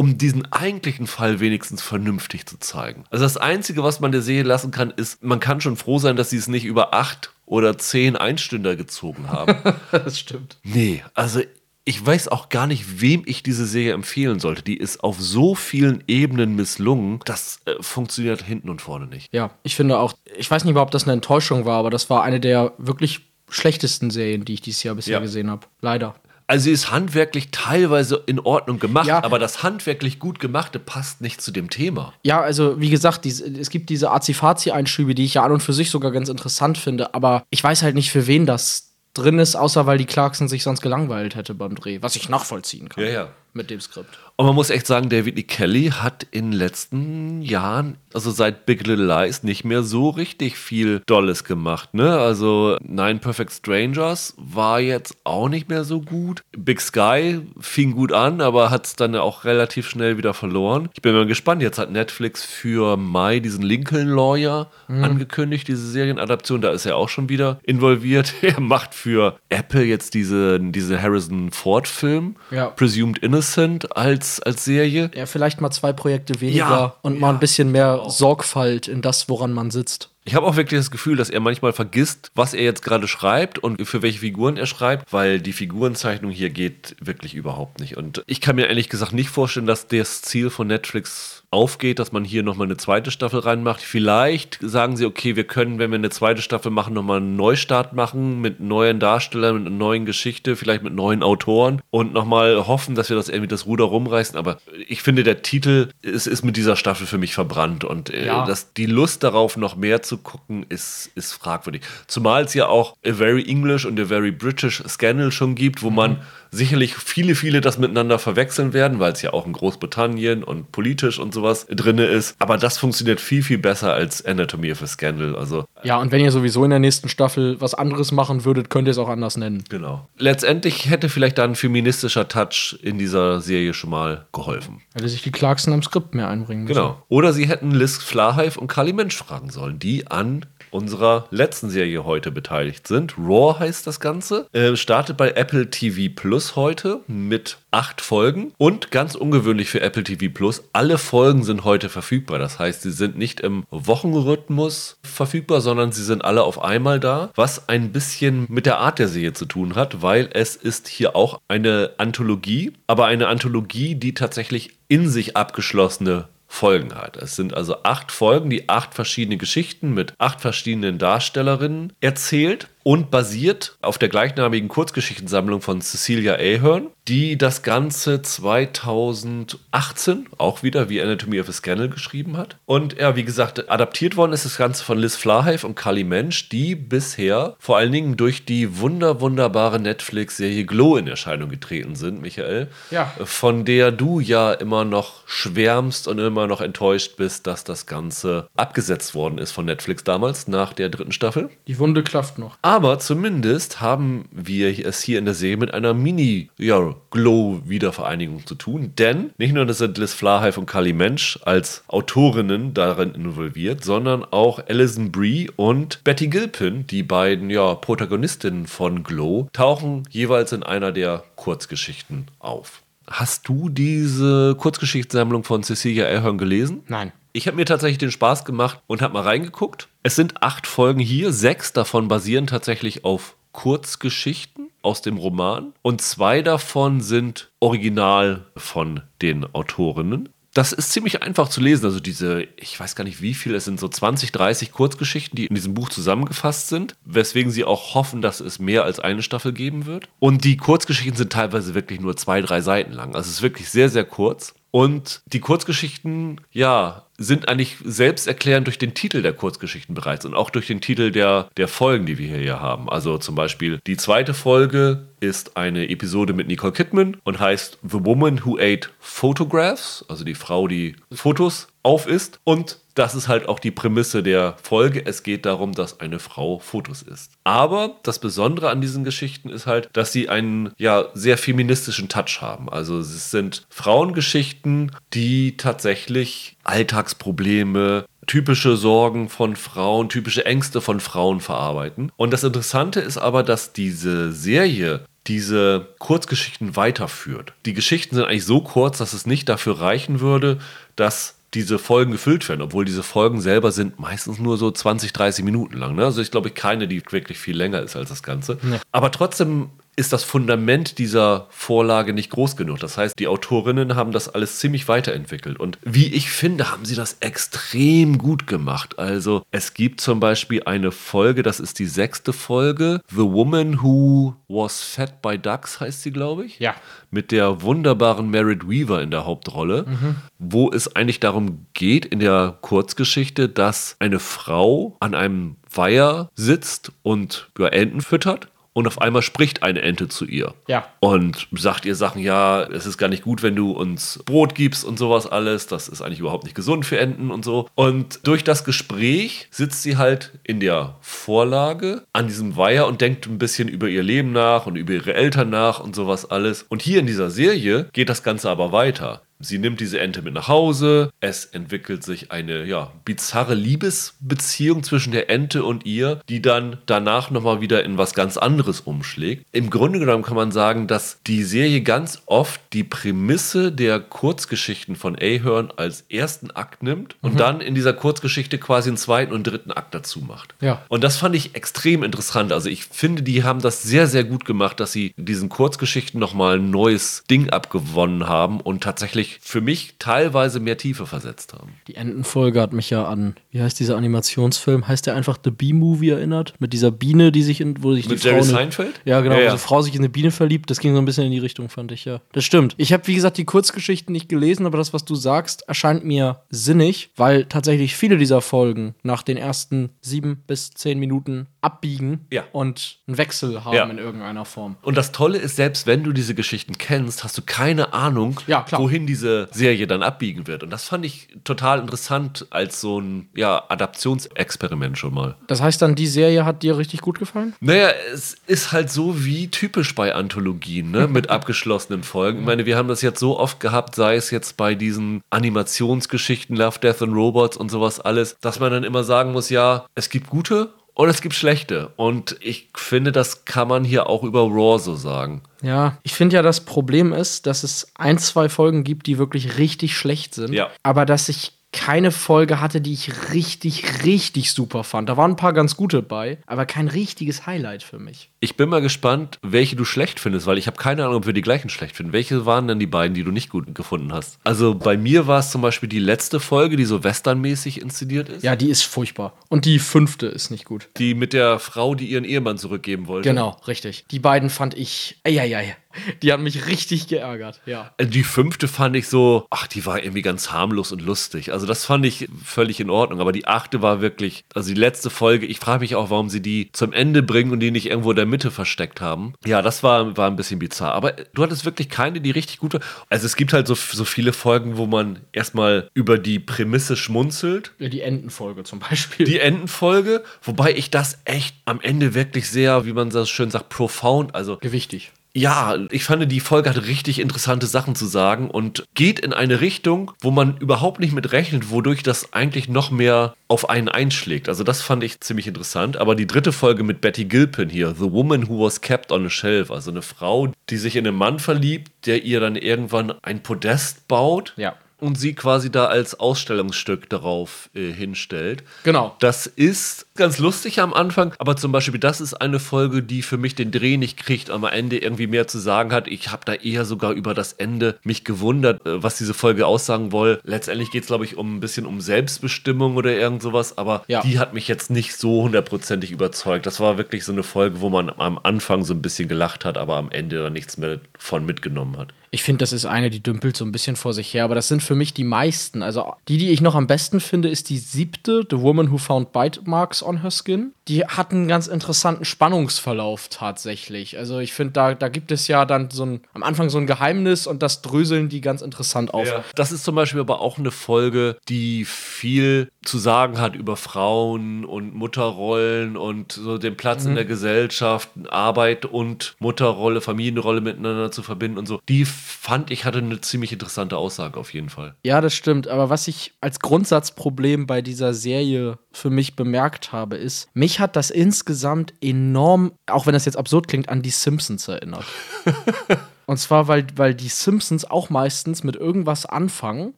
um 0.00 0.16
diesen 0.16 0.50
eigentlichen 0.50 1.06
Fall 1.06 1.40
wenigstens 1.40 1.82
vernünftig 1.82 2.46
zu 2.46 2.58
zeigen. 2.58 3.04
Also 3.10 3.22
das 3.22 3.36
Einzige, 3.36 3.82
was 3.82 4.00
man 4.00 4.12
der 4.12 4.22
Serie 4.22 4.44
lassen 4.44 4.70
kann, 4.70 4.90
ist, 4.90 5.22
man 5.22 5.40
kann 5.40 5.60
schon 5.60 5.76
froh 5.76 5.98
sein, 5.98 6.16
dass 6.16 6.30
sie 6.30 6.38
es 6.38 6.48
nicht 6.48 6.64
über 6.64 6.94
acht 6.94 7.34
oder 7.44 7.76
zehn 7.76 8.16
Einstünder 8.16 8.76
gezogen 8.76 9.28
haben. 9.28 9.56
das 9.92 10.18
stimmt. 10.18 10.56
Nee, 10.62 11.04
also 11.12 11.42
ich 11.84 12.06
weiß 12.06 12.28
auch 12.28 12.48
gar 12.48 12.66
nicht, 12.66 13.02
wem 13.02 13.24
ich 13.26 13.42
diese 13.42 13.66
Serie 13.66 13.92
empfehlen 13.92 14.40
sollte. 14.40 14.62
Die 14.62 14.78
ist 14.78 15.04
auf 15.04 15.20
so 15.20 15.54
vielen 15.54 16.02
Ebenen 16.06 16.56
misslungen, 16.56 17.20
das 17.26 17.60
äh, 17.66 17.74
funktioniert 17.80 18.40
hinten 18.40 18.70
und 18.70 18.80
vorne 18.80 19.04
nicht. 19.04 19.30
Ja, 19.34 19.50
ich 19.64 19.76
finde 19.76 19.98
auch, 19.98 20.14
ich 20.34 20.50
weiß 20.50 20.64
nicht 20.64 20.72
mal, 20.72 20.80
ob 20.80 20.92
das 20.92 21.02
eine 21.02 21.12
Enttäuschung 21.12 21.66
war, 21.66 21.76
aber 21.76 21.90
das 21.90 22.08
war 22.08 22.22
eine 22.22 22.40
der 22.40 22.72
wirklich 22.78 23.20
schlechtesten 23.50 24.10
Serien, 24.10 24.46
die 24.46 24.54
ich 24.54 24.62
dieses 24.62 24.82
Jahr 24.82 24.94
bisher 24.94 25.18
ja. 25.18 25.20
gesehen 25.20 25.50
habe. 25.50 25.66
Leider. 25.82 26.14
Also 26.50 26.64
sie 26.64 26.72
ist 26.72 26.90
handwerklich 26.90 27.52
teilweise 27.52 28.24
in 28.26 28.40
Ordnung 28.40 28.80
gemacht, 28.80 29.06
ja. 29.06 29.22
aber 29.22 29.38
das 29.38 29.62
handwerklich 29.62 30.18
gut 30.18 30.40
gemachte 30.40 30.80
passt 30.80 31.20
nicht 31.20 31.40
zu 31.40 31.52
dem 31.52 31.70
Thema. 31.70 32.12
Ja, 32.24 32.40
also 32.40 32.80
wie 32.80 32.90
gesagt, 32.90 33.24
die, 33.24 33.28
es 33.28 33.70
gibt 33.70 33.88
diese 33.88 34.10
Azifazi-Einschübe, 34.10 35.14
die 35.14 35.24
ich 35.24 35.34
ja 35.34 35.44
an 35.44 35.52
und 35.52 35.62
für 35.62 35.72
sich 35.72 35.92
sogar 35.92 36.10
ganz 36.10 36.28
interessant 36.28 36.76
finde, 36.76 37.14
aber 37.14 37.44
ich 37.50 37.62
weiß 37.62 37.84
halt 37.84 37.94
nicht, 37.94 38.10
für 38.10 38.26
wen 38.26 38.46
das 38.46 38.90
drin 39.14 39.38
ist, 39.38 39.54
außer 39.54 39.86
weil 39.86 39.98
die 39.98 40.06
Clarkson 40.06 40.48
sich 40.48 40.64
sonst 40.64 40.80
gelangweilt 40.80 41.36
hätte 41.36 41.54
beim 41.54 41.76
Dreh, 41.76 42.02
was 42.02 42.16
ich 42.16 42.28
nachvollziehen 42.28 42.88
kann. 42.88 43.04
Ja, 43.04 43.10
ja. 43.10 43.28
Mit 43.52 43.70
dem 43.70 43.80
Skript. 43.80 44.18
Und 44.40 44.46
man 44.46 44.54
muss 44.54 44.70
echt 44.70 44.86
sagen, 44.86 45.10
David 45.10 45.36
Lee 45.36 45.42
Kelly 45.42 45.90
hat 45.90 46.26
in 46.30 46.52
den 46.52 46.58
letzten 46.58 47.42
Jahren, 47.42 47.98
also 48.14 48.30
seit 48.30 48.64
Big 48.64 48.86
Little 48.86 49.04
Lies, 49.04 49.42
nicht 49.42 49.66
mehr 49.66 49.82
so 49.82 50.08
richtig 50.08 50.56
viel 50.56 51.02
Dolles 51.04 51.44
gemacht. 51.44 51.92
Ne? 51.92 52.18
Also 52.18 52.78
Nine 52.80 53.18
Perfect 53.18 53.52
Strangers 53.52 54.32
war 54.38 54.80
jetzt 54.80 55.14
auch 55.24 55.50
nicht 55.50 55.68
mehr 55.68 55.84
so 55.84 56.00
gut. 56.00 56.42
Big 56.56 56.80
Sky 56.80 57.42
fing 57.60 57.92
gut 57.92 58.12
an, 58.12 58.40
aber 58.40 58.70
hat 58.70 58.86
es 58.86 58.96
dann 58.96 59.14
auch 59.14 59.44
relativ 59.44 59.86
schnell 59.86 60.16
wieder 60.16 60.32
verloren. 60.32 60.88
Ich 60.94 61.02
bin 61.02 61.12
mal 61.12 61.26
gespannt. 61.26 61.60
Jetzt 61.60 61.78
hat 61.78 61.90
Netflix 61.90 62.42
für 62.42 62.96
Mai 62.96 63.40
diesen 63.40 63.60
Lincoln 63.62 64.08
Lawyer 64.08 64.70
mhm. 64.88 65.04
angekündigt, 65.04 65.68
diese 65.68 65.86
Serienadaption. 65.86 66.62
Da 66.62 66.70
ist 66.70 66.86
er 66.86 66.96
auch 66.96 67.10
schon 67.10 67.28
wieder 67.28 67.60
involviert. 67.62 68.32
er 68.40 68.58
macht 68.58 68.94
für 68.94 69.38
Apple 69.50 69.84
jetzt 69.84 70.14
diese, 70.14 70.58
diese 70.58 71.02
Harrison 71.02 71.50
Ford-Film, 71.50 72.36
ja. 72.50 72.68
Presumed 72.68 73.18
Innocent, 73.18 73.94
als 73.94 74.29
als, 74.38 74.64
Serie. 74.64 75.10
Ja, 75.14 75.26
vielleicht 75.26 75.60
mal 75.60 75.70
zwei 75.70 75.92
Projekte 75.92 76.40
weniger 76.40 76.58
ja, 76.58 76.96
und 77.02 77.18
mal 77.18 77.32
ein 77.32 77.40
bisschen 77.40 77.72
mehr 77.72 78.04
Sorgfalt 78.08 78.86
in 78.86 79.02
das, 79.02 79.28
woran 79.28 79.52
man 79.52 79.70
sitzt. 79.70 80.10
Ich 80.24 80.34
habe 80.34 80.46
auch 80.46 80.56
wirklich 80.56 80.78
das 80.78 80.90
Gefühl, 80.90 81.16
dass 81.16 81.30
er 81.30 81.40
manchmal 81.40 81.72
vergisst, 81.72 82.30
was 82.34 82.52
er 82.54 82.62
jetzt 82.62 82.82
gerade 82.82 83.08
schreibt 83.08 83.58
und 83.58 83.84
für 83.86 84.02
welche 84.02 84.20
Figuren 84.20 84.56
er 84.58 84.66
schreibt, 84.66 85.12
weil 85.12 85.40
die 85.40 85.52
Figurenzeichnung 85.52 86.30
hier 86.30 86.50
geht 86.50 86.94
wirklich 87.00 87.34
überhaupt 87.34 87.80
nicht. 87.80 87.96
Und 87.96 88.22
ich 88.26 88.40
kann 88.40 88.56
mir 88.56 88.66
ehrlich 88.66 88.90
gesagt 88.90 89.12
nicht 89.12 89.30
vorstellen, 89.30 89.66
dass 89.66 89.88
das 89.88 90.22
Ziel 90.22 90.50
von 90.50 90.66
Netflix 90.66 91.39
aufgeht, 91.52 91.98
dass 91.98 92.12
man 92.12 92.24
hier 92.24 92.44
nochmal 92.44 92.68
eine 92.68 92.76
zweite 92.76 93.10
Staffel 93.10 93.40
reinmacht. 93.40 93.80
Vielleicht 93.80 94.58
sagen 94.62 94.96
sie, 94.96 95.04
okay, 95.04 95.34
wir 95.34 95.44
können, 95.44 95.80
wenn 95.80 95.90
wir 95.90 95.98
eine 95.98 96.10
zweite 96.10 96.42
Staffel 96.42 96.70
machen, 96.70 96.94
nochmal 96.94 97.16
einen 97.16 97.34
Neustart 97.34 97.92
machen 97.92 98.40
mit 98.40 98.60
neuen 98.60 99.00
Darstellern, 99.00 99.56
mit 99.56 99.66
einer 99.66 99.74
neuen 99.74 100.06
Geschichte, 100.06 100.54
vielleicht 100.54 100.84
mit 100.84 100.94
neuen 100.94 101.24
Autoren 101.24 101.82
und 101.90 102.12
nochmal 102.12 102.68
hoffen, 102.68 102.94
dass 102.94 103.08
wir 103.08 103.16
das 103.16 103.28
irgendwie 103.28 103.48
das 103.48 103.66
Ruder 103.66 103.84
rumreißen. 103.84 104.38
Aber 104.38 104.58
ich 104.86 105.02
finde, 105.02 105.24
der 105.24 105.42
Titel 105.42 105.88
ist, 106.02 106.28
ist 106.28 106.44
mit 106.44 106.56
dieser 106.56 106.76
Staffel 106.76 107.06
für 107.06 107.18
mich 107.18 107.34
verbrannt 107.34 107.82
und 107.82 108.10
äh, 108.10 108.26
ja. 108.26 108.46
das, 108.46 108.72
die 108.72 108.86
Lust 108.86 109.24
darauf, 109.24 109.56
noch 109.56 109.74
mehr 109.74 110.02
zu 110.02 110.18
gucken, 110.18 110.64
ist, 110.68 111.10
ist 111.16 111.32
fragwürdig. 111.32 111.82
Zumal 112.06 112.44
es 112.44 112.54
ja 112.54 112.68
auch 112.68 112.94
A 113.04 113.12
Very 113.12 113.44
English 113.48 113.86
und 113.86 113.98
A 113.98 114.04
Very 114.04 114.30
British 114.30 114.84
Scandal 114.86 115.32
schon 115.32 115.56
gibt, 115.56 115.82
wo 115.82 115.90
mhm. 115.90 115.96
man 115.96 116.16
sicherlich 116.50 116.96
viele, 116.96 117.34
viele 117.34 117.60
das 117.60 117.78
miteinander 117.78 118.18
verwechseln 118.18 118.72
werden, 118.72 118.98
weil 118.98 119.12
es 119.12 119.22
ja 119.22 119.32
auch 119.32 119.46
in 119.46 119.52
Großbritannien 119.52 120.42
und 120.42 120.72
politisch 120.72 121.18
und 121.18 121.32
sowas 121.32 121.66
drin 121.68 121.98
ist. 121.98 122.34
Aber 122.38 122.58
das 122.58 122.78
funktioniert 122.78 123.20
viel, 123.20 123.42
viel 123.42 123.58
besser 123.58 123.92
als 123.92 124.24
Anatomy 124.24 124.72
of 124.72 124.82
a 124.82 124.86
Scandal. 124.86 125.36
Also, 125.36 125.64
ja, 125.82 125.98
und 125.98 126.12
wenn 126.12 126.20
ihr 126.20 126.32
sowieso 126.32 126.64
in 126.64 126.70
der 126.70 126.78
nächsten 126.78 127.08
Staffel 127.08 127.60
was 127.60 127.74
anderes 127.74 128.12
machen 128.12 128.44
würdet, 128.44 128.70
könnt 128.70 128.88
ihr 128.88 128.92
es 128.92 128.98
auch 128.98 129.08
anders 129.08 129.36
nennen. 129.36 129.64
Genau. 129.68 130.08
Letztendlich 130.18 130.90
hätte 130.90 131.08
vielleicht 131.08 131.38
da 131.38 131.44
ein 131.44 131.54
feministischer 131.54 132.28
Touch 132.28 132.78
in 132.82 132.98
dieser 132.98 133.40
Serie 133.40 133.74
schon 133.74 133.90
mal 133.90 134.26
geholfen. 134.32 134.82
Hätte 134.94 135.08
sich 135.08 135.22
die 135.22 135.32
Clarkson 135.32 135.72
am 135.72 135.82
Skript 135.82 136.14
mehr 136.14 136.28
einbringen 136.28 136.64
müssen. 136.64 136.74
Genau. 136.74 137.02
Oder 137.08 137.32
sie 137.32 137.48
hätten 137.48 137.70
Liz 137.70 137.98
Flahive 137.98 138.58
und 138.58 138.68
Kali 138.68 138.92
Mensch 138.92 139.16
fragen 139.16 139.50
sollen, 139.50 139.78
die 139.78 140.06
an 140.08 140.46
unserer 140.70 141.26
letzten 141.30 141.70
Serie 141.70 142.04
heute 142.04 142.30
beteiligt 142.30 142.86
sind. 142.86 143.16
Raw 143.18 143.58
heißt 143.58 143.86
das 143.86 144.00
Ganze. 144.00 144.46
Äh, 144.52 144.76
startet 144.76 145.16
bei 145.16 145.32
Apple 145.32 145.70
TV 145.70 146.12
Plus 146.14 146.56
heute 146.56 147.00
mit 147.06 147.58
acht 147.70 148.00
Folgen 148.00 148.52
und 148.58 148.90
ganz 148.90 149.14
ungewöhnlich 149.14 149.68
für 149.68 149.80
Apple 149.80 150.04
TV 150.04 150.32
Plus, 150.32 150.64
alle 150.72 150.98
Folgen 150.98 151.44
sind 151.44 151.64
heute 151.64 151.88
verfügbar. 151.88 152.38
Das 152.38 152.58
heißt, 152.58 152.82
sie 152.82 152.90
sind 152.90 153.16
nicht 153.16 153.40
im 153.40 153.64
Wochenrhythmus 153.70 154.98
verfügbar, 155.02 155.60
sondern 155.60 155.92
sie 155.92 156.04
sind 156.04 156.24
alle 156.24 156.42
auf 156.42 156.62
einmal 156.62 157.00
da, 157.00 157.30
was 157.34 157.68
ein 157.68 157.92
bisschen 157.92 158.46
mit 158.48 158.66
der 158.66 158.78
Art 158.78 158.98
der 158.98 159.08
Serie 159.08 159.32
zu 159.32 159.46
tun 159.46 159.74
hat, 159.74 160.02
weil 160.02 160.28
es 160.32 160.56
ist 160.56 160.88
hier 160.88 161.14
auch 161.16 161.40
eine 161.48 161.92
Anthologie, 161.98 162.72
aber 162.86 163.06
eine 163.06 163.28
Anthologie, 163.28 163.94
die 163.94 164.14
tatsächlich 164.14 164.70
in 164.88 165.08
sich 165.08 165.36
abgeschlossene 165.36 166.28
Folgen 166.52 166.96
hat. 166.96 167.16
Es 167.16 167.36
sind 167.36 167.54
also 167.54 167.84
acht 167.84 168.10
Folgen, 168.10 168.50
die 168.50 168.68
acht 168.68 168.92
verschiedene 168.92 169.36
Geschichten 169.36 169.94
mit 169.94 170.14
acht 170.18 170.40
verschiedenen 170.40 170.98
Darstellerinnen 170.98 171.92
erzählt 172.00 172.68
und 172.82 173.10
basiert 173.10 173.76
auf 173.82 173.98
der 173.98 174.08
gleichnamigen 174.08 174.68
Kurzgeschichtensammlung 174.68 175.60
von 175.60 175.80
Cecilia 175.80 176.34
Ahern, 176.34 176.88
die 177.08 177.36
das 177.36 177.62
Ganze 177.62 178.22
2018 178.22 180.28
auch 180.38 180.62
wieder 180.62 180.88
wie 180.88 181.02
Anatomy 181.02 181.40
of 181.40 181.48
a 181.48 181.52
Scandal 181.52 181.88
geschrieben 181.88 182.36
hat. 182.36 182.56
Und 182.66 182.98
ja, 182.98 183.16
wie 183.16 183.24
gesagt, 183.24 183.68
adaptiert 183.68 184.16
worden 184.16 184.32
ist 184.32 184.44
das 184.44 184.56
Ganze 184.56 184.84
von 184.84 184.98
Liz 184.98 185.16
Flahive 185.16 185.66
und 185.66 185.74
Kali 185.74 186.04
Mensch, 186.04 186.48
die 186.48 186.74
bisher 186.74 187.56
vor 187.58 187.76
allen 187.76 187.92
Dingen 187.92 188.16
durch 188.16 188.44
die 188.44 188.78
wunder 188.78 189.20
wunderbare 189.20 189.80
Netflix-Serie 189.80 190.64
Glow 190.64 190.96
in 190.96 191.08
Erscheinung 191.08 191.48
getreten 191.48 191.96
sind, 191.96 192.22
Michael. 192.22 192.68
Ja. 192.90 193.12
Von 193.24 193.64
der 193.64 193.92
du 193.92 194.20
ja 194.20 194.52
immer 194.52 194.84
noch 194.84 195.26
schwärmst 195.26 196.06
und 196.06 196.18
immer 196.18 196.46
noch 196.46 196.60
enttäuscht 196.60 197.16
bist, 197.16 197.46
dass 197.46 197.64
das 197.64 197.86
Ganze 197.86 198.48
abgesetzt 198.56 199.14
worden 199.14 199.38
ist 199.38 199.50
von 199.50 199.64
Netflix 199.64 200.04
damals 200.04 200.48
nach 200.48 200.72
der 200.72 200.88
dritten 200.88 201.12
Staffel. 201.12 201.50
Die 201.66 201.78
Wunde 201.78 202.02
klafft 202.02 202.38
noch. 202.38 202.58
Aber 202.70 203.00
zumindest 203.00 203.80
haben 203.80 204.26
wir 204.30 204.86
es 204.86 205.02
hier 205.02 205.18
in 205.18 205.24
der 205.24 205.34
Serie 205.34 205.56
mit 205.56 205.74
einer 205.74 205.92
Mini-Glow-Wiedervereinigung 205.92 208.46
zu 208.46 208.54
tun. 208.54 208.92
Denn 208.96 209.32
nicht 209.38 209.52
nur 209.52 209.74
sind 209.74 209.98
Liz 209.98 210.14
Flahive 210.14 210.60
und 210.60 210.66
Kali 210.66 210.92
Mensch 210.92 211.40
als 211.42 211.82
Autorinnen 211.88 212.72
darin 212.72 213.16
involviert, 213.16 213.82
sondern 213.82 214.22
auch 214.22 214.60
Alison 214.68 215.10
Brie 215.10 215.50
und 215.56 216.04
Betty 216.04 216.28
Gilpin, 216.28 216.86
die 216.86 217.02
beiden 217.02 217.50
ja, 217.50 217.74
Protagonistinnen 217.74 218.68
von 218.68 219.02
Glow, 219.02 219.48
tauchen 219.52 220.04
jeweils 220.08 220.52
in 220.52 220.62
einer 220.62 220.92
der 220.92 221.24
Kurzgeschichten 221.34 222.28
auf. 222.38 222.82
Hast 223.08 223.48
du 223.48 223.68
diese 223.68 224.54
Kurzgeschichtssammlung 224.54 225.42
von 225.42 225.64
Cecilia 225.64 226.06
Ahern 226.06 226.38
gelesen? 226.38 226.84
Nein. 226.86 227.10
Ich 227.32 227.46
habe 227.46 227.56
mir 227.56 227.64
tatsächlich 227.64 227.98
den 227.98 228.10
Spaß 228.10 228.44
gemacht 228.44 228.80
und 228.86 229.02
habe 229.02 229.14
mal 229.14 229.22
reingeguckt. 229.22 229.88
Es 230.02 230.16
sind 230.16 230.42
acht 230.42 230.66
Folgen 230.66 231.00
hier, 231.00 231.32
sechs 231.32 231.72
davon 231.72 232.08
basieren 232.08 232.46
tatsächlich 232.46 233.04
auf 233.04 233.36
Kurzgeschichten 233.52 234.70
aus 234.82 235.02
dem 235.02 235.16
Roman 235.16 235.72
und 235.82 236.00
zwei 236.00 236.42
davon 236.42 237.00
sind 237.00 237.50
original 237.60 238.46
von 238.56 239.02
den 239.22 239.44
Autorinnen 239.54 240.28
das 240.52 240.72
ist 240.72 240.92
ziemlich 240.92 241.22
einfach 241.22 241.48
zu 241.48 241.60
lesen. 241.60 241.84
Also 241.86 242.00
diese, 242.00 242.46
ich 242.56 242.78
weiß 242.78 242.96
gar 242.96 243.04
nicht 243.04 243.22
wie 243.22 243.34
viel, 243.34 243.54
es 243.54 243.64
sind 243.64 243.78
so 243.78 243.88
20, 243.88 244.32
30 244.32 244.72
Kurzgeschichten, 244.72 245.36
die 245.36 245.46
in 245.46 245.54
diesem 245.54 245.74
Buch 245.74 245.88
zusammengefasst 245.88 246.68
sind, 246.68 246.96
weswegen 247.04 247.52
sie 247.52 247.64
auch 247.64 247.94
hoffen, 247.94 248.20
dass 248.20 248.40
es 248.40 248.58
mehr 248.58 248.84
als 248.84 248.98
eine 248.98 249.22
Staffel 249.22 249.52
geben 249.52 249.86
wird. 249.86 250.08
Und 250.18 250.44
die 250.44 250.56
Kurzgeschichten 250.56 251.16
sind 251.16 251.32
teilweise 251.32 251.74
wirklich 251.74 252.00
nur 252.00 252.16
zwei, 252.16 252.40
drei 252.40 252.60
Seiten 252.60 252.92
lang. 252.92 253.14
Also 253.14 253.28
es 253.28 253.36
ist 253.36 253.42
wirklich 253.42 253.68
sehr, 253.70 253.88
sehr 253.88 254.04
kurz. 254.04 254.54
Und 254.72 255.22
die 255.26 255.40
Kurzgeschichten, 255.40 256.40
ja, 256.52 257.06
sind 257.20 257.50
eigentlich 257.50 257.76
selbsterklärend 257.84 258.66
durch 258.66 258.78
den 258.78 258.94
Titel 258.94 259.20
der 259.20 259.34
Kurzgeschichten 259.34 259.94
bereits 259.94 260.24
und 260.24 260.34
auch 260.34 260.48
durch 260.48 260.66
den 260.66 260.80
Titel 260.80 261.10
der, 261.10 261.50
der 261.58 261.68
Folgen, 261.68 262.06
die 262.06 262.16
wir 262.16 262.34
hier 262.34 262.60
haben. 262.60 262.88
Also 262.88 263.18
zum 263.18 263.34
Beispiel 263.34 263.78
die 263.86 263.98
zweite 263.98 264.32
Folge 264.32 265.06
ist 265.20 265.58
eine 265.58 265.90
Episode 265.90 266.32
mit 266.32 266.48
Nicole 266.48 266.72
Kidman 266.72 267.18
und 267.24 267.38
heißt 267.38 267.78
The 267.82 268.04
Woman 268.04 268.44
Who 268.46 268.56
Ate 268.58 268.88
Photographs, 269.00 270.02
also 270.08 270.24
die 270.24 270.34
Frau, 270.34 270.66
die 270.66 270.96
Fotos 271.12 271.68
auf 271.82 272.06
isst. 272.06 272.40
Und 272.44 272.78
das 273.00 273.14
ist 273.14 273.28
halt 273.28 273.48
auch 273.48 273.58
die 273.58 273.70
Prämisse 273.70 274.22
der 274.22 274.56
Folge. 274.62 275.06
Es 275.06 275.22
geht 275.22 275.46
darum, 275.46 275.72
dass 275.72 276.00
eine 276.00 276.18
Frau 276.18 276.58
Fotos 276.58 277.00
isst. 277.00 277.32
Aber 277.44 277.96
das 278.02 278.18
Besondere 278.18 278.68
an 278.68 278.82
diesen 278.82 279.04
Geschichten 279.04 279.48
ist 279.48 279.66
halt, 279.66 279.88
dass 279.94 280.12
sie 280.12 280.28
einen 280.28 280.74
ja 280.76 281.06
sehr 281.14 281.38
feministischen 281.38 282.10
Touch 282.10 282.42
haben. 282.42 282.68
Also 282.68 282.98
es 282.98 283.30
sind 283.30 283.64
Frauengeschichten, 283.70 284.92
die 285.14 285.56
tatsächlich 285.56 286.58
Alltagsprobleme, 286.62 288.04
typische 288.26 288.76
Sorgen 288.76 289.30
von 289.30 289.56
Frauen, 289.56 290.10
typische 290.10 290.44
Ängste 290.44 290.82
von 290.82 291.00
Frauen 291.00 291.40
verarbeiten. 291.40 292.12
Und 292.18 292.34
das 292.34 292.44
Interessante 292.44 293.00
ist 293.00 293.16
aber, 293.16 293.42
dass 293.42 293.72
diese 293.72 294.30
Serie 294.30 295.06
diese 295.26 295.88
Kurzgeschichten 295.98 296.76
weiterführt. 296.76 297.54
Die 297.64 297.72
Geschichten 297.72 298.16
sind 298.16 298.26
eigentlich 298.26 298.44
so 298.44 298.60
kurz, 298.60 298.98
dass 298.98 299.14
es 299.14 299.24
nicht 299.24 299.48
dafür 299.48 299.80
reichen 299.80 300.20
würde, 300.20 300.58
dass 300.96 301.39
diese 301.54 301.78
Folgen 301.78 302.12
gefüllt 302.12 302.48
werden, 302.48 302.62
obwohl 302.62 302.84
diese 302.84 303.02
Folgen 303.02 303.40
selber 303.40 303.72
sind 303.72 303.98
meistens 303.98 304.38
nur 304.38 304.56
so 304.56 304.70
20, 304.70 305.12
30 305.12 305.44
Minuten 305.44 305.76
lang. 305.76 305.96
Ne? 305.96 306.04
Also 306.04 306.22
ich 306.22 306.30
glaube, 306.30 306.50
keine, 306.50 306.86
die 306.86 307.02
wirklich 307.10 307.38
viel 307.38 307.56
länger 307.56 307.80
ist 307.80 307.96
als 307.96 308.08
das 308.08 308.22
Ganze. 308.22 308.58
Ja. 308.62 308.80
Aber 308.92 309.10
trotzdem 309.10 309.70
ist 310.00 310.14
das 310.14 310.24
Fundament 310.24 310.98
dieser 310.98 311.46
Vorlage 311.50 312.14
nicht 312.14 312.30
groß 312.30 312.56
genug. 312.56 312.78
Das 312.80 312.96
heißt, 312.96 313.18
die 313.18 313.28
Autorinnen 313.28 313.96
haben 313.96 314.12
das 314.12 314.30
alles 314.30 314.58
ziemlich 314.58 314.88
weiterentwickelt. 314.88 315.60
Und 315.60 315.78
wie 315.82 316.06
ich 316.06 316.30
finde, 316.30 316.72
haben 316.72 316.86
sie 316.86 316.94
das 316.94 317.18
extrem 317.20 318.16
gut 318.16 318.46
gemacht. 318.46 318.98
Also 318.98 319.42
es 319.50 319.74
gibt 319.74 320.00
zum 320.00 320.18
Beispiel 320.18 320.62
eine 320.64 320.90
Folge, 320.90 321.42
das 321.42 321.60
ist 321.60 321.78
die 321.78 321.86
sechste 321.86 322.32
Folge, 322.32 323.02
The 323.10 323.18
Woman 323.18 323.82
Who 323.82 324.34
Was 324.48 324.82
Fed 324.82 325.20
by 325.20 325.38
Ducks 325.38 325.80
heißt 325.80 326.02
sie, 326.02 326.12
glaube 326.12 326.46
ich. 326.46 326.58
Ja. 326.58 326.74
Mit 327.10 327.30
der 327.30 327.60
wunderbaren 327.60 328.30
Merit 328.30 328.66
Weaver 328.66 329.02
in 329.02 329.10
der 329.10 329.26
Hauptrolle, 329.26 329.84
mhm. 329.86 330.16
wo 330.38 330.70
es 330.70 330.96
eigentlich 330.96 331.20
darum 331.20 331.66
geht 331.74 332.06
in 332.06 332.20
der 332.20 332.56
Kurzgeschichte, 332.62 333.50
dass 333.50 333.96
eine 333.98 334.18
Frau 334.18 334.96
an 335.00 335.14
einem 335.14 335.56
Weiher 335.70 336.30
sitzt 336.34 336.90
und 337.02 337.50
ja, 337.58 337.68
Enten 337.68 338.00
füttert 338.00 338.48
und 338.72 338.86
auf 338.86 339.00
einmal 339.00 339.22
spricht 339.22 339.62
eine 339.62 339.82
Ente 339.82 340.08
zu 340.08 340.24
ihr. 340.24 340.54
Ja. 340.68 340.86
Und 341.00 341.48
sagt 341.52 341.84
ihr 341.84 341.94
Sachen, 341.94 342.22
ja, 342.22 342.62
es 342.62 342.86
ist 342.86 342.98
gar 342.98 343.08
nicht 343.08 343.24
gut, 343.24 343.42
wenn 343.42 343.56
du 343.56 343.72
uns 343.72 344.20
Brot 344.24 344.54
gibst 344.54 344.84
und 344.84 344.98
sowas 344.98 345.26
alles. 345.26 345.66
Das 345.66 345.88
ist 345.88 346.02
eigentlich 346.02 346.20
überhaupt 346.20 346.44
nicht 346.44 346.54
gesund 346.54 346.86
für 346.86 346.98
Enten 346.98 347.30
und 347.30 347.44
so. 347.44 347.68
Und 347.74 348.20
durch 348.26 348.44
das 348.44 348.64
Gespräch 348.64 349.48
sitzt 349.50 349.82
sie 349.82 349.96
halt 349.96 350.38
in 350.44 350.60
der 350.60 350.96
Vorlage 351.00 352.04
an 352.12 352.28
diesem 352.28 352.56
Weiher 352.56 352.86
und 352.86 353.00
denkt 353.00 353.26
ein 353.26 353.38
bisschen 353.38 353.68
über 353.68 353.88
ihr 353.88 354.02
Leben 354.02 354.32
nach 354.32 354.66
und 354.66 354.76
über 354.76 354.92
ihre 354.92 355.14
Eltern 355.14 355.50
nach 355.50 355.80
und 355.80 355.94
sowas 355.96 356.30
alles. 356.30 356.64
Und 356.68 356.82
hier 356.82 357.00
in 357.00 357.06
dieser 357.06 357.30
Serie 357.30 357.88
geht 357.92 358.08
das 358.08 358.22
Ganze 358.22 358.50
aber 358.50 358.72
weiter. 358.72 359.22
Sie 359.40 359.58
nimmt 359.58 359.80
diese 359.80 359.98
Ente 359.98 360.20
mit 360.20 360.34
nach 360.34 360.48
Hause. 360.48 361.10
Es 361.20 361.46
entwickelt 361.46 362.04
sich 362.04 362.30
eine 362.30 362.64
ja, 362.64 362.92
bizarre 363.04 363.54
Liebesbeziehung 363.54 364.82
zwischen 364.82 365.12
der 365.12 365.30
Ente 365.30 365.64
und 365.64 365.86
ihr, 365.86 366.20
die 366.28 366.42
dann 366.42 366.76
danach 366.84 367.30
nochmal 367.30 367.62
wieder 367.62 367.82
in 367.84 367.96
was 367.96 368.14
ganz 368.14 368.36
anderes 368.36 368.80
umschlägt. 368.80 369.46
Im 369.52 369.70
Grunde 369.70 369.98
genommen 369.98 370.22
kann 370.22 370.36
man 370.36 370.52
sagen, 370.52 370.86
dass 370.86 371.20
die 371.26 371.42
Serie 371.42 371.80
ganz 371.80 372.22
oft 372.26 372.60
die 372.74 372.84
Prämisse 372.84 373.72
der 373.72 373.98
Kurzgeschichten 373.98 374.94
von 374.94 375.16
Ahern 375.18 375.72
als 375.74 376.04
ersten 376.10 376.50
Akt 376.50 376.82
nimmt 376.82 377.16
und 377.22 377.34
mhm. 377.34 377.38
dann 377.38 377.60
in 377.62 377.74
dieser 377.74 377.94
Kurzgeschichte 377.94 378.58
quasi 378.58 378.90
einen 378.90 378.98
zweiten 378.98 379.32
und 379.32 379.44
dritten 379.44 379.72
Akt 379.72 379.94
dazu 379.94 380.20
macht. 380.20 380.54
Ja. 380.60 380.82
Und 380.88 381.02
das 381.02 381.16
fand 381.16 381.34
ich 381.34 381.54
extrem 381.54 382.02
interessant. 382.02 382.52
Also 382.52 382.68
ich 382.68 382.84
finde, 382.84 383.22
die 383.22 383.42
haben 383.42 383.62
das 383.62 383.82
sehr, 383.82 384.06
sehr 384.06 384.24
gut 384.24 384.44
gemacht, 384.44 384.80
dass 384.80 384.92
sie 384.92 385.14
diesen 385.16 385.48
Kurzgeschichten 385.48 386.20
nochmal 386.20 386.58
ein 386.58 386.70
neues 386.70 387.24
Ding 387.30 387.48
abgewonnen 387.48 388.28
haben 388.28 388.60
und 388.60 388.82
tatsächlich 388.82 389.29
wirklich 389.30 389.38
für 389.42 389.60
mich 389.60 389.94
teilweise 389.98 390.60
mehr 390.60 390.76
Tiefe 390.76 391.06
versetzt 391.06 391.52
haben. 391.52 391.74
Die 391.86 391.94
Entenfolge 391.94 392.60
hat 392.60 392.72
mich 392.72 392.90
ja 392.90 393.06
an, 393.06 393.34
wie 393.50 393.60
heißt 393.60 393.78
dieser 393.78 393.96
Animationsfilm? 393.96 394.88
Heißt 394.88 395.06
der 395.06 395.14
einfach 395.14 395.38
The 395.42 395.50
Bee 395.50 395.72
Movie 395.72 396.10
erinnert? 396.10 396.54
Mit 396.58 396.72
dieser 396.72 396.90
Biene, 396.90 397.32
die 397.32 397.42
sich 397.42 397.60
in, 397.60 397.82
wo 397.82 397.94
sich 397.94 398.08
Mit 398.08 398.22
die 398.22 398.28
Jerry 398.28 398.42
Frau. 398.42 398.44
Seinfeld? 398.44 399.00
Ja, 399.04 399.20
genau, 399.20 399.36
ja, 399.36 399.42
ja. 399.42 399.48
wo 399.50 399.54
die 399.54 399.60
Frau 399.60 399.82
sich 399.82 399.94
in 399.94 400.00
eine 400.00 400.08
Biene 400.08 400.30
verliebt. 400.30 400.70
Das 400.70 400.80
ging 400.80 400.94
so 400.94 401.00
ein 401.00 401.04
bisschen 401.04 401.24
in 401.24 401.32
die 401.32 401.38
Richtung, 401.38 401.68
fand 401.68 401.92
ich, 401.92 402.04
ja. 402.04 402.20
Das 402.32 402.44
stimmt. 402.44 402.74
Ich 402.76 402.92
habe, 402.92 403.06
wie 403.06 403.14
gesagt, 403.14 403.38
die 403.38 403.44
Kurzgeschichten 403.44 404.12
nicht 404.12 404.28
gelesen, 404.28 404.66
aber 404.66 404.78
das, 404.78 404.92
was 404.92 405.04
du 405.04 405.14
sagst, 405.14 405.62
erscheint 405.68 406.04
mir 406.04 406.42
sinnig, 406.50 407.10
weil 407.16 407.44
tatsächlich 407.44 407.96
viele 407.96 408.18
dieser 408.18 408.40
Folgen 408.40 408.94
nach 409.02 409.22
den 409.22 409.36
ersten 409.36 409.90
sieben 410.00 410.42
bis 410.46 410.70
zehn 410.72 410.98
Minuten 410.98 411.46
abbiegen 411.60 412.26
ja. 412.30 412.44
und 412.52 412.98
einen 413.06 413.18
Wechsel 413.18 413.64
haben 413.64 413.74
ja. 413.74 413.84
in 413.84 413.98
irgendeiner 413.98 414.44
Form. 414.44 414.76
Und 414.82 414.96
das 414.96 415.12
Tolle 415.12 415.38
ist, 415.38 415.56
selbst 415.56 415.86
wenn 415.86 416.02
du 416.02 416.12
diese 416.12 416.34
Geschichten 416.34 416.78
kennst, 416.78 417.22
hast 417.24 417.36
du 417.36 417.42
keine 417.42 417.92
Ahnung, 417.92 418.40
ja, 418.46 418.64
wohin 418.72 419.06
diese 419.06 419.19
Serie 419.20 419.86
dann 419.86 420.02
abbiegen 420.02 420.46
wird. 420.46 420.62
Und 420.62 420.70
das 420.70 420.84
fand 420.84 421.04
ich 421.04 421.28
total 421.44 421.80
interessant 421.80 422.46
als 422.50 422.80
so 422.80 423.00
ein 423.00 423.28
ja, 423.34 423.64
Adaptionsexperiment 423.68 424.98
schon 424.98 425.14
mal. 425.14 425.36
Das 425.46 425.60
heißt 425.60 425.80
dann, 425.82 425.94
die 425.94 426.06
Serie 426.06 426.44
hat 426.44 426.62
dir 426.62 426.78
richtig 426.78 427.00
gut 427.00 427.18
gefallen? 427.18 427.54
Naja, 427.60 427.90
es 428.12 428.36
ist 428.46 428.72
halt 428.72 428.90
so 428.90 429.24
wie 429.24 429.48
typisch 429.48 429.94
bei 429.94 430.14
Anthologien, 430.14 430.90
ne? 430.90 431.06
mit 431.06 431.30
abgeschlossenen 431.30 432.02
Folgen. 432.02 432.40
Ich 432.40 432.46
meine, 432.46 432.66
wir 432.66 432.76
haben 432.76 432.88
das 432.88 433.02
jetzt 433.02 433.20
so 433.20 433.38
oft 433.38 433.60
gehabt, 433.60 433.94
sei 433.94 434.16
es 434.16 434.30
jetzt 434.30 434.56
bei 434.56 434.74
diesen 434.74 435.22
Animationsgeschichten, 435.30 436.56
Love, 436.56 436.78
Death 436.80 437.02
and 437.02 437.14
Robots 437.14 437.56
und 437.56 437.70
sowas 437.70 438.00
alles, 438.00 438.36
dass 438.40 438.60
man 438.60 438.72
dann 438.72 438.84
immer 438.84 439.04
sagen 439.04 439.32
muss, 439.32 439.50
ja, 439.50 439.86
es 439.94 440.10
gibt 440.10 440.28
gute 440.28 440.70
und 441.00 441.08
es 441.08 441.22
gibt 441.22 441.34
schlechte. 441.34 441.92
Und 441.96 442.36
ich 442.42 442.68
finde, 442.76 443.10
das 443.10 443.46
kann 443.46 443.68
man 443.68 443.84
hier 443.84 444.06
auch 444.06 444.22
über 444.22 444.40
Raw 444.42 444.78
so 444.78 444.96
sagen. 444.96 445.40
Ja, 445.62 445.96
ich 446.02 446.12
finde 446.12 446.36
ja, 446.36 446.42
das 446.42 446.60
Problem 446.60 447.14
ist, 447.14 447.46
dass 447.46 447.62
es 447.62 447.90
ein, 447.94 448.18
zwei 448.18 448.50
Folgen 448.50 448.84
gibt, 448.84 449.06
die 449.06 449.16
wirklich 449.16 449.56
richtig 449.56 449.96
schlecht 449.96 450.34
sind. 450.34 450.52
Ja. 450.52 450.68
Aber 450.82 451.06
dass 451.06 451.30
ich 451.30 451.52
keine 451.72 452.10
Folge 452.10 452.60
hatte, 452.60 452.80
die 452.80 452.92
ich 452.92 453.32
richtig, 453.32 454.04
richtig 454.04 454.52
super 454.52 454.84
fand. 454.84 455.08
Da 455.08 455.16
waren 455.16 455.32
ein 455.32 455.36
paar 455.36 455.52
ganz 455.52 455.76
gute 455.76 456.02
bei, 456.02 456.38
aber 456.46 456.66
kein 456.66 456.88
richtiges 456.88 457.46
Highlight 457.46 457.82
für 457.82 457.98
mich. 457.98 458.30
Ich 458.40 458.56
bin 458.56 458.68
mal 458.68 458.80
gespannt, 458.80 459.38
welche 459.42 459.76
du 459.76 459.84
schlecht 459.84 460.18
findest, 460.18 460.46
weil 460.46 460.58
ich 460.58 460.66
habe 460.66 460.76
keine 460.76 461.04
Ahnung, 461.04 461.16
ob 461.16 461.26
wir 461.26 461.32
die 461.32 461.42
gleichen 461.42 461.68
schlecht 461.68 461.96
finden. 461.96 462.12
Welche 462.12 462.46
waren 462.46 462.66
denn 462.66 462.78
die 462.78 462.86
beiden, 462.86 463.14
die 463.14 463.22
du 463.22 463.30
nicht 463.30 463.50
gut 463.50 463.74
gefunden 463.74 464.12
hast? 464.12 464.38
Also 464.44 464.74
bei 464.74 464.96
mir 464.96 465.26
war 465.26 465.40
es 465.40 465.50
zum 465.50 465.62
Beispiel 465.62 465.88
die 465.88 465.98
letzte 465.98 466.40
Folge, 466.40 466.76
die 466.76 466.84
so 466.84 467.04
westernmäßig 467.04 467.80
inszeniert 467.80 468.28
ist. 468.28 468.42
Ja, 468.42 468.56
die 468.56 468.70
ist 468.70 468.82
furchtbar. 468.82 469.34
Und 469.48 469.64
die 469.64 469.78
fünfte 469.78 470.26
ist 470.26 470.50
nicht 470.50 470.64
gut. 470.64 470.88
Die 470.96 471.14
mit 471.14 471.32
der 471.32 471.58
Frau, 471.58 471.94
die 471.94 472.06
ihren 472.06 472.24
Ehemann 472.24 472.58
zurückgeben 472.58 473.06
wollte. 473.06 473.28
Genau, 473.28 473.56
richtig. 473.66 474.06
Die 474.10 474.18
beiden 474.18 474.50
fand 474.50 474.76
ich. 474.76 475.18
Eieiei. 475.24 475.76
Die 476.22 476.32
haben 476.32 476.42
mich 476.42 476.66
richtig 476.66 477.08
geärgert, 477.08 477.60
ja. 477.66 477.92
Äh, 477.98 478.06
die 478.06 478.22
fünfte 478.22 478.68
fand 478.68 478.96
ich 478.96 479.08
so, 479.08 479.46
ach, 479.50 479.66
die 479.66 479.84
war 479.86 480.02
irgendwie 480.02 480.22
ganz 480.22 480.50
harmlos 480.52 480.92
und 480.92 481.02
lustig. 481.02 481.52
Also 481.52 481.66
das 481.66 481.84
fand 481.84 482.06
ich 482.06 482.28
völlig 482.44 482.80
in 482.80 482.90
Ordnung. 482.90 483.20
Aber 483.20 483.32
die 483.32 483.46
achte 483.46 483.82
war 483.82 484.00
wirklich, 484.00 484.44
also 484.54 484.72
die 484.72 484.78
letzte 484.78 485.10
Folge, 485.10 485.46
ich 485.46 485.58
frage 485.58 485.80
mich 485.80 485.94
auch, 485.94 486.10
warum 486.10 486.28
sie 486.28 486.40
die 486.40 486.70
zum 486.72 486.92
Ende 486.92 487.22
bringen 487.22 487.52
und 487.52 487.60
die 487.60 487.70
nicht 487.70 487.86
irgendwo 487.86 488.10
in 488.10 488.16
der 488.16 488.26
Mitte 488.26 488.50
versteckt 488.50 489.00
haben. 489.00 489.34
Ja, 489.44 489.62
das 489.62 489.82
war, 489.82 490.16
war 490.16 490.28
ein 490.28 490.36
bisschen 490.36 490.58
bizarr. 490.58 490.94
Aber 490.94 491.12
du 491.12 491.42
hattest 491.42 491.64
wirklich 491.64 491.88
keine, 491.88 492.20
die 492.20 492.30
richtig 492.30 492.58
gut 492.58 492.74
war. 492.74 492.80
Also 493.08 493.26
es 493.26 493.36
gibt 493.36 493.52
halt 493.52 493.66
so, 493.66 493.74
so 493.74 494.04
viele 494.04 494.32
Folgen, 494.32 494.76
wo 494.76 494.86
man 494.86 495.20
erstmal 495.32 495.90
über 495.94 496.18
die 496.18 496.38
Prämisse 496.38 496.96
schmunzelt. 496.96 497.72
Ja, 497.78 497.88
die 497.88 498.00
Entenfolge 498.00 498.64
zum 498.64 498.78
Beispiel. 498.78 499.26
Die 499.26 499.40
Entenfolge, 499.40 500.22
wobei 500.42 500.72
ich 500.74 500.90
das 500.90 501.18
echt 501.24 501.56
am 501.64 501.80
Ende 501.80 502.14
wirklich 502.14 502.48
sehr, 502.48 502.86
wie 502.86 502.92
man 502.92 503.10
das 503.10 503.28
schön 503.28 503.50
sagt, 503.50 503.68
profound, 503.68 504.34
also 504.34 504.56
gewichtig 504.58 505.12
ja, 505.32 505.76
ich 505.90 506.04
fand, 506.04 506.30
die 506.30 506.40
Folge 506.40 506.70
hat 506.70 506.86
richtig 506.86 507.20
interessante 507.20 507.66
Sachen 507.66 507.94
zu 507.94 508.06
sagen 508.06 508.50
und 508.50 508.84
geht 508.94 509.20
in 509.20 509.32
eine 509.32 509.60
Richtung, 509.60 510.12
wo 510.20 510.30
man 510.30 510.56
überhaupt 510.58 511.00
nicht 511.00 511.12
mit 511.12 511.32
rechnet, 511.32 511.70
wodurch 511.70 512.02
das 512.02 512.32
eigentlich 512.32 512.68
noch 512.68 512.90
mehr 512.90 513.34
auf 513.48 513.70
einen 513.70 513.88
einschlägt. 513.88 514.48
Also 514.48 514.64
das 514.64 514.82
fand 514.82 515.04
ich 515.04 515.20
ziemlich 515.20 515.46
interessant. 515.46 515.96
Aber 515.96 516.14
die 516.14 516.26
dritte 516.26 516.52
Folge 516.52 516.82
mit 516.82 517.00
Betty 517.00 517.24
Gilpin 517.24 517.68
hier, 517.68 517.94
The 517.94 518.12
Woman 518.12 518.48
Who 518.48 518.64
Was 518.64 518.80
Kept 518.80 519.12
on 519.12 519.26
a 519.26 519.30
Shelf, 519.30 519.70
also 519.70 519.90
eine 519.90 520.02
Frau, 520.02 520.52
die 520.68 520.76
sich 520.76 520.96
in 520.96 521.06
einen 521.06 521.16
Mann 521.16 521.38
verliebt, 521.38 521.92
der 522.06 522.24
ihr 522.24 522.40
dann 522.40 522.56
irgendwann 522.56 523.12
ein 523.22 523.42
Podest 523.42 524.08
baut. 524.08 524.54
Ja 524.56 524.74
und 525.00 525.18
sie 525.18 525.34
quasi 525.34 525.70
da 525.70 525.86
als 525.86 526.18
Ausstellungsstück 526.18 527.08
darauf 527.08 527.70
äh, 527.74 527.90
hinstellt. 527.92 528.62
Genau. 528.84 529.16
Das 529.20 529.46
ist 529.46 530.06
ganz 530.16 530.38
lustig 530.38 530.80
am 530.80 530.92
Anfang, 530.92 531.34
aber 531.38 531.56
zum 531.56 531.72
Beispiel, 531.72 531.98
das 531.98 532.20
ist 532.20 532.34
eine 532.34 532.60
Folge, 532.60 533.02
die 533.02 533.22
für 533.22 533.38
mich 533.38 533.54
den 533.54 533.70
Dreh 533.70 533.96
nicht 533.96 534.18
kriegt, 534.18 534.50
am 534.50 534.64
Ende 534.64 534.98
irgendwie 534.98 535.26
mehr 535.26 535.46
zu 535.46 535.58
sagen 535.58 535.92
hat. 535.92 536.08
Ich 536.08 536.30
habe 536.30 536.44
da 536.44 536.54
eher 536.54 536.84
sogar 536.84 537.12
über 537.12 537.34
das 537.34 537.52
Ende 537.54 537.98
mich 538.02 538.24
gewundert, 538.24 538.84
äh, 538.86 539.02
was 539.02 539.18
diese 539.18 539.34
Folge 539.34 539.66
aussagen 539.66 540.12
will. 540.12 540.40
Letztendlich 540.44 540.90
geht 540.90 541.02
es, 541.02 541.08
glaube 541.08 541.24
ich, 541.24 541.36
um 541.36 541.56
ein 541.56 541.60
bisschen 541.60 541.86
um 541.86 542.00
Selbstbestimmung 542.00 542.96
oder 542.96 543.12
irgend 543.12 543.42
sowas, 543.42 543.78
aber 543.78 544.04
ja. 544.08 544.22
die 544.22 544.38
hat 544.38 544.54
mich 544.54 544.68
jetzt 544.68 544.90
nicht 544.90 545.16
so 545.16 545.42
hundertprozentig 545.42 546.10
überzeugt. 546.10 546.66
Das 546.66 546.80
war 546.80 546.98
wirklich 546.98 547.24
so 547.24 547.32
eine 547.32 547.42
Folge, 547.42 547.80
wo 547.80 547.88
man 547.88 548.10
am 548.10 548.38
Anfang 548.42 548.84
so 548.84 548.94
ein 548.94 549.02
bisschen 549.02 549.28
gelacht 549.28 549.64
hat, 549.64 549.78
aber 549.78 549.96
am 549.96 550.10
Ende 550.10 550.42
dann 550.42 550.52
nichts 550.52 550.76
mehr 550.76 551.00
von 551.18 551.46
mitgenommen 551.46 551.96
hat. 551.96 552.08
Ich 552.32 552.44
finde, 552.44 552.58
das 552.58 552.72
ist 552.72 552.84
eine, 552.84 553.10
die 553.10 553.22
dümpelt 553.22 553.56
so 553.56 553.64
ein 553.64 553.72
bisschen 553.72 553.96
vor 553.96 554.14
sich 554.14 554.32
her, 554.32 554.44
aber 554.44 554.54
das 554.54 554.68
sind 554.68 554.82
für 554.82 554.94
mich 554.94 555.12
die 555.12 555.24
meisten. 555.24 555.82
Also 555.82 556.14
die, 556.28 556.38
die 556.38 556.50
ich 556.50 556.60
noch 556.60 556.76
am 556.76 556.86
besten 556.86 557.18
finde, 557.18 557.48
ist 557.48 557.68
die 557.70 557.78
siebte, 557.78 558.46
The 558.48 558.60
Woman 558.60 558.92
Who 558.92 558.98
Found 558.98 559.32
Bite 559.32 559.62
Marks 559.64 560.02
on 560.02 560.22
Her 560.22 560.30
Skin. 560.30 560.72
Die 560.90 561.04
hat 561.04 561.30
einen 561.30 561.46
ganz 561.46 561.68
interessanten 561.68 562.24
Spannungsverlauf 562.24 563.28
tatsächlich. 563.28 564.18
Also 564.18 564.40
ich 564.40 564.52
finde, 564.52 564.72
da, 564.72 564.94
da 564.94 565.08
gibt 565.08 565.30
es 565.30 565.46
ja 565.46 565.64
dann 565.64 565.88
so 565.88 566.04
ein, 566.04 566.22
am 566.34 566.42
Anfang 566.42 566.68
so 566.68 566.78
ein 566.78 566.88
Geheimnis 566.88 567.46
und 567.46 567.62
das 567.62 567.80
dröseln 567.80 568.28
die 568.28 568.40
ganz 568.40 568.60
interessant 568.60 569.14
auf. 569.14 569.28
Ja. 569.28 569.44
Das 569.54 569.70
ist 569.70 569.84
zum 569.84 569.94
Beispiel 569.94 570.20
aber 570.20 570.40
auch 570.40 570.58
eine 570.58 570.72
Folge, 570.72 571.36
die 571.48 571.84
viel 571.84 572.72
zu 572.84 572.98
sagen 572.98 573.40
hat 573.40 573.54
über 573.54 573.76
Frauen 573.76 574.64
und 574.64 574.92
Mutterrollen 574.92 575.96
und 575.96 576.32
so 576.32 576.58
den 576.58 576.76
Platz 576.76 577.04
mhm. 577.04 577.10
in 577.10 577.14
der 577.14 577.24
Gesellschaft, 577.24 578.08
Arbeit 578.28 578.84
und 578.84 579.36
Mutterrolle, 579.38 580.00
Familienrolle 580.00 580.60
miteinander 580.60 581.12
zu 581.12 581.22
verbinden 581.22 581.56
und 581.56 581.68
so. 581.68 581.78
Die 581.88 582.04
fand 582.04 582.72
ich 582.72 582.84
hatte 582.84 582.98
eine 582.98 583.20
ziemlich 583.20 583.52
interessante 583.52 583.96
Aussage 583.96 584.40
auf 584.40 584.52
jeden 584.52 584.70
Fall. 584.70 584.96
Ja, 585.04 585.20
das 585.20 585.34
stimmt. 585.34 585.68
Aber 585.68 585.88
was 585.88 586.08
ich 586.08 586.32
als 586.40 586.58
Grundsatzproblem 586.58 587.68
bei 587.68 587.80
dieser 587.80 588.12
Serie 588.12 588.78
für 588.90 589.10
mich 589.10 589.36
bemerkt 589.36 589.92
habe, 589.92 590.16
ist, 590.16 590.48
mich 590.52 590.79
hat 590.80 590.96
das 590.96 591.10
insgesamt 591.10 591.94
enorm, 592.00 592.72
auch 592.86 593.06
wenn 593.06 593.12
das 593.12 593.24
jetzt 593.24 593.36
absurd 593.36 593.68
klingt, 593.68 593.88
an 593.88 594.02
die 594.02 594.10
Simpsons 594.10 594.66
erinnert. 594.68 595.04
Und 596.26 596.36
zwar, 596.36 596.68
weil, 596.68 596.86
weil 596.94 597.12
die 597.12 597.28
Simpsons 597.28 597.84
auch 597.84 598.08
meistens 598.08 598.62
mit 598.62 598.76
irgendwas 598.76 599.26
anfangen 599.26 599.94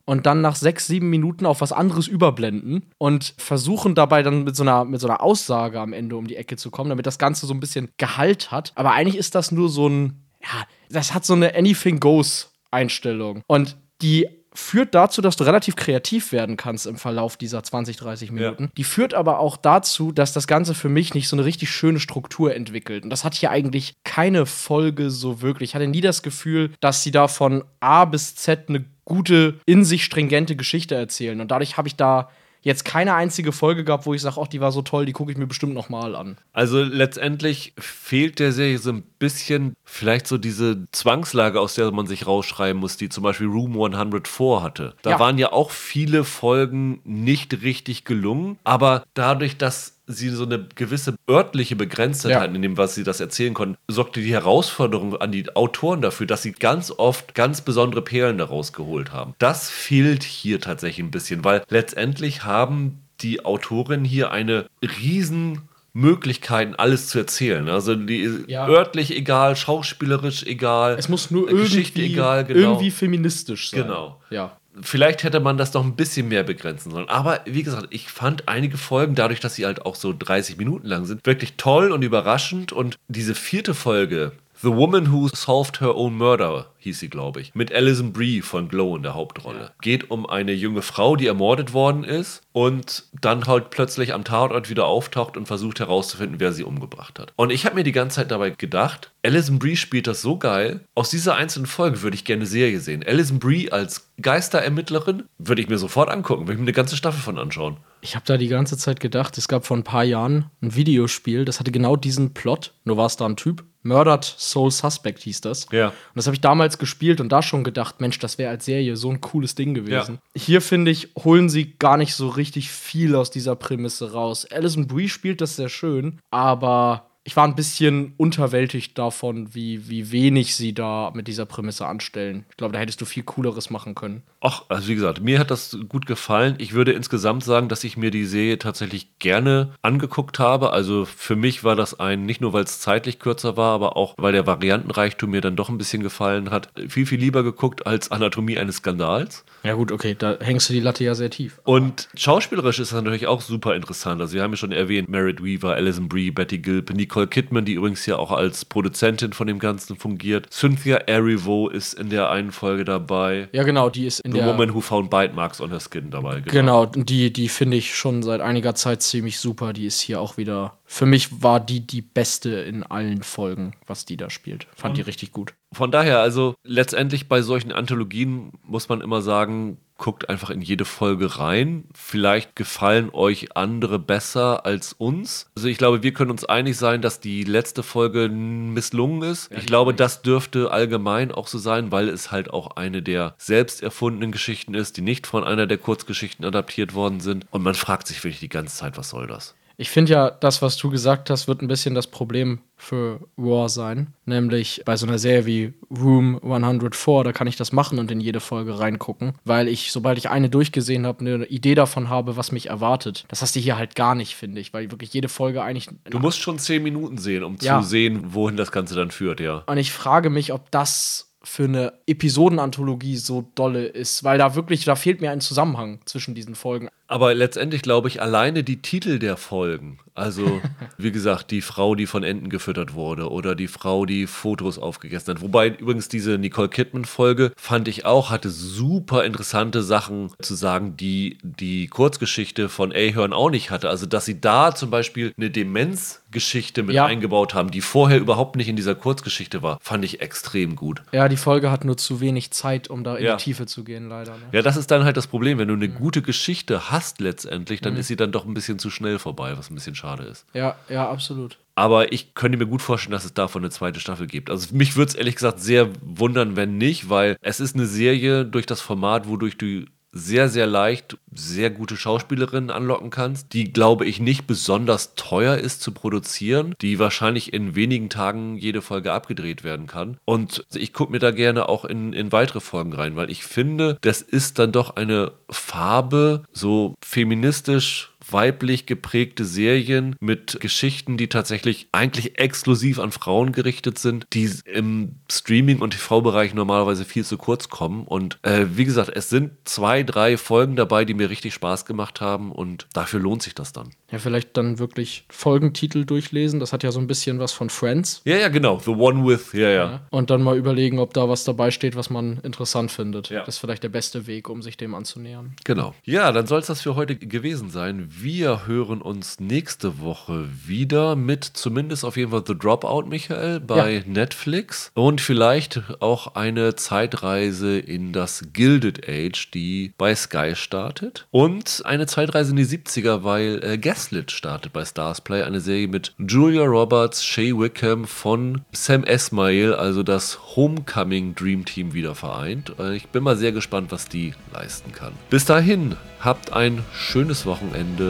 und 0.06 0.24
dann 0.24 0.40
nach 0.40 0.56
sechs, 0.56 0.86
sieben 0.86 1.10
Minuten 1.10 1.44
auf 1.44 1.60
was 1.60 1.72
anderes 1.72 2.08
überblenden 2.08 2.86
und 2.96 3.34
versuchen 3.36 3.94
dabei 3.94 4.22
dann 4.22 4.44
mit 4.44 4.56
so 4.56 4.62
einer, 4.62 4.86
mit 4.86 4.98
so 4.98 5.08
einer 5.08 5.20
Aussage 5.20 5.78
am 5.78 5.92
Ende 5.92 6.16
um 6.16 6.26
die 6.26 6.36
Ecke 6.36 6.56
zu 6.56 6.70
kommen, 6.70 6.88
damit 6.88 7.04
das 7.04 7.18
Ganze 7.18 7.44
so 7.44 7.52
ein 7.52 7.60
bisschen 7.60 7.90
Gehalt 7.98 8.50
hat. 8.50 8.72
Aber 8.76 8.92
eigentlich 8.92 9.18
ist 9.18 9.34
das 9.34 9.52
nur 9.52 9.68
so 9.68 9.86
ein, 9.86 10.24
ja, 10.40 10.66
das 10.88 11.12
hat 11.12 11.26
so 11.26 11.34
eine 11.34 11.54
Anything 11.54 12.00
Goes 12.00 12.50
Einstellung. 12.70 13.42
Und 13.46 13.76
die 14.00 14.26
führt 14.54 14.94
dazu, 14.94 15.22
dass 15.22 15.36
du 15.36 15.44
relativ 15.44 15.76
kreativ 15.76 16.32
werden 16.32 16.56
kannst 16.56 16.86
im 16.86 16.96
Verlauf 16.96 17.36
dieser 17.36 17.62
20, 17.62 17.96
30 17.96 18.30
Minuten. 18.32 18.64
Ja. 18.64 18.70
Die 18.76 18.84
führt 18.84 19.14
aber 19.14 19.38
auch 19.38 19.56
dazu, 19.56 20.12
dass 20.12 20.32
das 20.32 20.46
Ganze 20.46 20.74
für 20.74 20.88
mich 20.88 21.14
nicht 21.14 21.28
so 21.28 21.36
eine 21.36 21.44
richtig 21.44 21.70
schöne 21.70 22.00
Struktur 22.00 22.54
entwickelt. 22.54 23.04
Und 23.04 23.10
das 23.10 23.24
hat 23.24 23.34
hier 23.34 23.50
eigentlich 23.50 23.94
keine 24.04 24.46
Folge 24.46 25.10
so 25.10 25.40
wirklich. 25.40 25.70
Ich 25.70 25.74
hatte 25.74 25.86
nie 25.86 26.00
das 26.00 26.22
Gefühl, 26.22 26.72
dass 26.80 27.02
sie 27.02 27.10
da 27.10 27.28
von 27.28 27.64
A 27.80 28.04
bis 28.04 28.34
Z 28.36 28.68
eine 28.68 28.84
gute, 29.04 29.58
in 29.66 29.84
sich 29.84 30.04
stringente 30.04 30.56
Geschichte 30.56 30.94
erzählen. 30.94 31.40
Und 31.40 31.50
dadurch 31.50 31.76
habe 31.76 31.88
ich 31.88 31.96
da 31.96 32.28
jetzt 32.62 32.84
keine 32.84 33.14
einzige 33.14 33.52
Folge 33.52 33.84
gehabt, 33.84 34.06
wo 34.06 34.14
ich 34.14 34.22
sage, 34.22 34.40
ach, 34.40 34.46
die 34.46 34.60
war 34.60 34.72
so 34.72 34.82
toll, 34.82 35.04
die 35.04 35.12
gucke 35.12 35.30
ich 35.30 35.38
mir 35.38 35.46
bestimmt 35.46 35.74
noch 35.74 35.88
mal 35.88 36.14
an. 36.14 36.38
Also 36.52 36.82
letztendlich 36.82 37.74
fehlt 37.78 38.38
der 38.38 38.52
Serie 38.52 38.78
so 38.78 38.90
ein 38.90 39.02
bisschen 39.18 39.74
vielleicht 39.84 40.26
so 40.26 40.38
diese 40.38 40.86
Zwangslage, 40.92 41.60
aus 41.60 41.74
der 41.74 41.90
man 41.90 42.06
sich 42.06 42.26
rausschreiben 42.26 42.80
muss, 42.80 42.96
die 42.96 43.08
zum 43.08 43.24
Beispiel 43.24 43.48
Room 43.48 43.72
104 43.72 44.62
hatte. 44.62 44.94
Da 45.02 45.10
ja. 45.10 45.18
waren 45.18 45.38
ja 45.38 45.52
auch 45.52 45.70
viele 45.70 46.24
Folgen 46.24 47.00
nicht 47.04 47.62
richtig 47.62 48.04
gelungen, 48.04 48.58
aber 48.64 49.04
dadurch, 49.14 49.58
dass 49.58 49.91
sie 50.06 50.30
so 50.30 50.44
eine 50.44 50.66
gewisse 50.74 51.14
örtliche 51.28 51.76
Begrenztheit 51.76 52.32
ja. 52.32 52.40
hatten 52.40 52.54
in 52.54 52.62
dem, 52.62 52.76
was 52.76 52.94
sie 52.94 53.04
das 53.04 53.20
erzählen 53.20 53.54
konnten, 53.54 53.76
sorgte 53.88 54.20
die 54.20 54.32
Herausforderung 54.32 55.16
an 55.16 55.32
die 55.32 55.54
Autoren 55.54 56.02
dafür, 56.02 56.26
dass 56.26 56.42
sie 56.42 56.52
ganz 56.52 56.90
oft 56.90 57.34
ganz 57.34 57.60
besondere 57.60 58.02
Perlen 58.02 58.38
daraus 58.38 58.72
geholt 58.72 59.12
haben. 59.12 59.34
Das 59.38 59.70
fehlt 59.70 60.22
hier 60.22 60.60
tatsächlich 60.60 61.06
ein 61.06 61.10
bisschen, 61.10 61.44
weil 61.44 61.62
letztendlich 61.68 62.44
haben 62.44 63.02
die 63.20 63.44
Autorinnen 63.44 64.04
hier 64.04 64.32
eine 64.32 64.66
riesen 64.82 65.62
Möglichkeiten, 65.92 66.74
alles 66.74 67.08
zu 67.08 67.18
erzählen. 67.18 67.68
Also 67.68 67.94
die 67.94 68.44
ja. 68.46 68.66
örtlich 68.66 69.14
egal, 69.14 69.56
schauspielerisch 69.56 70.44
egal, 70.44 70.96
es 70.98 71.08
muss 71.08 71.30
nur 71.30 71.48
irgendwie, 71.48 72.06
egal, 72.06 72.44
genau. 72.44 72.60
irgendwie 72.60 72.90
feministisch 72.90 73.70
sein. 73.70 73.82
Genau. 73.82 74.20
Ja 74.30 74.56
vielleicht 74.80 75.22
hätte 75.22 75.40
man 75.40 75.58
das 75.58 75.74
noch 75.74 75.84
ein 75.84 75.96
bisschen 75.96 76.28
mehr 76.28 76.42
begrenzen 76.42 76.90
sollen. 76.90 77.08
Aber 77.08 77.40
wie 77.44 77.62
gesagt, 77.62 77.88
ich 77.90 78.08
fand 78.08 78.48
einige 78.48 78.78
Folgen, 78.78 79.14
dadurch, 79.14 79.40
dass 79.40 79.54
sie 79.54 79.66
halt 79.66 79.84
auch 79.84 79.96
so 79.96 80.14
30 80.16 80.56
Minuten 80.56 80.86
lang 80.86 81.04
sind, 81.04 81.26
wirklich 81.26 81.54
toll 81.56 81.92
und 81.92 82.02
überraschend. 82.02 82.72
Und 82.72 82.98
diese 83.08 83.34
vierte 83.34 83.74
Folge, 83.74 84.32
The 84.64 84.76
Woman 84.76 85.10
Who 85.10 85.26
Solved 85.26 85.80
Her 85.80 85.96
Own 85.96 86.16
Murder 86.16 86.66
hieß 86.78 87.00
sie, 87.00 87.08
glaube 87.08 87.40
ich, 87.40 87.52
mit 87.52 87.72
Alison 87.72 88.12
Brie 88.12 88.42
von 88.42 88.68
Glow 88.68 88.94
in 88.94 89.02
der 89.02 89.12
Hauptrolle. 89.12 89.58
Ja. 89.58 89.70
Geht 89.80 90.08
um 90.12 90.24
eine 90.24 90.52
junge 90.52 90.82
Frau, 90.82 91.16
die 91.16 91.26
ermordet 91.26 91.72
worden 91.72 92.04
ist 92.04 92.42
und 92.52 93.02
dann 93.20 93.48
halt 93.48 93.70
plötzlich 93.70 94.14
am 94.14 94.22
Tatort 94.22 94.70
wieder 94.70 94.86
auftaucht 94.86 95.36
und 95.36 95.46
versucht 95.46 95.80
herauszufinden, 95.80 96.38
wer 96.38 96.52
sie 96.52 96.62
umgebracht 96.62 97.18
hat. 97.18 97.32
Und 97.34 97.50
ich 97.50 97.66
habe 97.66 97.74
mir 97.74 97.82
die 97.82 97.90
ganze 97.90 98.16
Zeit 98.16 98.30
dabei 98.30 98.50
gedacht, 98.50 99.10
Alison 99.24 99.58
Brie 99.58 99.76
spielt 99.76 100.06
das 100.06 100.22
so 100.22 100.36
geil. 100.36 100.82
Aus 100.94 101.10
dieser 101.10 101.34
einzelnen 101.34 101.66
Folge 101.66 102.02
würde 102.02 102.14
ich 102.14 102.24
gerne 102.24 102.46
Serie 102.46 102.78
sehen. 102.78 103.02
Alison 103.04 103.40
Brie 103.40 103.72
als 103.72 104.12
Geisterermittlerin 104.20 105.24
würde 105.38 105.60
ich 105.60 105.68
mir 105.68 105.78
sofort 105.78 106.08
angucken, 106.08 106.42
würde 106.42 106.52
ich 106.52 106.58
mir 106.58 106.66
eine 106.66 106.72
ganze 106.72 106.96
Staffel 106.96 107.20
von 107.20 107.36
anschauen. 107.36 107.78
Ich 108.04 108.16
habe 108.16 108.26
da 108.26 108.36
die 108.36 108.48
ganze 108.48 108.76
Zeit 108.76 108.98
gedacht, 108.98 109.38
es 109.38 109.46
gab 109.46 109.64
vor 109.64 109.76
ein 109.76 109.84
paar 109.84 110.02
Jahren 110.02 110.50
ein 110.60 110.74
Videospiel, 110.74 111.44
das 111.44 111.60
hatte 111.60 111.70
genau 111.70 111.94
diesen 111.94 112.34
Plot, 112.34 112.74
nur 112.84 112.96
war 112.96 113.06
es 113.06 113.16
da 113.16 113.26
ein 113.26 113.36
Typ. 113.36 113.64
Murdered 113.84 114.24
Soul 114.24 114.70
Suspect 114.70 115.20
hieß 115.20 115.40
das. 115.40 115.66
Ja. 115.70 115.88
Und 115.88 115.94
das 116.16 116.26
habe 116.26 116.34
ich 116.34 116.40
damals 116.40 116.78
gespielt 116.78 117.20
und 117.20 117.30
da 117.30 117.42
schon 117.42 117.64
gedacht, 117.64 118.00
Mensch, 118.00 118.18
das 118.18 118.38
wäre 118.38 118.50
als 118.50 118.64
Serie 118.64 118.96
so 118.96 119.10
ein 119.10 119.20
cooles 119.20 119.54
Ding 119.54 119.74
gewesen. 119.74 120.18
Ja. 120.34 120.42
Hier 120.42 120.60
finde 120.60 120.90
ich, 120.90 121.10
holen 121.24 121.48
sie 121.48 121.74
gar 121.78 121.96
nicht 121.96 122.14
so 122.14 122.28
richtig 122.28 122.70
viel 122.70 123.14
aus 123.14 123.30
dieser 123.30 123.56
Prämisse 123.56 124.12
raus. 124.12 124.46
Alison 124.50 124.88
Brie 124.88 125.08
spielt 125.08 125.40
das 125.40 125.56
sehr 125.56 125.68
schön, 125.68 126.18
aber 126.30 127.08
ich 127.24 127.36
war 127.36 127.46
ein 127.46 127.54
bisschen 127.54 128.14
unterwältigt 128.16 128.98
davon, 128.98 129.54
wie, 129.54 129.88
wie 129.88 130.10
wenig 130.10 130.56
sie 130.56 130.74
da 130.74 131.12
mit 131.14 131.28
dieser 131.28 131.46
Prämisse 131.46 131.86
anstellen. 131.86 132.46
Ich 132.50 132.56
glaube, 132.56 132.72
da 132.72 132.80
hättest 132.80 133.00
du 133.00 133.04
viel 133.04 133.22
Cooleres 133.22 133.70
machen 133.70 133.94
können. 133.94 134.22
Ach, 134.44 134.64
also 134.68 134.88
wie 134.88 134.96
gesagt, 134.96 135.22
mir 135.22 135.38
hat 135.38 135.52
das 135.52 135.78
gut 135.88 136.06
gefallen. 136.06 136.56
Ich 136.58 136.72
würde 136.72 136.90
insgesamt 136.92 137.44
sagen, 137.44 137.68
dass 137.68 137.84
ich 137.84 137.96
mir 137.96 138.10
die 138.10 138.24
Serie 138.24 138.58
tatsächlich 138.58 139.18
gerne 139.20 139.70
angeguckt 139.82 140.40
habe. 140.40 140.72
Also 140.72 141.04
für 141.04 141.36
mich 141.36 141.62
war 141.62 141.76
das 141.76 142.00
ein, 142.00 142.26
nicht 142.26 142.40
nur 142.40 142.52
weil 142.52 142.64
es 142.64 142.80
zeitlich 142.80 143.20
kürzer 143.20 143.56
war, 143.56 143.72
aber 143.72 143.96
auch 143.96 144.14
weil 144.18 144.32
der 144.32 144.44
Variantenreichtum 144.44 145.30
mir 145.30 145.40
dann 145.40 145.54
doch 145.54 145.68
ein 145.68 145.78
bisschen 145.78 146.02
gefallen 146.02 146.50
hat. 146.50 146.70
Viel, 146.88 147.06
viel 147.06 147.20
lieber 147.20 147.44
geguckt 147.44 147.86
als 147.86 148.10
Anatomie 148.10 148.58
eines 148.58 148.76
Skandals. 148.76 149.44
Ja, 149.62 149.74
gut, 149.74 149.92
okay, 149.92 150.16
da 150.18 150.36
hängst 150.40 150.68
du 150.68 150.72
die 150.72 150.80
Latte 150.80 151.04
ja 151.04 151.14
sehr 151.14 151.30
tief. 151.30 151.60
Und 151.62 152.08
schauspielerisch 152.16 152.80
ist 152.80 152.90
das 152.90 153.00
natürlich 153.00 153.28
auch 153.28 153.40
super 153.40 153.76
interessant. 153.76 154.20
Also, 154.20 154.34
wir 154.34 154.42
haben 154.42 154.50
ja 154.50 154.56
schon 154.56 154.72
erwähnt: 154.72 155.08
Merritt 155.08 155.42
Weaver, 155.42 155.74
Alison 155.74 156.08
Brie, 156.08 156.32
Betty 156.32 156.58
Gilpin, 156.58 156.96
Nicole 156.96 157.28
Kidman, 157.28 157.64
die 157.64 157.74
übrigens 157.74 158.04
ja 158.06 158.16
auch 158.16 158.32
als 158.32 158.64
Produzentin 158.64 159.32
von 159.32 159.46
dem 159.46 159.60
Ganzen 159.60 159.96
fungiert. 159.96 160.52
Cynthia 160.52 160.96
Erivo 160.96 161.68
ist 161.68 161.94
in 161.94 162.10
der 162.10 162.30
einen 162.30 162.50
Folge 162.50 162.84
dabei. 162.84 163.48
Ja, 163.52 163.62
genau, 163.62 163.88
die 163.88 164.06
ist 164.06 164.18
in 164.20 164.31
The 164.32 164.38
der. 164.38 164.48
Woman 164.48 164.74
Who 164.74 164.80
Found 164.80 165.10
Bite 165.10 165.34
Marks 165.34 165.60
on 165.60 165.70
Her 165.70 165.80
Skin 165.80 166.10
dabei. 166.10 166.40
Genau, 166.40 166.86
genau 166.86 167.04
die, 167.04 167.32
die 167.32 167.48
finde 167.48 167.76
ich 167.76 167.94
schon 167.94 168.22
seit 168.22 168.40
einiger 168.40 168.74
Zeit 168.74 169.02
ziemlich 169.02 169.38
super. 169.38 169.72
Die 169.72 169.86
ist 169.86 170.00
hier 170.00 170.20
auch 170.20 170.36
wieder. 170.36 170.78
Für 170.84 171.06
mich 171.06 171.42
war 171.42 171.60
die 171.60 171.86
die 171.86 172.02
beste 172.02 172.50
in 172.50 172.82
allen 172.82 173.22
Folgen, 173.22 173.74
was 173.86 174.04
die 174.04 174.16
da 174.16 174.30
spielt. 174.30 174.66
Fand 174.74 174.92
Und 174.92 174.98
die 174.98 175.02
richtig 175.02 175.32
gut. 175.32 175.54
Von 175.72 175.90
daher, 175.90 176.20
also 176.20 176.54
letztendlich 176.64 177.28
bei 177.28 177.42
solchen 177.42 177.72
Anthologien 177.72 178.52
muss 178.62 178.88
man 178.88 179.00
immer 179.00 179.22
sagen, 179.22 179.78
guckt 180.02 180.28
einfach 180.28 180.50
in 180.50 180.60
jede 180.60 180.84
Folge 180.84 181.38
rein. 181.38 181.84
Vielleicht 181.94 182.56
gefallen 182.56 183.10
euch 183.12 183.56
andere 183.56 184.00
besser 184.00 184.66
als 184.66 184.92
uns. 184.92 185.48
Also 185.54 185.68
ich 185.68 185.78
glaube, 185.78 186.02
wir 186.02 186.12
können 186.12 186.32
uns 186.32 186.44
einig 186.44 186.76
sein, 186.76 187.02
dass 187.02 187.20
die 187.20 187.44
letzte 187.44 187.84
Folge 187.84 188.28
misslungen 188.28 189.22
ist. 189.22 189.52
ich 189.52 189.64
glaube, 189.64 189.94
das 189.94 190.22
dürfte 190.22 190.72
allgemein 190.72 191.30
auch 191.30 191.46
so 191.46 191.56
sein, 191.56 191.92
weil 191.92 192.08
es 192.08 192.32
halt 192.32 192.50
auch 192.50 192.74
eine 192.74 193.00
der 193.00 193.36
selbst 193.38 193.80
erfundenen 193.80 194.32
Geschichten 194.32 194.74
ist, 194.74 194.96
die 194.96 195.02
nicht 195.02 195.28
von 195.28 195.44
einer 195.44 195.68
der 195.68 195.78
Kurzgeschichten 195.78 196.44
adaptiert 196.44 196.94
worden 196.94 197.20
sind. 197.20 197.46
Und 197.52 197.62
man 197.62 197.76
fragt 197.76 198.08
sich 198.08 198.24
wirklich 198.24 198.40
die 198.40 198.48
ganze 198.48 198.76
Zeit, 198.76 198.98
was 198.98 199.10
soll 199.10 199.28
das? 199.28 199.54
Ich 199.76 199.90
finde 199.90 200.12
ja, 200.12 200.30
das, 200.30 200.62
was 200.62 200.76
du 200.76 200.90
gesagt 200.90 201.30
hast, 201.30 201.48
wird 201.48 201.62
ein 201.62 201.68
bisschen 201.68 201.94
das 201.94 202.06
Problem 202.06 202.60
für 202.76 203.20
War 203.36 203.68
sein. 203.68 204.12
Nämlich 204.24 204.82
bei 204.84 204.96
so 204.96 205.06
einer 205.06 205.18
Serie 205.18 205.46
wie 205.46 205.72
Room 205.90 206.40
104, 206.42 207.24
da 207.24 207.32
kann 207.32 207.46
ich 207.46 207.56
das 207.56 207.72
machen 207.72 207.98
und 207.98 208.10
in 208.10 208.20
jede 208.20 208.40
Folge 208.40 208.78
reingucken, 208.78 209.34
weil 209.44 209.68
ich, 209.68 209.92
sobald 209.92 210.18
ich 210.18 210.28
eine 210.30 210.50
durchgesehen 210.50 211.06
habe, 211.06 211.20
eine 211.20 211.46
Idee 211.46 211.74
davon 211.74 212.08
habe, 212.08 212.36
was 212.36 212.52
mich 212.52 212.68
erwartet. 212.68 213.24
Das 213.28 213.42
hast 213.42 213.56
du 213.56 213.60
hier 213.60 213.76
halt 213.76 213.94
gar 213.94 214.14
nicht, 214.14 214.34
finde 214.34 214.60
ich, 214.60 214.72
weil 214.72 214.90
wirklich 214.90 215.12
jede 215.12 215.28
Folge 215.28 215.62
eigentlich. 215.62 215.88
Du 216.04 216.18
musst 216.18 216.40
schon 216.40 216.58
zehn 216.58 216.82
Minuten 216.82 217.18
sehen, 217.18 217.44
um 217.44 217.56
ja. 217.60 217.80
zu 217.80 217.88
sehen, 217.88 218.34
wohin 218.34 218.56
das 218.56 218.72
Ganze 218.72 218.94
dann 218.94 219.10
führt, 219.10 219.40
ja. 219.40 219.62
Und 219.66 219.78
ich 219.78 219.92
frage 219.92 220.30
mich, 220.30 220.52
ob 220.52 220.70
das 220.70 221.32
für 221.44 221.64
eine 221.64 221.92
Episodenanthologie 222.06 223.16
so 223.16 223.50
dolle 223.54 223.86
ist, 223.86 224.22
weil 224.24 224.38
da 224.38 224.54
wirklich, 224.54 224.84
da 224.84 224.94
fehlt 224.94 225.20
mir 225.20 225.30
ein 225.30 225.40
Zusammenhang 225.40 226.00
zwischen 226.04 226.34
diesen 226.34 226.54
Folgen. 226.54 226.88
Aber 227.12 227.34
letztendlich 227.34 227.82
glaube 227.82 228.08
ich, 228.08 228.22
alleine 228.22 228.64
die 228.64 228.80
Titel 228.80 229.18
der 229.18 229.36
Folgen, 229.36 229.98
also 230.14 230.62
wie 230.96 231.12
gesagt, 231.12 231.50
die 231.50 231.60
Frau, 231.60 231.94
die 231.94 232.06
von 232.06 232.22
Enten 232.24 232.48
gefüttert 232.48 232.94
wurde 232.94 233.30
oder 233.30 233.54
die 233.54 233.68
Frau, 233.68 234.06
die 234.06 234.26
Fotos 234.26 234.78
aufgegessen 234.78 235.34
hat. 235.34 235.42
Wobei 235.42 235.68
übrigens 235.68 236.08
diese 236.08 236.38
Nicole 236.38 236.70
Kidman-Folge 236.70 237.52
fand 237.56 237.86
ich 237.88 238.06
auch, 238.06 238.30
hatte 238.30 238.48
super 238.48 239.24
interessante 239.24 239.82
Sachen 239.82 240.30
zu 240.40 240.54
sagen, 240.54 240.96
die 240.96 241.36
die 241.42 241.88
Kurzgeschichte 241.88 242.70
von 242.70 242.92
Ahern 242.94 243.34
auch 243.34 243.50
nicht 243.50 243.70
hatte. 243.70 243.90
Also 243.90 244.06
dass 244.06 244.24
sie 244.24 244.40
da 244.40 244.74
zum 244.74 244.88
Beispiel 244.90 245.34
eine 245.36 245.50
Demenzgeschichte 245.50 246.82
mit 246.82 246.94
Ja. 246.94 247.04
eingebaut 247.06 247.52
haben, 247.52 247.70
die 247.70 247.82
vorher 247.82 248.18
überhaupt 248.18 248.56
nicht 248.56 248.68
in 248.68 248.76
dieser 248.76 248.94
Kurzgeschichte 248.94 249.62
war, 249.62 249.78
fand 249.82 250.02
ich 250.04 250.20
extrem 250.22 250.76
gut. 250.76 251.02
Ja, 251.12 251.28
die 251.28 251.36
Folge 251.36 251.70
hat 251.70 251.84
nur 251.84 251.96
zu 251.98 252.20
wenig 252.20 252.52
Zeit, 252.52 252.88
um 252.88 253.04
da 253.04 253.16
in 253.16 253.26
Ja. 253.26 253.36
die 253.36 253.44
Tiefe 253.44 253.66
zu 253.66 253.84
gehen, 253.84 254.08
leider. 254.08 254.32
Ne? 254.32 254.42
Ja, 254.52 254.62
das 254.62 254.76
ist 254.78 254.90
dann 254.90 255.04
halt 255.04 255.16
das 255.18 255.26
Problem. 255.26 255.58
Wenn 255.58 255.68
du 255.68 255.74
eine 255.74 255.88
gute 255.90 256.22
Geschichte 256.22 256.90
hast 256.90 257.01
letztendlich, 257.18 257.80
dann 257.80 257.96
ist 257.96 258.08
sie 258.08 258.16
dann 258.16 258.32
doch 258.32 258.44
ein 258.44 258.54
bisschen 258.54 258.78
zu 258.78 258.90
schnell 258.90 259.18
vorbei, 259.18 259.56
was 259.56 259.70
ein 259.70 259.74
bisschen 259.74 259.94
schade 259.94 260.24
ist. 260.24 260.46
Ja, 260.54 260.76
ja, 260.88 261.08
absolut. 261.08 261.58
Aber 261.74 262.12
ich 262.12 262.34
könnte 262.34 262.58
mir 262.58 262.66
gut 262.66 262.82
vorstellen, 262.82 263.12
dass 263.12 263.24
es 263.24 263.34
davon 263.34 263.62
eine 263.62 263.70
zweite 263.70 264.00
Staffel 264.00 264.26
gibt. 264.26 264.50
Also 264.50 264.74
mich 264.74 264.96
würde 264.96 265.10
es 265.10 265.14
ehrlich 265.14 265.36
gesagt 265.36 265.60
sehr 265.60 265.88
wundern, 266.02 266.56
wenn 266.56 266.76
nicht, 266.76 267.08
weil 267.08 267.36
es 267.40 267.60
ist 267.60 267.74
eine 267.74 267.86
Serie 267.86 268.44
durch 268.44 268.66
das 268.66 268.80
Format, 268.80 269.26
wodurch 269.26 269.56
du 269.56 269.86
sehr, 270.12 270.48
sehr 270.48 270.66
leicht 270.66 271.16
sehr 271.34 271.70
gute 271.70 271.96
Schauspielerinnen 271.96 272.70
anlocken 272.70 273.10
kannst, 273.10 273.52
die, 273.54 273.72
glaube 273.72 274.04
ich, 274.04 274.20
nicht 274.20 274.46
besonders 274.46 275.14
teuer 275.14 275.56
ist 275.56 275.80
zu 275.80 275.92
produzieren, 275.92 276.74
die 276.80 276.98
wahrscheinlich 276.98 277.52
in 277.52 277.74
wenigen 277.74 278.10
Tagen 278.10 278.56
jede 278.56 278.82
Folge 278.82 279.12
abgedreht 279.12 279.64
werden 279.64 279.86
kann. 279.86 280.18
Und 280.24 280.64
ich 280.74 280.92
gucke 280.92 281.12
mir 281.12 281.18
da 281.18 281.30
gerne 281.30 281.68
auch 281.68 281.84
in, 281.84 282.12
in 282.12 282.32
weitere 282.32 282.60
Folgen 282.60 282.92
rein, 282.92 283.16
weil 283.16 283.30
ich 283.30 283.44
finde, 283.44 283.98
das 284.02 284.20
ist 284.20 284.58
dann 284.58 284.72
doch 284.72 284.96
eine 284.96 285.32
Farbe, 285.50 286.42
so 286.52 286.94
feministisch 287.02 288.11
weiblich 288.32 288.86
geprägte 288.86 289.44
Serien 289.44 290.16
mit 290.20 290.58
Geschichten, 290.60 291.16
die 291.16 291.28
tatsächlich 291.28 291.88
eigentlich 291.92 292.38
exklusiv 292.38 292.98
an 292.98 293.12
Frauen 293.12 293.52
gerichtet 293.52 293.98
sind, 293.98 294.26
die 294.32 294.50
im 294.64 295.16
Streaming- 295.30 295.80
und 295.80 295.90
TV-Bereich 295.90 296.54
normalerweise 296.54 297.04
viel 297.04 297.24
zu 297.24 297.36
kurz 297.36 297.68
kommen. 297.68 298.04
Und 298.04 298.38
äh, 298.42 298.66
wie 298.74 298.84
gesagt, 298.84 299.10
es 299.14 299.28
sind 299.28 299.52
zwei, 299.64 300.02
drei 300.02 300.36
Folgen 300.36 300.76
dabei, 300.76 301.04
die 301.04 301.14
mir 301.14 301.30
richtig 301.30 301.54
Spaß 301.54 301.84
gemacht 301.84 302.20
haben 302.20 302.52
und 302.52 302.86
dafür 302.92 303.20
lohnt 303.20 303.42
sich 303.42 303.54
das 303.54 303.72
dann. 303.72 303.90
Ja, 304.10 304.18
vielleicht 304.18 304.56
dann 304.56 304.78
wirklich 304.78 305.24
Folgentitel 305.30 306.04
durchlesen. 306.04 306.60
Das 306.60 306.72
hat 306.72 306.82
ja 306.82 306.92
so 306.92 307.00
ein 307.00 307.06
bisschen 307.06 307.38
was 307.38 307.52
von 307.52 307.70
Friends. 307.70 308.20
Ja, 308.24 308.36
ja, 308.36 308.48
genau. 308.48 308.78
The 308.78 308.90
One 308.90 309.26
with, 309.26 309.52
ja, 309.52 309.70
ja. 309.70 310.00
Und 310.10 310.30
dann 310.30 310.42
mal 310.42 310.56
überlegen, 310.56 310.98
ob 310.98 311.14
da 311.14 311.28
was 311.28 311.44
dabei 311.44 311.70
steht, 311.70 311.96
was 311.96 312.10
man 312.10 312.38
interessant 312.42 312.90
findet. 312.90 313.30
Ja. 313.30 313.40
Das 313.40 313.56
ist 313.56 313.58
vielleicht 313.58 313.82
der 313.82 313.88
beste 313.88 314.26
Weg, 314.26 314.48
um 314.48 314.62
sich 314.62 314.76
dem 314.76 314.94
anzunähern. 314.94 315.56
Genau. 315.64 315.94
Ja, 316.04 316.32
dann 316.32 316.46
soll 316.46 316.60
es 316.60 316.66
das 316.66 316.82
für 316.82 316.94
heute 316.94 317.16
gewesen 317.16 317.70
sein. 317.70 318.08
Wir 318.22 318.68
hören 318.68 319.02
uns 319.02 319.40
nächste 319.40 319.98
Woche 319.98 320.48
wieder 320.64 321.16
mit 321.16 321.42
zumindest 321.42 322.04
auf 322.04 322.16
jeden 322.16 322.30
Fall 322.30 322.44
The 322.46 322.56
Dropout, 322.56 323.06
Michael, 323.08 323.58
bei 323.58 324.04
Netflix. 324.06 324.92
Und 324.94 325.20
vielleicht 325.20 325.82
auch 325.98 326.36
eine 326.36 326.76
Zeitreise 326.76 327.80
in 327.80 328.12
das 328.12 328.44
Gilded 328.52 329.08
Age, 329.08 329.50
die 329.52 329.92
bei 329.98 330.14
Sky 330.14 330.52
startet. 330.54 331.26
Und 331.32 331.82
eine 331.84 332.06
Zeitreise 332.06 332.52
in 332.52 332.58
die 332.58 332.64
70er, 332.66 333.24
weil 333.24 333.60
äh, 333.64 333.76
Gaslit 333.76 334.30
startet 334.30 334.72
bei 334.72 334.84
Stars 334.84 335.20
Play. 335.20 335.42
Eine 335.42 335.58
Serie 335.58 335.88
mit 335.88 336.14
Julia 336.18 336.62
Roberts, 336.62 337.24
Shay 337.24 337.52
Wickham 337.58 338.04
von 338.04 338.60
Sam 338.70 339.02
Esmail, 339.02 339.74
also 339.74 340.04
das 340.04 340.38
Homecoming 340.54 341.34
Dream 341.34 341.64
Team 341.64 341.92
wieder 341.92 342.14
vereint. 342.14 342.72
Äh, 342.78 342.94
Ich 342.94 343.08
bin 343.08 343.24
mal 343.24 343.36
sehr 343.36 343.50
gespannt, 343.50 343.90
was 343.90 344.06
die 344.06 344.32
leisten 344.52 344.92
kann. 344.92 345.12
Bis 345.28 345.44
dahin, 345.44 345.96
habt 346.20 346.52
ein 346.52 346.84
schönes 346.94 347.46
Wochenende. 347.46 348.01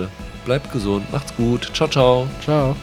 Bleibt 0.44 0.72
gesund, 0.72 1.10
macht's 1.12 1.34
gut. 1.36 1.70
Ciao, 1.72 1.88
ciao. 1.88 2.26
Ciao. 2.44 2.76